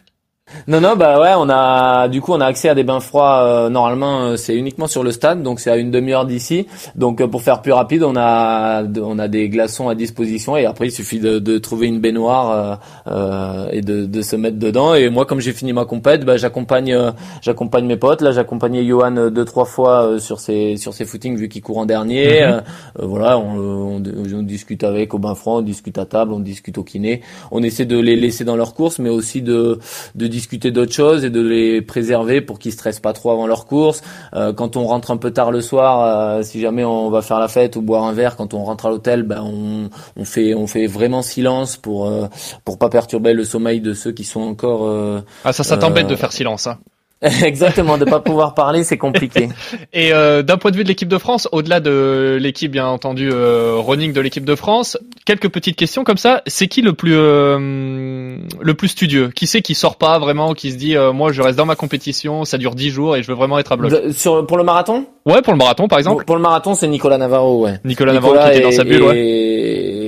Non, 0.67 0.81
non, 0.81 0.95
bah 0.95 1.19
ouais, 1.19 1.33
on 1.37 1.49
a 1.49 2.07
du 2.07 2.21
coup 2.21 2.33
on 2.33 2.41
a 2.41 2.45
accès 2.45 2.69
à 2.69 2.75
des 2.75 2.83
bains 2.83 2.99
froids. 2.99 3.41
euh, 3.43 3.69
normalement, 3.69 4.21
euh, 4.21 4.35
c'est 4.35 4.55
uniquement 4.55 4.87
sur 4.87 5.03
le 5.03 5.11
stade, 5.11 5.43
donc 5.43 5.59
c'est 5.59 5.71
à 5.71 5.77
une 5.77 5.91
demi-heure 5.91 6.25
d'ici. 6.25 6.67
Donc 6.95 7.21
euh, 7.21 7.27
pour 7.27 7.41
faire 7.41 7.61
plus 7.61 7.71
rapide, 7.71 8.03
on 8.03 8.15
a 8.17 8.83
on 9.01 9.17
a 9.19 9.27
des 9.27 9.49
glaçons 9.49 9.89
à 9.89 9.95
disposition 9.95 10.57
et 10.57 10.65
après 10.65 10.87
il 10.87 10.91
suffit 10.91 11.19
de, 11.19 11.39
de 11.39 11.57
trouver 11.57 11.87
une 11.87 11.99
baignoire 11.99 12.51
euh, 12.51 12.75
euh, 13.07 13.69
et 13.71 13.81
de, 13.81 14.05
de 14.05 14.21
se 14.21 14.35
mettre 14.35 14.59
dedans. 14.59 14.93
Et 14.93 15.09
moi, 15.09 15.25
comme 15.25 15.39
j'ai 15.39 15.53
fini 15.53 15.73
ma 15.73 15.85
compète, 15.85 16.25
bah 16.25 16.37
j'accompagne 16.37 16.95
j'accompagne 17.41 17.85
mes 17.85 17.97
potes. 17.97 18.21
Là, 18.21 18.31
j'accompagnais 18.31 18.85
Johan 18.85 19.29
deux 19.31 19.45
trois 19.45 19.65
fois 19.65 20.03
euh, 20.03 20.19
sur 20.19 20.39
ses 20.39 20.77
sur 20.77 20.93
ses 20.93 21.05
footings 21.05 21.37
vu 21.37 21.49
qu'il 21.49 21.61
court 21.61 21.77
en 21.79 21.85
dernier. 21.85 22.43
Euh, 22.43 22.61
voilà, 22.99 23.37
on, 23.39 23.95
on, 23.97 24.03
on 24.35 24.43
discute 24.43 24.83
avec 24.83 25.13
au 25.13 25.17
bain 25.19 25.33
froid, 25.35 25.55
on 25.59 25.61
discute 25.61 25.97
à 25.97 26.05
table, 26.05 26.33
on 26.33 26.39
discute 26.39 26.77
au 26.77 26.83
kiné. 26.83 27.21
On 27.51 27.63
essaie 27.63 27.85
de 27.85 27.97
les 27.97 28.15
laisser 28.15 28.43
dans 28.43 28.55
leur 28.55 28.73
course, 28.73 28.99
mais 28.99 29.09
aussi 29.09 29.41
de 29.41 29.79
de 30.15 30.27
discuter 30.27 30.40
d'autres 30.71 30.93
choses 30.93 31.25
et 31.25 31.29
de 31.29 31.41
les 31.41 31.81
préserver 31.81 32.41
pour 32.41 32.59
qu'ils 32.59 32.71
stressent 32.71 32.99
pas 32.99 33.13
trop 33.13 33.31
avant 33.31 33.47
leur 33.47 33.65
course. 33.65 34.01
Euh, 34.33 34.53
quand 34.53 34.77
on 34.77 34.85
rentre 34.85 35.11
un 35.11 35.17
peu 35.17 35.31
tard 35.31 35.51
le 35.51 35.61
soir, 35.61 36.37
euh, 36.37 36.43
si 36.43 36.59
jamais 36.59 36.83
on 36.83 37.09
va 37.09 37.21
faire 37.21 37.39
la 37.39 37.47
fête 37.47 37.75
ou 37.75 37.81
boire 37.81 38.03
un 38.03 38.13
verre, 38.13 38.35
quand 38.35 38.53
on 38.53 38.63
rentre 38.63 38.85
à 38.85 38.89
l'hôtel, 38.89 39.23
ben 39.23 39.41
on, 39.43 39.89
on 40.17 40.25
fait 40.25 40.53
on 40.53 40.67
fait 40.67 40.87
vraiment 40.87 41.21
silence 41.21 41.77
pour 41.77 42.07
euh, 42.07 42.27
pour 42.65 42.77
pas 42.77 42.89
perturber 42.89 43.33
le 43.33 43.43
sommeil 43.45 43.81
de 43.81 43.93
ceux 43.93 44.11
qui 44.11 44.23
sont 44.23 44.41
encore 44.41 44.87
euh, 44.87 45.21
Ah 45.43 45.53
ça, 45.53 45.63
ça 45.63 45.77
t'embête 45.77 46.05
Euh, 46.05 46.09
de 46.09 46.15
faire 46.15 46.31
silence. 46.31 46.67
Hein. 46.67 46.77
exactement 47.43 47.99
de 47.99 48.05
pas 48.05 48.19
pouvoir 48.19 48.55
parler, 48.55 48.83
c'est 48.83 48.97
compliqué. 48.97 49.49
Et 49.93 50.11
euh, 50.11 50.41
d'un 50.41 50.57
point 50.57 50.71
de 50.71 50.75
vue 50.77 50.83
de 50.83 50.87
l'équipe 50.87 51.07
de 51.07 51.17
France, 51.19 51.47
au-delà 51.51 51.79
de 51.79 52.37
l'équipe 52.41 52.71
bien 52.71 52.87
entendu 52.87 53.29
euh, 53.31 53.75
running 53.77 54.11
de 54.11 54.21
l'équipe 54.21 54.43
de 54.43 54.55
France, 54.55 54.97
quelques 55.25 55.49
petites 55.49 55.75
questions 55.75 56.03
comme 56.03 56.17
ça. 56.17 56.41
C'est 56.47 56.67
qui 56.67 56.81
le 56.81 56.93
plus 56.93 57.13
euh, 57.15 58.37
le 58.59 58.73
plus 58.73 58.87
studieux? 58.87 59.29
Qui 59.29 59.45
c'est 59.45 59.61
qui 59.61 59.75
sort 59.75 59.97
pas 59.97 60.17
vraiment, 60.17 60.53
qui 60.55 60.71
se 60.71 60.77
dit 60.77 60.97
euh, 60.97 61.13
moi 61.13 61.31
je 61.31 61.43
reste 61.43 61.57
dans 61.57 61.67
ma 61.67 61.75
compétition, 61.75 62.43
ça 62.43 62.57
dure 62.57 62.73
10 62.73 62.89
jours 62.89 63.15
et 63.15 63.21
je 63.21 63.27
veux 63.27 63.35
vraiment 63.35 63.59
être 63.59 63.71
à 63.71 63.75
bloc? 63.75 63.91
De- 63.91 64.11
sur 64.11 64.47
pour 64.47 64.57
le 64.57 64.63
marathon? 64.63 65.05
Ouais, 65.27 65.43
pour 65.43 65.53
le 65.53 65.59
marathon 65.59 65.87
par 65.87 65.99
exemple. 65.99 66.17
pour, 66.17 66.25
pour 66.25 66.35
le 66.35 66.41
marathon, 66.41 66.73
c'est 66.73 66.87
Nicolas 66.87 67.19
Navarro, 67.19 67.65
ouais. 67.65 67.79
Nicolas 67.85 68.13
Navarro 68.13 68.35
qui 68.39 68.57
était 68.57 68.61
dans 68.61 68.71
sa 68.71 68.83
bulle, 68.83 69.03
ouais. 69.03 70.00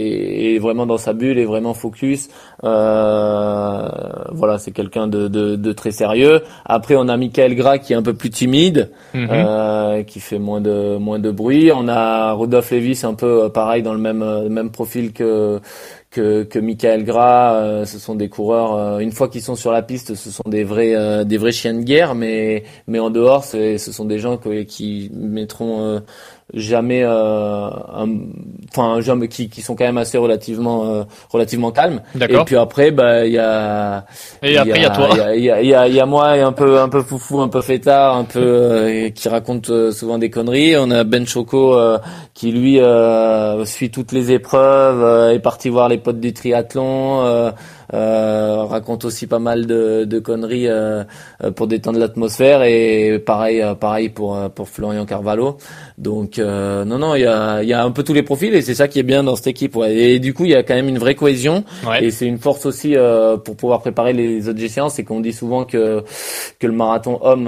Vraiment 0.63 0.85
dans 0.87 0.97
sa 0.97 1.13
bulle, 1.13 1.37
est 1.37 1.45
vraiment 1.45 1.73
focus. 1.75 2.29
Euh, 2.63 3.87
voilà, 4.31 4.57
c'est 4.57 4.71
quelqu'un 4.71 5.07
de, 5.07 5.27
de, 5.27 5.55
de 5.55 5.71
très 5.73 5.91
sérieux. 5.91 6.41
Après, 6.65 6.95
on 6.95 7.07
a 7.07 7.17
Michael 7.17 7.55
Gras 7.55 7.77
qui 7.77 7.93
est 7.93 7.95
un 7.95 8.01
peu 8.03 8.13
plus 8.13 8.29
timide, 8.29 8.89
Mhm. 9.13 9.27
euh, 9.31 10.03
qui 10.03 10.19
fait 10.19 10.39
moins 10.39 10.61
de 10.61 10.97
moins 10.97 11.19
de 11.19 11.31
bruit. 11.31 11.71
On 11.75 11.87
a 11.87 12.31
Rodolphe 12.33 12.71
Lévis 12.71 13.01
un 13.03 13.13
peu 13.13 13.43
euh, 13.43 13.49
pareil 13.49 13.83
dans 13.83 13.93
le 13.93 13.99
même 13.99 14.21
euh, 14.23 14.49
même 14.49 14.71
profil 14.71 15.13
que 15.13 15.59
que, 16.11 16.43
que 16.43 16.59
Michael 16.59 17.05
Gras, 17.05 17.55
euh, 17.55 17.85
ce 17.85 17.97
sont 17.97 18.13
des 18.13 18.29
coureurs. 18.29 18.75
euh, 18.75 18.99
une 18.99 19.11
fois 19.11 19.27
qu'ils 19.29 19.41
sont 19.41 19.55
sur 19.55 19.71
la 19.71 19.81
piste, 19.81 20.13
ce 20.13 20.29
sont 20.29 20.43
des 20.47 20.63
vrais 20.63 20.93
euh, 20.95 21.23
des 21.23 21.37
vrais 21.37 21.51
chiens 21.51 21.73
de 21.73 21.81
guerre, 21.83 22.13
mais 22.15 22.63
mais 22.87 22.99
en 22.99 23.09
dehors, 23.09 23.43
c'est 23.43 23.77
ce 23.79 23.91
sont 23.91 24.05
des 24.05 24.19
gens 24.19 24.37
que- 24.37 24.61
qui 24.63 25.09
mettront 25.13 25.81
euh, 25.81 25.99
jamais, 26.53 27.01
euh, 27.03 27.67
un- 27.69 28.17
enfin 28.69 29.01
jamais 29.01 29.27
qui, 29.27 29.49
qui 29.49 29.61
sont 29.61 29.75
quand 29.75 29.85
même 29.85 29.97
assez 29.97 30.17
relativement 30.17 30.85
euh, 30.85 31.03
relativement 31.31 31.71
calmes. 31.71 32.01
Et 32.41 32.45
puis 32.45 32.55
après, 32.57 32.91
bah 32.91 33.25
il 33.25 33.33
y 33.33 33.37
a 33.39 34.05
Et 34.41 34.57
après 34.57 34.79
il 34.79 34.81
y 34.81 34.85
a 34.85 34.89
toi. 34.89 35.09
il 35.11 35.17
y 35.17 35.21
a, 35.21 35.35
il 35.35 35.43
y 35.43 35.51
a, 35.51 35.61
y 35.61 35.73
a- 35.75 35.87
il 35.87 35.95
y 35.95 35.99
a 35.99 36.05
moi 36.05 36.29
un 36.29 36.51
peu 36.51 36.79
un 36.79 36.89
peu 36.89 37.01
foufou, 37.01 37.41
un 37.41 37.47
peu 37.47 37.61
fêtard, 37.61 38.15
un 38.17 38.23
peu 38.25 38.39
euh, 38.43 39.09
qui 39.09 39.29
raconte 39.29 39.91
souvent 39.91 40.17
des 40.17 40.29
conneries. 40.29 40.75
On 40.77 40.91
a 40.91 41.03
Ben 41.03 41.25
Choco 41.25 41.75
euh, 41.75 41.97
qui 42.33 42.51
lui 42.51 42.79
euh, 42.79 43.63
suit 43.65 43.89
toutes 43.91 44.11
les 44.11 44.31
épreuves, 44.31 45.01
euh, 45.03 45.33
est 45.33 45.39
parti 45.39 45.69
voir 45.69 45.87
les 45.89 45.97
potes 45.97 46.19
du 46.19 46.33
triathlon. 46.33 47.21
euh, 47.23 47.51
euh, 47.93 48.22
raconte 48.73 49.05
aussi 49.05 49.27
pas 49.27 49.39
mal 49.39 49.65
de, 49.65 50.03
de 50.05 50.19
conneries 50.19 50.67
euh, 50.67 51.03
euh, 51.43 51.51
pour 51.51 51.67
détendre 51.67 51.99
l'atmosphère 51.99 52.63
et 52.63 53.19
pareil 53.19 53.61
euh, 53.61 53.75
pareil 53.75 54.09
pour 54.09 54.37
pour 54.55 54.67
Florian 54.67 55.05
Carvalho. 55.05 55.57
Donc 55.97 56.37
non 56.39 56.97
non 56.99 57.15
il 57.15 57.21
y 57.21 57.25
a 57.25 57.61
il 57.63 57.69
y 57.69 57.73
a 57.73 57.83
un 57.83 57.91
peu 57.91 58.03
tous 58.03 58.13
les 58.13 58.23
profils 58.23 58.53
et 58.53 58.61
c'est 58.61 58.73
ça 58.75 58.87
qui 58.87 58.99
est 58.99 59.03
bien 59.13 59.23
dans 59.23 59.35
cette 59.35 59.47
équipe. 59.47 59.75
Ouais. 59.75 59.95
Et 59.95 60.19
du 60.19 60.33
coup 60.33 60.45
il 60.45 60.51
y 60.51 60.55
a 60.55 60.63
quand 60.63 60.75
même 60.75 60.89
une 60.89 60.99
vraie 60.99 61.15
cohésion 61.15 61.63
Ouais. 61.87 62.05
et 62.05 62.11
c'est 62.11 62.25
une 62.25 62.37
force 62.39 62.65
aussi 62.65 62.95
pour 63.45 63.55
pouvoir 63.55 63.81
préparer 63.81 64.13
les 64.13 64.49
autres 64.49 64.63
échéances. 64.63 64.95
C'est 64.95 65.03
qu'on 65.03 65.19
dit 65.21 65.33
souvent 65.33 65.65
que 65.65 66.03
que 66.59 66.67
le 66.67 66.73
marathon 66.73 67.19
homme 67.21 67.45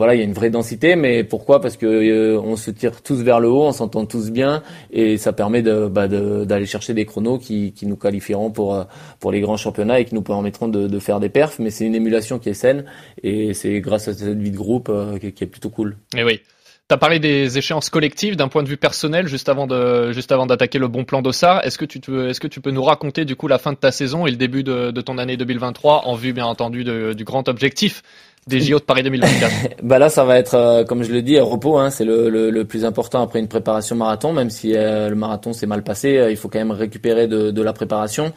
voilà 0.00 0.14
il 0.14 0.18
y 0.18 0.22
a 0.22 0.24
une 0.24 0.32
vraie 0.40 0.50
densité 0.50 0.96
mais 0.96 1.24
pourquoi? 1.24 1.60
Parce 1.60 1.76
que 1.76 2.36
on 2.38 2.56
se 2.56 2.70
tire 2.70 3.02
tous 3.02 3.22
vers 3.22 3.40
le 3.40 3.48
haut, 3.48 3.64
on 3.64 3.72
s'entend 3.72 4.04
tous 4.06 4.30
bien 4.30 4.62
et 4.92 5.16
ça 5.16 5.32
permet 5.32 5.62
de 5.62 5.88
bah, 5.88 6.06
d'aller 6.08 6.66
chercher 6.66 6.92
des 6.94 7.06
chronos 7.06 7.38
qui 7.38 7.72
qui 7.72 7.86
nous 7.86 7.96
qualifieront 7.96 8.50
pour 8.50 8.84
pour 9.20 9.32
les 9.32 9.40
grands 9.40 9.56
championnats 9.56 10.00
et 10.00 10.04
qui 10.04 10.14
nous 10.14 10.22
de, 10.50 10.86
de 10.86 10.98
faire 10.98 11.20
des 11.20 11.28
perfs. 11.28 11.58
Mais 11.58 11.70
c'est 11.70 11.84
une 11.84 11.94
émulation 11.94 12.38
qui 12.38 12.48
est 12.48 12.54
saine 12.54 12.84
et 13.22 13.54
c'est 13.54 13.80
grâce 13.80 14.08
à 14.08 14.14
cette 14.14 14.38
vie 14.38 14.50
de 14.50 14.56
groupe 14.56 14.88
euh, 14.88 15.18
qui, 15.18 15.44
est 15.44 15.46
plutôt 15.46 15.70
cool. 15.70 15.96
Et 16.16 16.24
oui. 16.24 16.40
T'as 16.88 16.96
parlé 16.96 17.20
des 17.20 17.56
échéances 17.56 17.88
collectives 17.88 18.34
d'un 18.34 18.48
point 18.48 18.64
de 18.64 18.68
vue 18.68 18.76
personnel 18.76 19.28
juste 19.28 19.48
avant 19.48 19.68
de 19.68 20.10
juste 20.10 20.32
avant 20.32 20.46
d'attaquer 20.46 20.80
le 20.80 20.88
bon 20.88 21.04
plan 21.04 21.22
d'Ossard. 21.22 21.64
Est-ce 21.64 21.78
que 21.78 21.84
tu 21.84 22.00
est-ce 22.28 22.40
que 22.40 22.48
tu 22.48 22.60
peux 22.60 22.72
nous 22.72 22.82
raconter 22.82 23.24
du 23.24 23.36
coup 23.36 23.46
la 23.46 23.58
fin 23.58 23.72
de 23.72 23.78
ta 23.78 23.92
saison 23.92 24.26
et 24.26 24.32
le 24.32 24.36
début 24.36 24.64
de, 24.64 24.90
ton 25.00 25.16
année 25.16 25.36
2023 25.36 26.08
en 26.08 26.14
vue 26.16 26.32
bien 26.32 26.46
entendu 26.46 26.82
du 27.14 27.24
grand 27.24 27.48
objectif 27.48 28.02
des 28.50 28.60
JO 28.66 28.78
de 28.78 28.84
Paris 28.84 29.02
2024 29.02 29.52
Bah 29.82 29.98
là, 29.98 30.10
ça 30.10 30.24
va 30.24 30.38
être, 30.38 30.54
euh, 30.54 30.84
comme 30.84 31.02
je 31.02 31.12
le 31.12 31.22
dis, 31.22 31.38
repos. 31.38 31.78
Hein, 31.78 31.90
c'est 31.90 32.04
le, 32.04 32.28
le, 32.28 32.50
le, 32.50 32.64
plus 32.64 32.84
important 32.84 33.22
après 33.22 33.38
une 33.38 33.48
préparation 33.48 33.96
marathon. 33.96 34.32
Même 34.32 34.50
si 34.50 34.74
euh, 34.74 35.08
le 35.08 35.14
marathon 35.14 35.52
s'est 35.52 35.66
mal 35.66 35.82
passé, 35.82 36.18
euh, 36.18 36.30
il 36.30 36.36
faut 36.36 36.48
quand 36.48 36.58
même 36.58 36.70
récupérer 36.70 37.26
de, 37.26 37.50
de 37.50 37.62
la 37.62 37.72
préparation. 37.72 38.32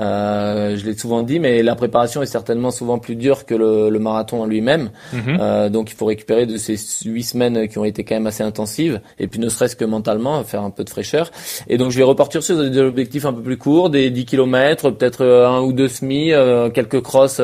Euh, 0.00 0.76
je 0.76 0.84
l'ai 0.84 0.96
souvent 0.96 1.22
dit, 1.22 1.38
mais 1.38 1.62
la 1.62 1.76
préparation 1.76 2.22
est 2.22 2.26
certainement 2.26 2.70
souvent 2.70 2.98
plus 2.98 3.14
dure 3.14 3.44
que 3.46 3.54
le, 3.54 3.90
le 3.90 3.98
marathon 3.98 4.42
en 4.42 4.46
lui-même. 4.46 4.90
Mhm. 5.12 5.68
donc 5.70 5.90
il 5.90 5.94
faut 5.94 6.06
récupérer 6.06 6.46
de 6.46 6.56
ces 6.56 6.76
huit 7.04 7.22
semaines 7.22 7.68
qui 7.68 7.78
ont 7.78 7.84
été 7.84 8.04
quand 8.04 8.14
même 8.14 8.26
assez 8.26 8.42
intensives, 8.42 9.00
et 9.18 9.26
puis 9.26 9.38
ne 9.40 9.48
serait-ce 9.48 9.76
que 9.76 9.84
mentalement, 9.84 10.42
faire 10.44 10.62
un 10.62 10.70
peu 10.70 10.84
de 10.84 10.90
fraîcheur. 10.90 11.30
Et 11.68 11.76
donc 11.76 11.90
je 11.90 11.98
vais 11.98 12.04
repartir 12.04 12.42
sur 12.42 12.58
des 12.58 12.78
objectifs 12.78 13.26
un 13.26 13.32
peu 13.32 13.42
plus 13.42 13.56
courts, 13.58 13.90
des 13.90 14.10
10 14.10 14.24
km, 14.24 14.90
peut-être 14.90 15.24
un 15.24 15.60
ou 15.60 15.72
deux 15.72 15.88
semis, 15.88 16.32
quelques 16.74 17.00
crosses 17.02 17.40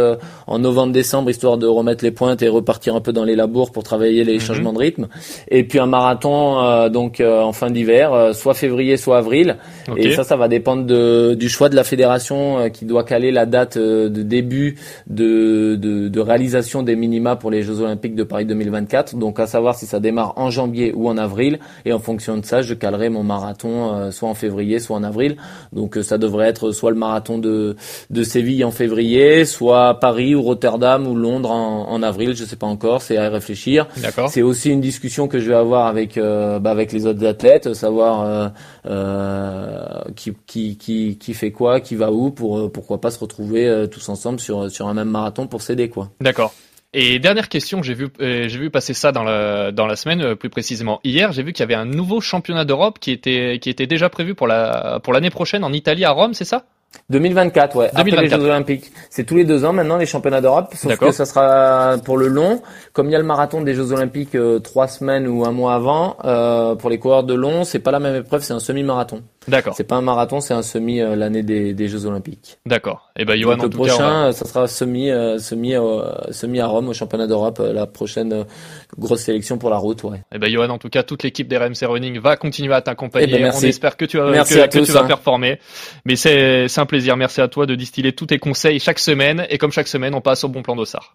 en 0.46 0.58
novembre-décembre, 0.58 1.30
histoire 1.30 1.58
de 1.58 1.66
remettre 1.66 2.04
les 2.04 2.10
pointes 2.14 2.40
et 2.42 2.48
repartir 2.48 2.94
un 2.94 3.00
peu 3.02 3.12
dans 3.12 3.24
les 3.24 3.36
labours 3.36 3.70
pour 3.72 3.82
travailler 3.82 4.24
les 4.24 4.34
Mhm. 4.34 4.40
changements 4.40 4.72
de 4.72 4.78
rythme. 4.78 5.08
Et 5.48 5.64
puis 5.64 5.78
un 5.78 5.86
marathon 5.86 6.62
euh, 6.62 6.88
donc 6.88 7.20
euh, 7.20 7.40
en 7.42 7.52
fin 7.52 7.70
d'hiver, 7.70 8.12
euh, 8.14 8.32
soit 8.32 8.54
février, 8.54 8.96
soit 8.96 9.18
avril. 9.18 9.56
Et 9.96 10.12
ça, 10.12 10.24
ça 10.24 10.36
va 10.36 10.48
dépendre 10.48 10.84
de, 10.86 11.34
du 11.34 11.48
choix 11.48 11.68
de 11.68 11.76
la 11.76 11.84
fédération 11.84 12.58
euh, 12.58 12.68
qui 12.70 12.84
doit 12.86 13.04
caler 13.04 13.30
la 13.30 13.44
date 13.46 13.76
euh, 13.76 14.08
de 14.08 14.22
début 14.22 14.76
de, 15.08 15.76
de, 15.76 16.08
de 16.08 16.20
réalisation 16.20 16.82
des 16.82 16.96
minima 16.96 17.36
pour 17.36 17.50
les 17.50 17.62
Jeux 17.62 17.80
Olympiques 17.80 18.14
de 18.14 18.22
Paris 18.24 18.46
2024. 18.46 19.16
Donc 19.16 19.40
à 19.40 19.46
savoir 19.46 19.74
si 19.74 19.86
ça 19.86 20.00
démarre 20.00 20.34
en 20.36 20.50
janvier 20.50 20.92
ou 20.94 21.08
en 21.08 21.18
avril. 21.18 21.58
Et 21.84 21.92
en 21.92 21.98
fonction 21.98 22.36
de 22.38 22.44
ça, 22.44 22.62
je 22.62 22.74
calerai 22.74 23.08
mon 23.08 23.22
marathon 23.24 23.94
euh, 23.94 24.10
soit 24.10 24.28
en 24.28 24.34
février, 24.34 24.78
soit 24.78 24.96
en 24.96 25.02
avril. 25.02 25.36
Donc 25.72 25.96
euh, 25.96 26.02
ça 26.02 26.18
devrait 26.18 26.48
être 26.48 26.70
soit 26.72 26.90
le 26.90 26.96
marathon 26.96 27.38
de, 27.38 27.76
de 28.10 28.22
Séville 28.22 28.64
en 28.64 28.70
février, 28.70 29.44
soit 29.44 29.98
Paris 30.00 30.34
ou 30.34 30.42
Rotterdam 30.42 31.06
ou 31.06 31.14
Londres 31.16 31.50
en, 31.50 31.88
en 31.90 32.02
avril. 32.04 32.36
Je 32.36 32.44
sais 32.44 32.56
pas 32.56 32.68
encore. 32.68 33.02
C'est 33.02 33.16
à 33.16 33.28
réfléchir. 33.28 33.88
D'accord. 33.96 34.28
C'est 34.28 34.42
aussi 34.42 34.70
une 34.70 34.80
discussion 34.80 35.26
que 35.26 35.40
je 35.40 35.48
vais 35.48 35.56
avoir 35.56 35.86
avec 35.86 36.16
euh, 36.16 36.60
bah, 36.60 36.70
avec 36.70 36.92
les 36.92 37.06
autres 37.06 37.26
athlètes, 37.26 37.74
savoir 37.74 38.22
euh, 38.22 38.48
euh, 38.86 40.02
qui, 40.14 40.32
qui 40.46 40.76
qui 40.76 41.18
qui 41.18 41.34
fait 41.34 41.50
quoi, 41.50 41.80
qui 41.80 41.96
va 41.96 42.12
où, 42.12 42.30
pour 42.30 42.58
euh, 42.58 42.70
pourquoi 42.70 43.00
pas 43.00 43.10
se 43.10 43.18
retrouver 43.18 43.66
euh, 43.66 43.86
tous 43.86 44.08
ensemble 44.08 44.38
sur 44.38 44.70
sur 44.70 44.86
un 44.86 44.94
même 44.94 45.10
marathon 45.10 45.46
pour 45.46 45.62
s'aider 45.62 45.88
quoi. 45.88 46.10
D'accord. 46.20 46.54
Et 46.96 47.18
dernière 47.18 47.48
question, 47.48 47.82
j'ai 47.82 47.92
vu, 47.92 48.08
euh, 48.20 48.46
j'ai 48.46 48.58
vu 48.58 48.70
passer 48.70 48.94
ça 48.94 49.10
dans 49.10 49.24
la 49.24 49.72
dans 49.72 49.88
la 49.88 49.96
semaine, 49.96 50.22
euh, 50.22 50.34
plus 50.36 50.48
précisément 50.48 51.00
hier. 51.02 51.32
J'ai 51.32 51.42
vu 51.42 51.52
qu'il 51.52 51.62
y 51.62 51.64
avait 51.64 51.74
un 51.74 51.86
nouveau 51.86 52.20
championnat 52.20 52.64
d'Europe 52.64 53.00
qui 53.00 53.10
était 53.10 53.58
qui 53.60 53.68
était 53.68 53.88
déjà 53.88 54.08
prévu 54.08 54.36
pour 54.36 54.46
la 54.46 55.00
pour 55.02 55.12
l'année 55.12 55.30
prochaine 55.30 55.64
en 55.64 55.72
Italie 55.72 56.04
à 56.04 56.12
Rome, 56.12 56.34
c'est 56.34 56.44
ça? 56.44 56.66
2024, 57.10 57.76
ouais. 57.76 57.86
Après 57.88 58.04
2024. 58.04 58.22
les 58.22 58.44
Jeux 58.44 58.50
Olympiques. 58.50 58.92
C'est 59.10 59.24
tous 59.24 59.36
les 59.36 59.44
deux 59.44 59.64
ans 59.64 59.72
maintenant 59.72 59.96
les 59.96 60.06
championnats 60.06 60.40
d'Europe, 60.40 60.74
sauf 60.74 60.96
que 60.96 61.10
ça 61.10 61.24
sera 61.24 61.96
pour 62.04 62.16
le 62.16 62.28
long. 62.28 62.62
Comme 62.92 63.08
il 63.08 63.12
y 63.12 63.16
a 63.16 63.18
le 63.18 63.24
marathon 63.24 63.60
des 63.62 63.74
Jeux 63.74 63.92
Olympiques 63.92 64.34
euh, 64.34 64.58
trois 64.58 64.88
semaines 64.88 65.26
ou 65.26 65.44
un 65.44 65.52
mois 65.52 65.74
avant, 65.74 66.16
euh, 66.24 66.74
pour 66.74 66.90
les 66.90 66.98
coureurs 66.98 67.24
de 67.24 67.34
long, 67.34 67.64
c'est 67.64 67.78
pas 67.78 67.90
la 67.90 68.00
même 68.00 68.16
épreuve, 68.16 68.42
c'est 68.42 68.52
un 68.54 68.60
semi-marathon. 68.60 69.22
D'accord. 69.48 69.74
C'est 69.76 69.84
pas 69.84 69.96
un 69.96 70.02
marathon, 70.02 70.40
c'est 70.40 70.54
un 70.54 70.62
semi 70.62 71.00
euh, 71.00 71.16
l'année 71.16 71.42
des, 71.42 71.74
des 71.74 71.88
Jeux 71.88 72.06
Olympiques. 72.06 72.58
D'accord. 72.66 73.10
Et 73.18 73.24
ben 73.24 73.38
Johan, 73.40 73.52
Donc, 73.56 73.60
en 73.60 73.64
le 73.64 73.70
tout 73.70 73.78
cas, 73.78 73.84
on 73.84 73.86
va- 73.86 73.94
prochain, 73.96 74.24
euh, 74.28 74.32
ça 74.32 74.44
sera 74.46 74.66
semi, 74.68 75.10
euh, 75.10 75.38
semi, 75.38 75.74
euh, 75.74 76.02
semi 76.30 76.60
à 76.60 76.66
Rome 76.66 76.88
au 76.88 76.94
championnat 76.94 77.26
d'Europe, 77.26 77.60
la 77.62 77.86
prochaine 77.86 78.44
grosse 78.98 79.20
sélection 79.20 79.58
pour 79.58 79.70
la 79.70 79.76
route, 79.76 80.02
ouais. 80.04 80.22
Eh 80.34 80.38
ben 80.38 80.50
Johan, 80.50 80.70
en 80.70 80.78
tout 80.78 80.88
cas, 80.88 81.02
toute 81.02 81.22
l'équipe 81.22 81.46
des 81.48 81.56
RMC 81.58 81.84
Running 81.86 82.18
va 82.20 82.36
continuer 82.36 82.74
à 82.74 82.80
t'accompagner. 82.80 83.26
Eh 83.28 83.42
ben. 83.42 83.52
On 83.54 83.60
espère 83.60 83.96
que 83.96 84.04
tu 84.04 84.18
vas, 84.18 84.30
Merci 84.30 84.54
que, 84.54 84.60
à 84.60 84.68
que 84.68 84.78
tous, 84.78 84.86
tu 84.86 84.92
vas 84.92 85.00
hein. 85.00 85.06
performer. 85.06 85.58
Mais 86.04 86.16
c'est 86.16 86.68
c'est 86.68 86.80
un 86.80 86.86
plaisir. 86.86 87.16
Merci 87.16 87.40
à 87.40 87.48
toi 87.48 87.66
de 87.66 87.74
distiller 87.74 88.12
tous 88.12 88.26
tes 88.26 88.38
conseils 88.38 88.78
chaque 88.80 88.98
semaine. 88.98 89.46
Et 89.50 89.58
comme 89.58 89.72
chaque 89.72 89.88
semaine, 89.88 90.14
on 90.14 90.20
passe 90.20 90.44
au 90.44 90.48
bon 90.48 90.62
plan 90.62 90.74
d'Ossard. 90.76 91.14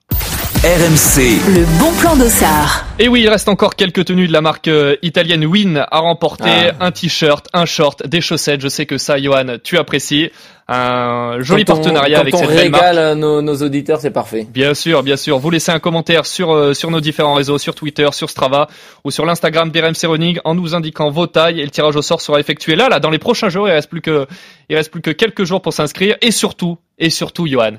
RMC, 0.64 1.40
Le 1.56 1.80
bon 1.80 1.90
plan 2.02 2.18
d'Ossard. 2.18 2.86
Et 3.00 3.08
oui, 3.08 3.22
il 3.22 3.30
reste 3.30 3.48
encore 3.48 3.78
quelques 3.78 4.04
tenues 4.04 4.28
de 4.28 4.34
la 4.34 4.42
marque 4.42 4.68
euh, 4.68 4.98
italienne 5.02 5.46
Win 5.46 5.86
à 5.90 6.00
remporter. 6.00 6.50
Ah. 6.78 6.86
Un 6.88 6.92
t-shirt, 6.92 7.48
un 7.54 7.66
short, 7.66 8.06
des 8.06 8.20
chaussettes. 8.20 8.60
Je 8.60 8.68
sais 8.68 8.86
que 8.86 8.98
ça, 8.98 9.18
Johan, 9.22 9.56
tu 9.64 9.78
apprécies. 9.78 10.32
Un 10.68 11.38
joli 11.40 11.64
Quand 11.64 11.76
on- 11.76 11.76
partenariat 11.78 12.20
avec 12.20 12.34
quand 12.34 12.40
on 12.40 12.48
cette 12.48 12.56
belle 12.58 12.72
marque. 12.72 12.84
régale 12.84 12.98
euh, 12.98 13.16
nos, 13.16 13.42
nos 13.42 13.56
auditeurs, 13.56 14.02
c'est 14.02 14.12
parfait. 14.12 14.48
Bien 14.52 14.74
sûr, 14.74 15.02
bien 15.02 15.16
sûr. 15.16 15.40
Vous 15.40 15.50
laissez 15.50 15.72
un 15.72 15.80
commentaire 15.80 16.26
sur 16.26 16.54
euh, 16.54 16.74
sur 16.74 16.92
nos 16.92 17.00
différents 17.00 17.36
réseaux, 17.36 17.58
sur 17.58 17.74
Twitter, 17.74 18.10
sur 18.12 18.30
Strava 18.30 18.68
ou 19.06 19.12
sur 19.12 19.26
l'Instagram 19.26 19.72
d'RMC 19.72 20.08
Running 20.10 20.40
en 20.44 20.56
nous 20.56 20.76
indiquant 20.76 21.10
vos 21.10 21.26
tailles 21.28 21.62
et 21.62 21.64
le 21.64 21.72
tirage 21.72 21.96
au 21.96 22.02
sort 22.02 22.20
sera 22.20 22.38
effectué 22.38 22.76
là, 22.76 22.90
là, 22.90 23.00
dans 23.00 23.12
les 23.12 23.18
prochains 23.20 23.48
jours. 23.48 23.70
Il 23.70 23.72
reste 23.72 23.90
plus 23.90 24.02
que 24.02 24.28
il 24.70 24.76
reste 24.76 24.92
plus 24.92 25.02
que 25.02 25.12
quelques 25.12 25.46
jours 25.46 25.62
pour 25.62 25.72
s'inscrire 25.72 26.18
et 26.22 26.32
surtout 26.32 26.78
et 26.98 27.10
surtout, 27.10 27.48
Johan, 27.48 27.78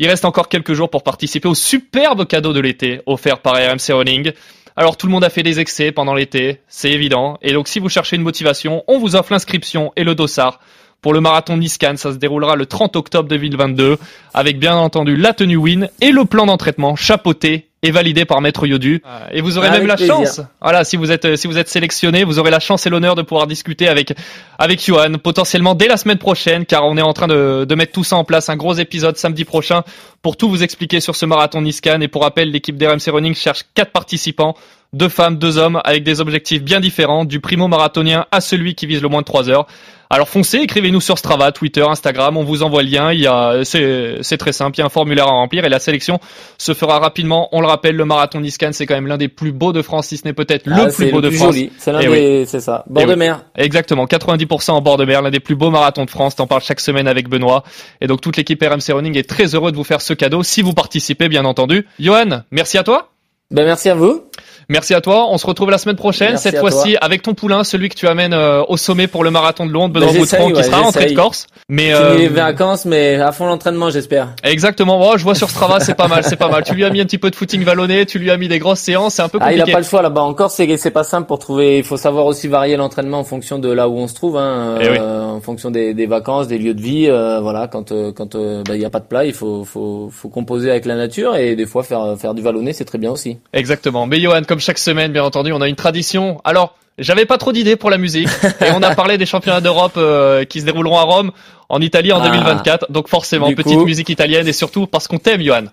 il 0.00 0.08
reste 0.08 0.24
encore 0.24 0.48
quelques 0.48 0.72
jours 0.72 0.88
pour 0.88 1.02
participer 1.02 1.46
au 1.46 1.54
superbe 1.54 2.26
cadeau 2.26 2.54
de 2.54 2.60
l'été 2.60 3.02
offert 3.04 3.38
par 3.40 3.54
RMC 3.54 3.92
Running. 3.92 4.32
Alors 4.74 4.96
tout 4.96 5.06
le 5.06 5.12
monde 5.12 5.24
a 5.24 5.30
fait 5.30 5.42
des 5.42 5.60
excès 5.60 5.92
pendant 5.92 6.14
l'été, 6.14 6.60
c'est 6.68 6.90
évident. 6.90 7.38
Et 7.42 7.52
donc 7.52 7.68
si 7.68 7.80
vous 7.80 7.90
cherchez 7.90 8.16
une 8.16 8.22
motivation, 8.22 8.82
on 8.88 8.98
vous 8.98 9.14
offre 9.14 9.32
l'inscription 9.32 9.92
et 9.96 10.04
le 10.04 10.14
dossard 10.14 10.58
pour 11.02 11.12
le 11.12 11.20
marathon 11.20 11.58
Niscan. 11.58 11.96
Ça 11.96 12.12
se 12.12 12.16
déroulera 12.16 12.56
le 12.56 12.64
30 12.64 12.96
octobre 12.96 13.28
2022 13.28 13.98
avec 14.32 14.58
bien 14.58 14.74
entendu 14.74 15.16
la 15.16 15.34
tenue 15.34 15.56
Win 15.56 15.90
et 16.00 16.12
le 16.12 16.24
plan 16.24 16.46
d'entraînement 16.46 16.96
chapeauté 16.96 17.69
et 17.82 17.90
validé 17.90 18.24
par 18.24 18.40
Maître 18.40 18.66
Yodu. 18.66 19.02
Et 19.32 19.40
vous 19.40 19.56
aurez 19.58 19.68
Avec 19.68 19.80
même 19.80 19.88
la 19.88 19.96
plaisir. 19.96 20.14
chance, 20.16 20.40
voilà, 20.60 20.84
si 20.84 20.96
vous 20.96 21.10
êtes 21.10 21.24
euh, 21.24 21.36
si 21.36 21.46
vous 21.46 21.56
êtes 21.58 21.68
sélectionné, 21.68 22.24
vous 22.24 22.38
aurez 22.38 22.50
la 22.50 22.60
chance 22.60 22.86
et 22.86 22.90
l'honneur 22.90 23.14
de 23.14 23.22
pouvoir 23.22 23.46
discuter 23.46 23.88
avec 23.88 24.12
avec 24.58 24.84
Johan 24.84 25.14
potentiellement 25.22 25.74
dès 25.74 25.88
la 25.88 25.96
semaine 25.96 26.18
prochaine, 26.18 26.66
car 26.66 26.84
on 26.86 26.96
est 26.96 27.02
en 27.02 27.12
train 27.12 27.26
de, 27.26 27.64
de 27.66 27.74
mettre 27.74 27.92
tout 27.92 28.04
ça 28.04 28.16
en 28.16 28.24
place, 28.24 28.48
un 28.48 28.56
gros 28.56 28.74
épisode 28.74 29.16
samedi 29.16 29.44
prochain 29.44 29.82
pour 30.22 30.36
tout 30.36 30.50
vous 30.50 30.62
expliquer 30.62 31.00
sur 31.00 31.16
ce 31.16 31.24
marathon 31.24 31.62
Niscan. 31.62 32.00
Et 32.00 32.08
pour 32.08 32.22
rappel, 32.22 32.50
l'équipe 32.50 32.76
d'RMC 32.76 33.08
Running 33.10 33.34
cherche 33.34 33.64
quatre 33.74 33.92
participants, 33.92 34.54
deux 34.92 35.08
femmes, 35.08 35.38
deux 35.38 35.56
hommes, 35.56 35.80
avec 35.84 36.02
des 36.04 36.20
objectifs 36.20 36.62
bien 36.62 36.80
différents, 36.80 37.24
du 37.24 37.40
primo 37.40 37.68
marathonien 37.68 38.26
à 38.30 38.40
celui 38.40 38.74
qui 38.74 38.86
vise 38.86 39.00
le 39.00 39.08
moins 39.08 39.20
de 39.20 39.26
3 39.26 39.48
heures. 39.48 39.66
Alors 40.12 40.28
foncez, 40.28 40.58
écrivez-nous 40.58 41.00
sur 41.00 41.18
Strava, 41.18 41.52
Twitter, 41.52 41.84
Instagram, 41.88 42.36
on 42.36 42.42
vous 42.42 42.64
envoie 42.64 42.82
le 42.82 42.88
lien. 42.88 43.12
Il 43.12 43.20
y 43.20 43.28
a, 43.28 43.60
c'est, 43.62 44.16
c'est 44.22 44.38
très 44.38 44.50
simple, 44.52 44.76
il 44.76 44.80
y 44.80 44.82
a 44.82 44.86
un 44.86 44.88
formulaire 44.90 45.28
à 45.28 45.30
remplir 45.30 45.64
et 45.64 45.68
la 45.68 45.78
sélection 45.78 46.18
se 46.58 46.74
fera 46.74 46.98
rapidement. 46.98 47.48
On 47.52 47.60
le 47.60 47.68
rappelle, 47.68 47.94
le 47.94 48.04
marathon 48.04 48.40
Niscan, 48.40 48.70
c'est 48.72 48.86
quand 48.86 48.94
même 48.96 49.06
l'un 49.06 49.18
des 49.18 49.28
plus 49.28 49.52
beaux 49.52 49.72
de 49.72 49.82
France, 49.82 50.08
si 50.08 50.16
ce 50.16 50.24
n'est 50.24 50.32
peut-être 50.32 50.64
Ah, 50.68 50.86
le 50.86 50.90
c'est 50.90 51.04
plus 51.04 51.12
beau 51.12 51.20
de 51.20 51.30
France. 51.30 51.54
joli. 51.54 51.70
C'est 51.78 51.92
l'un 51.92 52.00
Eh 52.00 52.08
des, 52.08 52.46
c'est 52.46 52.58
ça. 52.58 52.82
Bord 52.88 53.04
Eh 53.04 53.06
de 53.06 53.12
oui. 53.12 53.18
mer. 53.18 53.44
Exactement, 53.54 54.06
90% 54.06 54.72
en 54.72 54.80
bord 54.80 54.96
de 54.96 55.04
mer, 55.04 55.22
l'un 55.22 55.30
des 55.30 55.38
plus 55.38 55.54
beaux 55.54 55.70
marathons 55.70 56.04
de 56.06 56.10
France. 56.10 56.34
T'en 56.34 56.48
parles 56.48 56.62
chaque 56.62 56.80
semaine 56.80 57.06
avec 57.06 57.28
Benoît. 57.28 57.62
Et 58.00 58.08
donc 58.08 58.20
toute 58.20 58.36
l'équipe 58.36 58.60
RMC 58.60 58.92
Running 58.92 59.16
est 59.16 59.28
très 59.28 59.54
heureux 59.54 59.70
de 59.70 59.76
vous 59.76 59.84
faire 59.84 60.00
ce 60.00 60.12
cadeau 60.12 60.42
si 60.42 60.60
vous 60.62 60.72
participez, 60.72 61.28
bien 61.28 61.44
entendu. 61.44 61.86
Johan, 62.00 62.42
merci 62.50 62.78
à 62.78 62.82
toi. 62.82 63.10
Ben, 63.52 63.64
merci 63.64 63.88
à 63.88 63.94
vous. 63.94 64.24
Merci 64.70 64.94
à 64.94 65.00
toi. 65.00 65.26
On 65.30 65.36
se 65.36 65.46
retrouve 65.46 65.70
la 65.70 65.78
semaine 65.78 65.96
prochaine, 65.96 66.30
Merci 66.30 66.44
cette 66.44 66.58
fois-ci 66.58 66.96
avec 67.00 67.22
ton 67.22 67.34
poulain, 67.34 67.64
celui 67.64 67.88
que 67.88 67.94
tu 67.96 68.06
amènes 68.06 68.32
euh, 68.32 68.62
au 68.68 68.76
sommet 68.76 69.06
pour 69.08 69.24
le 69.24 69.30
marathon 69.30 69.66
de 69.66 69.72
Londres, 69.72 69.92
Benoît 69.92 70.12
Ben, 70.12 70.20
j'essaye, 70.20 70.38
Boutron, 70.38 70.52
qui 70.52 70.56
ouais, 70.60 70.62
sera 70.62 70.78
rentré 70.80 71.06
de. 71.06 71.14
Corse. 71.14 71.46
Mais 71.68 71.92
euh, 71.92 72.16
les 72.16 72.28
vacances, 72.28 72.84
mais 72.84 73.16
à 73.16 73.32
fond 73.32 73.46
l'entraînement, 73.46 73.90
j'espère. 73.90 74.28
exactement. 74.44 74.98
Oh, 75.02 75.18
je 75.18 75.24
vois 75.24 75.34
sur 75.34 75.50
Strava, 75.50 75.80
c'est 75.80 75.94
pas 75.94 76.08
mal, 76.08 76.22
c'est 76.24 76.36
pas 76.36 76.48
mal. 76.48 76.62
Tu 76.70 76.74
lui 76.74 76.84
as 76.84 76.90
mis 76.90 77.00
un 77.00 77.04
petit 77.04 77.18
peu 77.18 77.30
de 77.30 77.36
footing 77.36 77.64
vallonné, 77.64 78.06
tu 78.06 78.18
lui 78.20 78.30
as 78.30 78.36
mis 78.36 78.46
des 78.46 78.60
grosses 78.60 78.78
séances, 78.80 79.14
c'est 79.14 79.22
un 79.22 79.28
peu 79.28 79.38
Ah, 79.40 79.52
il 79.52 79.58
compliqué. 79.58 79.72
a 79.72 79.74
pas 79.74 79.80
le 79.80 79.86
choix 79.86 80.02
là-bas. 80.02 80.20
Encore, 80.22 80.50
c'est 80.52 80.76
c'est 80.76 80.90
pas 80.92 81.02
simple 81.04 81.26
pour 81.26 81.40
trouver. 81.40 81.78
Il 81.78 81.84
faut 81.84 81.96
savoir 81.96 82.26
aussi 82.26 82.46
varier 82.46 82.76
l'entraînement 82.76 83.18
en 83.18 83.24
fonction 83.24 83.58
de 83.58 83.68
là 83.72 83.88
où 83.88 83.96
on 83.98 84.06
se 84.06 84.14
trouve, 84.14 84.36
hein, 84.36 84.78
Eh 84.80 84.88
oui. 84.88 84.96
euh, 85.00 85.24
en 85.24 85.40
fonction 85.40 85.70
des, 85.72 85.94
des 85.94 86.06
vacances, 86.06 86.46
des 86.46 86.58
lieux 86.58 86.74
de 86.74 86.80
vie. 86.80 87.06
euh, 87.08 87.40
voilà, 87.40 87.66
quand 87.66 87.90
euh, 87.90 88.12
quand 88.12 88.36
euh, 88.36 88.62
bah, 88.68 88.76
il 88.76 88.80
y 88.82 88.84
a 88.84 88.90
pas 88.90 89.00
de 89.00 89.06
plat, 89.06 89.24
il 89.24 89.32
faut 89.32 89.64
faut 89.64 90.10
faut 90.12 90.28
composer 90.28 90.70
avec 90.70 90.84
la 90.84 90.94
nature 90.94 91.34
et 91.34 91.56
des 91.56 91.66
fois 91.66 91.82
faire 91.82 92.14
faire 92.18 92.34
du 92.34 92.42
vallonné, 92.42 92.72
c'est 92.72 92.84
très 92.84 92.98
bien 92.98 93.10
aussi. 93.10 93.38
Exactement. 93.52 94.06
Mais 94.06 94.20
Johan, 94.20 94.42
comme 94.46 94.59
comme 94.60 94.66
chaque 94.66 94.78
semaine, 94.78 95.10
bien 95.10 95.24
entendu, 95.24 95.52
on 95.52 95.60
a 95.62 95.68
une 95.68 95.74
tradition. 95.76 96.38
Alors, 96.44 96.74
j'avais 96.98 97.24
pas 97.24 97.38
trop 97.38 97.50
d'idées 97.52 97.76
pour 97.76 97.88
la 97.88 97.96
musique 97.96 98.28
et 98.60 98.70
on 98.74 98.82
a 98.82 98.94
parlé 98.94 99.16
des 99.16 99.24
championnats 99.24 99.62
d'Europe 99.62 99.94
euh, 99.96 100.44
qui 100.44 100.60
se 100.60 100.66
dérouleront 100.66 100.98
à 100.98 101.02
Rome, 101.02 101.30
en 101.70 101.80
Italie 101.80 102.12
en 102.12 102.20
Ah. 102.20 102.28
2024. 102.28 102.92
Donc 102.92 103.08
forcément, 103.08 103.50
petite 103.54 103.78
coup- 103.78 103.86
musique 103.86 104.10
italienne 104.10 104.46
et 104.46 104.52
surtout 104.52 104.86
parce 104.86 105.08
qu'on 105.08 105.16
t'aime, 105.18 105.40
Johan. 105.42 105.64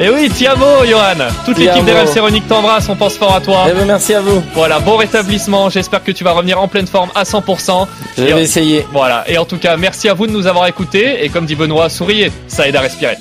Et 0.00 0.08
oui, 0.10 0.30
Tiamo, 0.30 0.84
Johan. 0.88 1.26
Toute 1.44 1.58
l'équipe 1.58 1.82
amo. 1.82 1.90
d'RMC 2.04 2.20
Ronique 2.20 2.46
t'embrasse, 2.46 2.88
on 2.88 2.94
pense 2.94 3.16
fort 3.16 3.34
à 3.34 3.40
toi. 3.40 3.64
Eh 3.68 3.72
ben, 3.74 3.84
merci 3.84 4.14
à 4.14 4.20
vous. 4.20 4.40
Voilà, 4.54 4.78
bon 4.78 4.96
rétablissement. 4.96 5.70
J'espère 5.70 6.04
que 6.04 6.12
tu 6.12 6.22
vas 6.22 6.30
revenir 6.30 6.60
en 6.62 6.68
pleine 6.68 6.86
forme 6.86 7.10
à 7.16 7.24
100%. 7.24 7.88
Je 8.16 8.22
vais 8.22 8.42
essayer. 8.42 8.86
Voilà. 8.92 9.24
Et 9.28 9.38
en 9.38 9.44
tout 9.44 9.58
cas, 9.58 9.76
merci 9.76 10.08
à 10.08 10.14
vous 10.14 10.28
de 10.28 10.32
nous 10.32 10.46
avoir 10.46 10.68
écoutés. 10.68 11.24
Et 11.24 11.30
comme 11.30 11.46
dit 11.46 11.56
Benoît, 11.56 11.88
souriez, 11.88 12.30
ça 12.46 12.68
aide 12.68 12.76
à 12.76 12.80
respirer. 12.80 13.16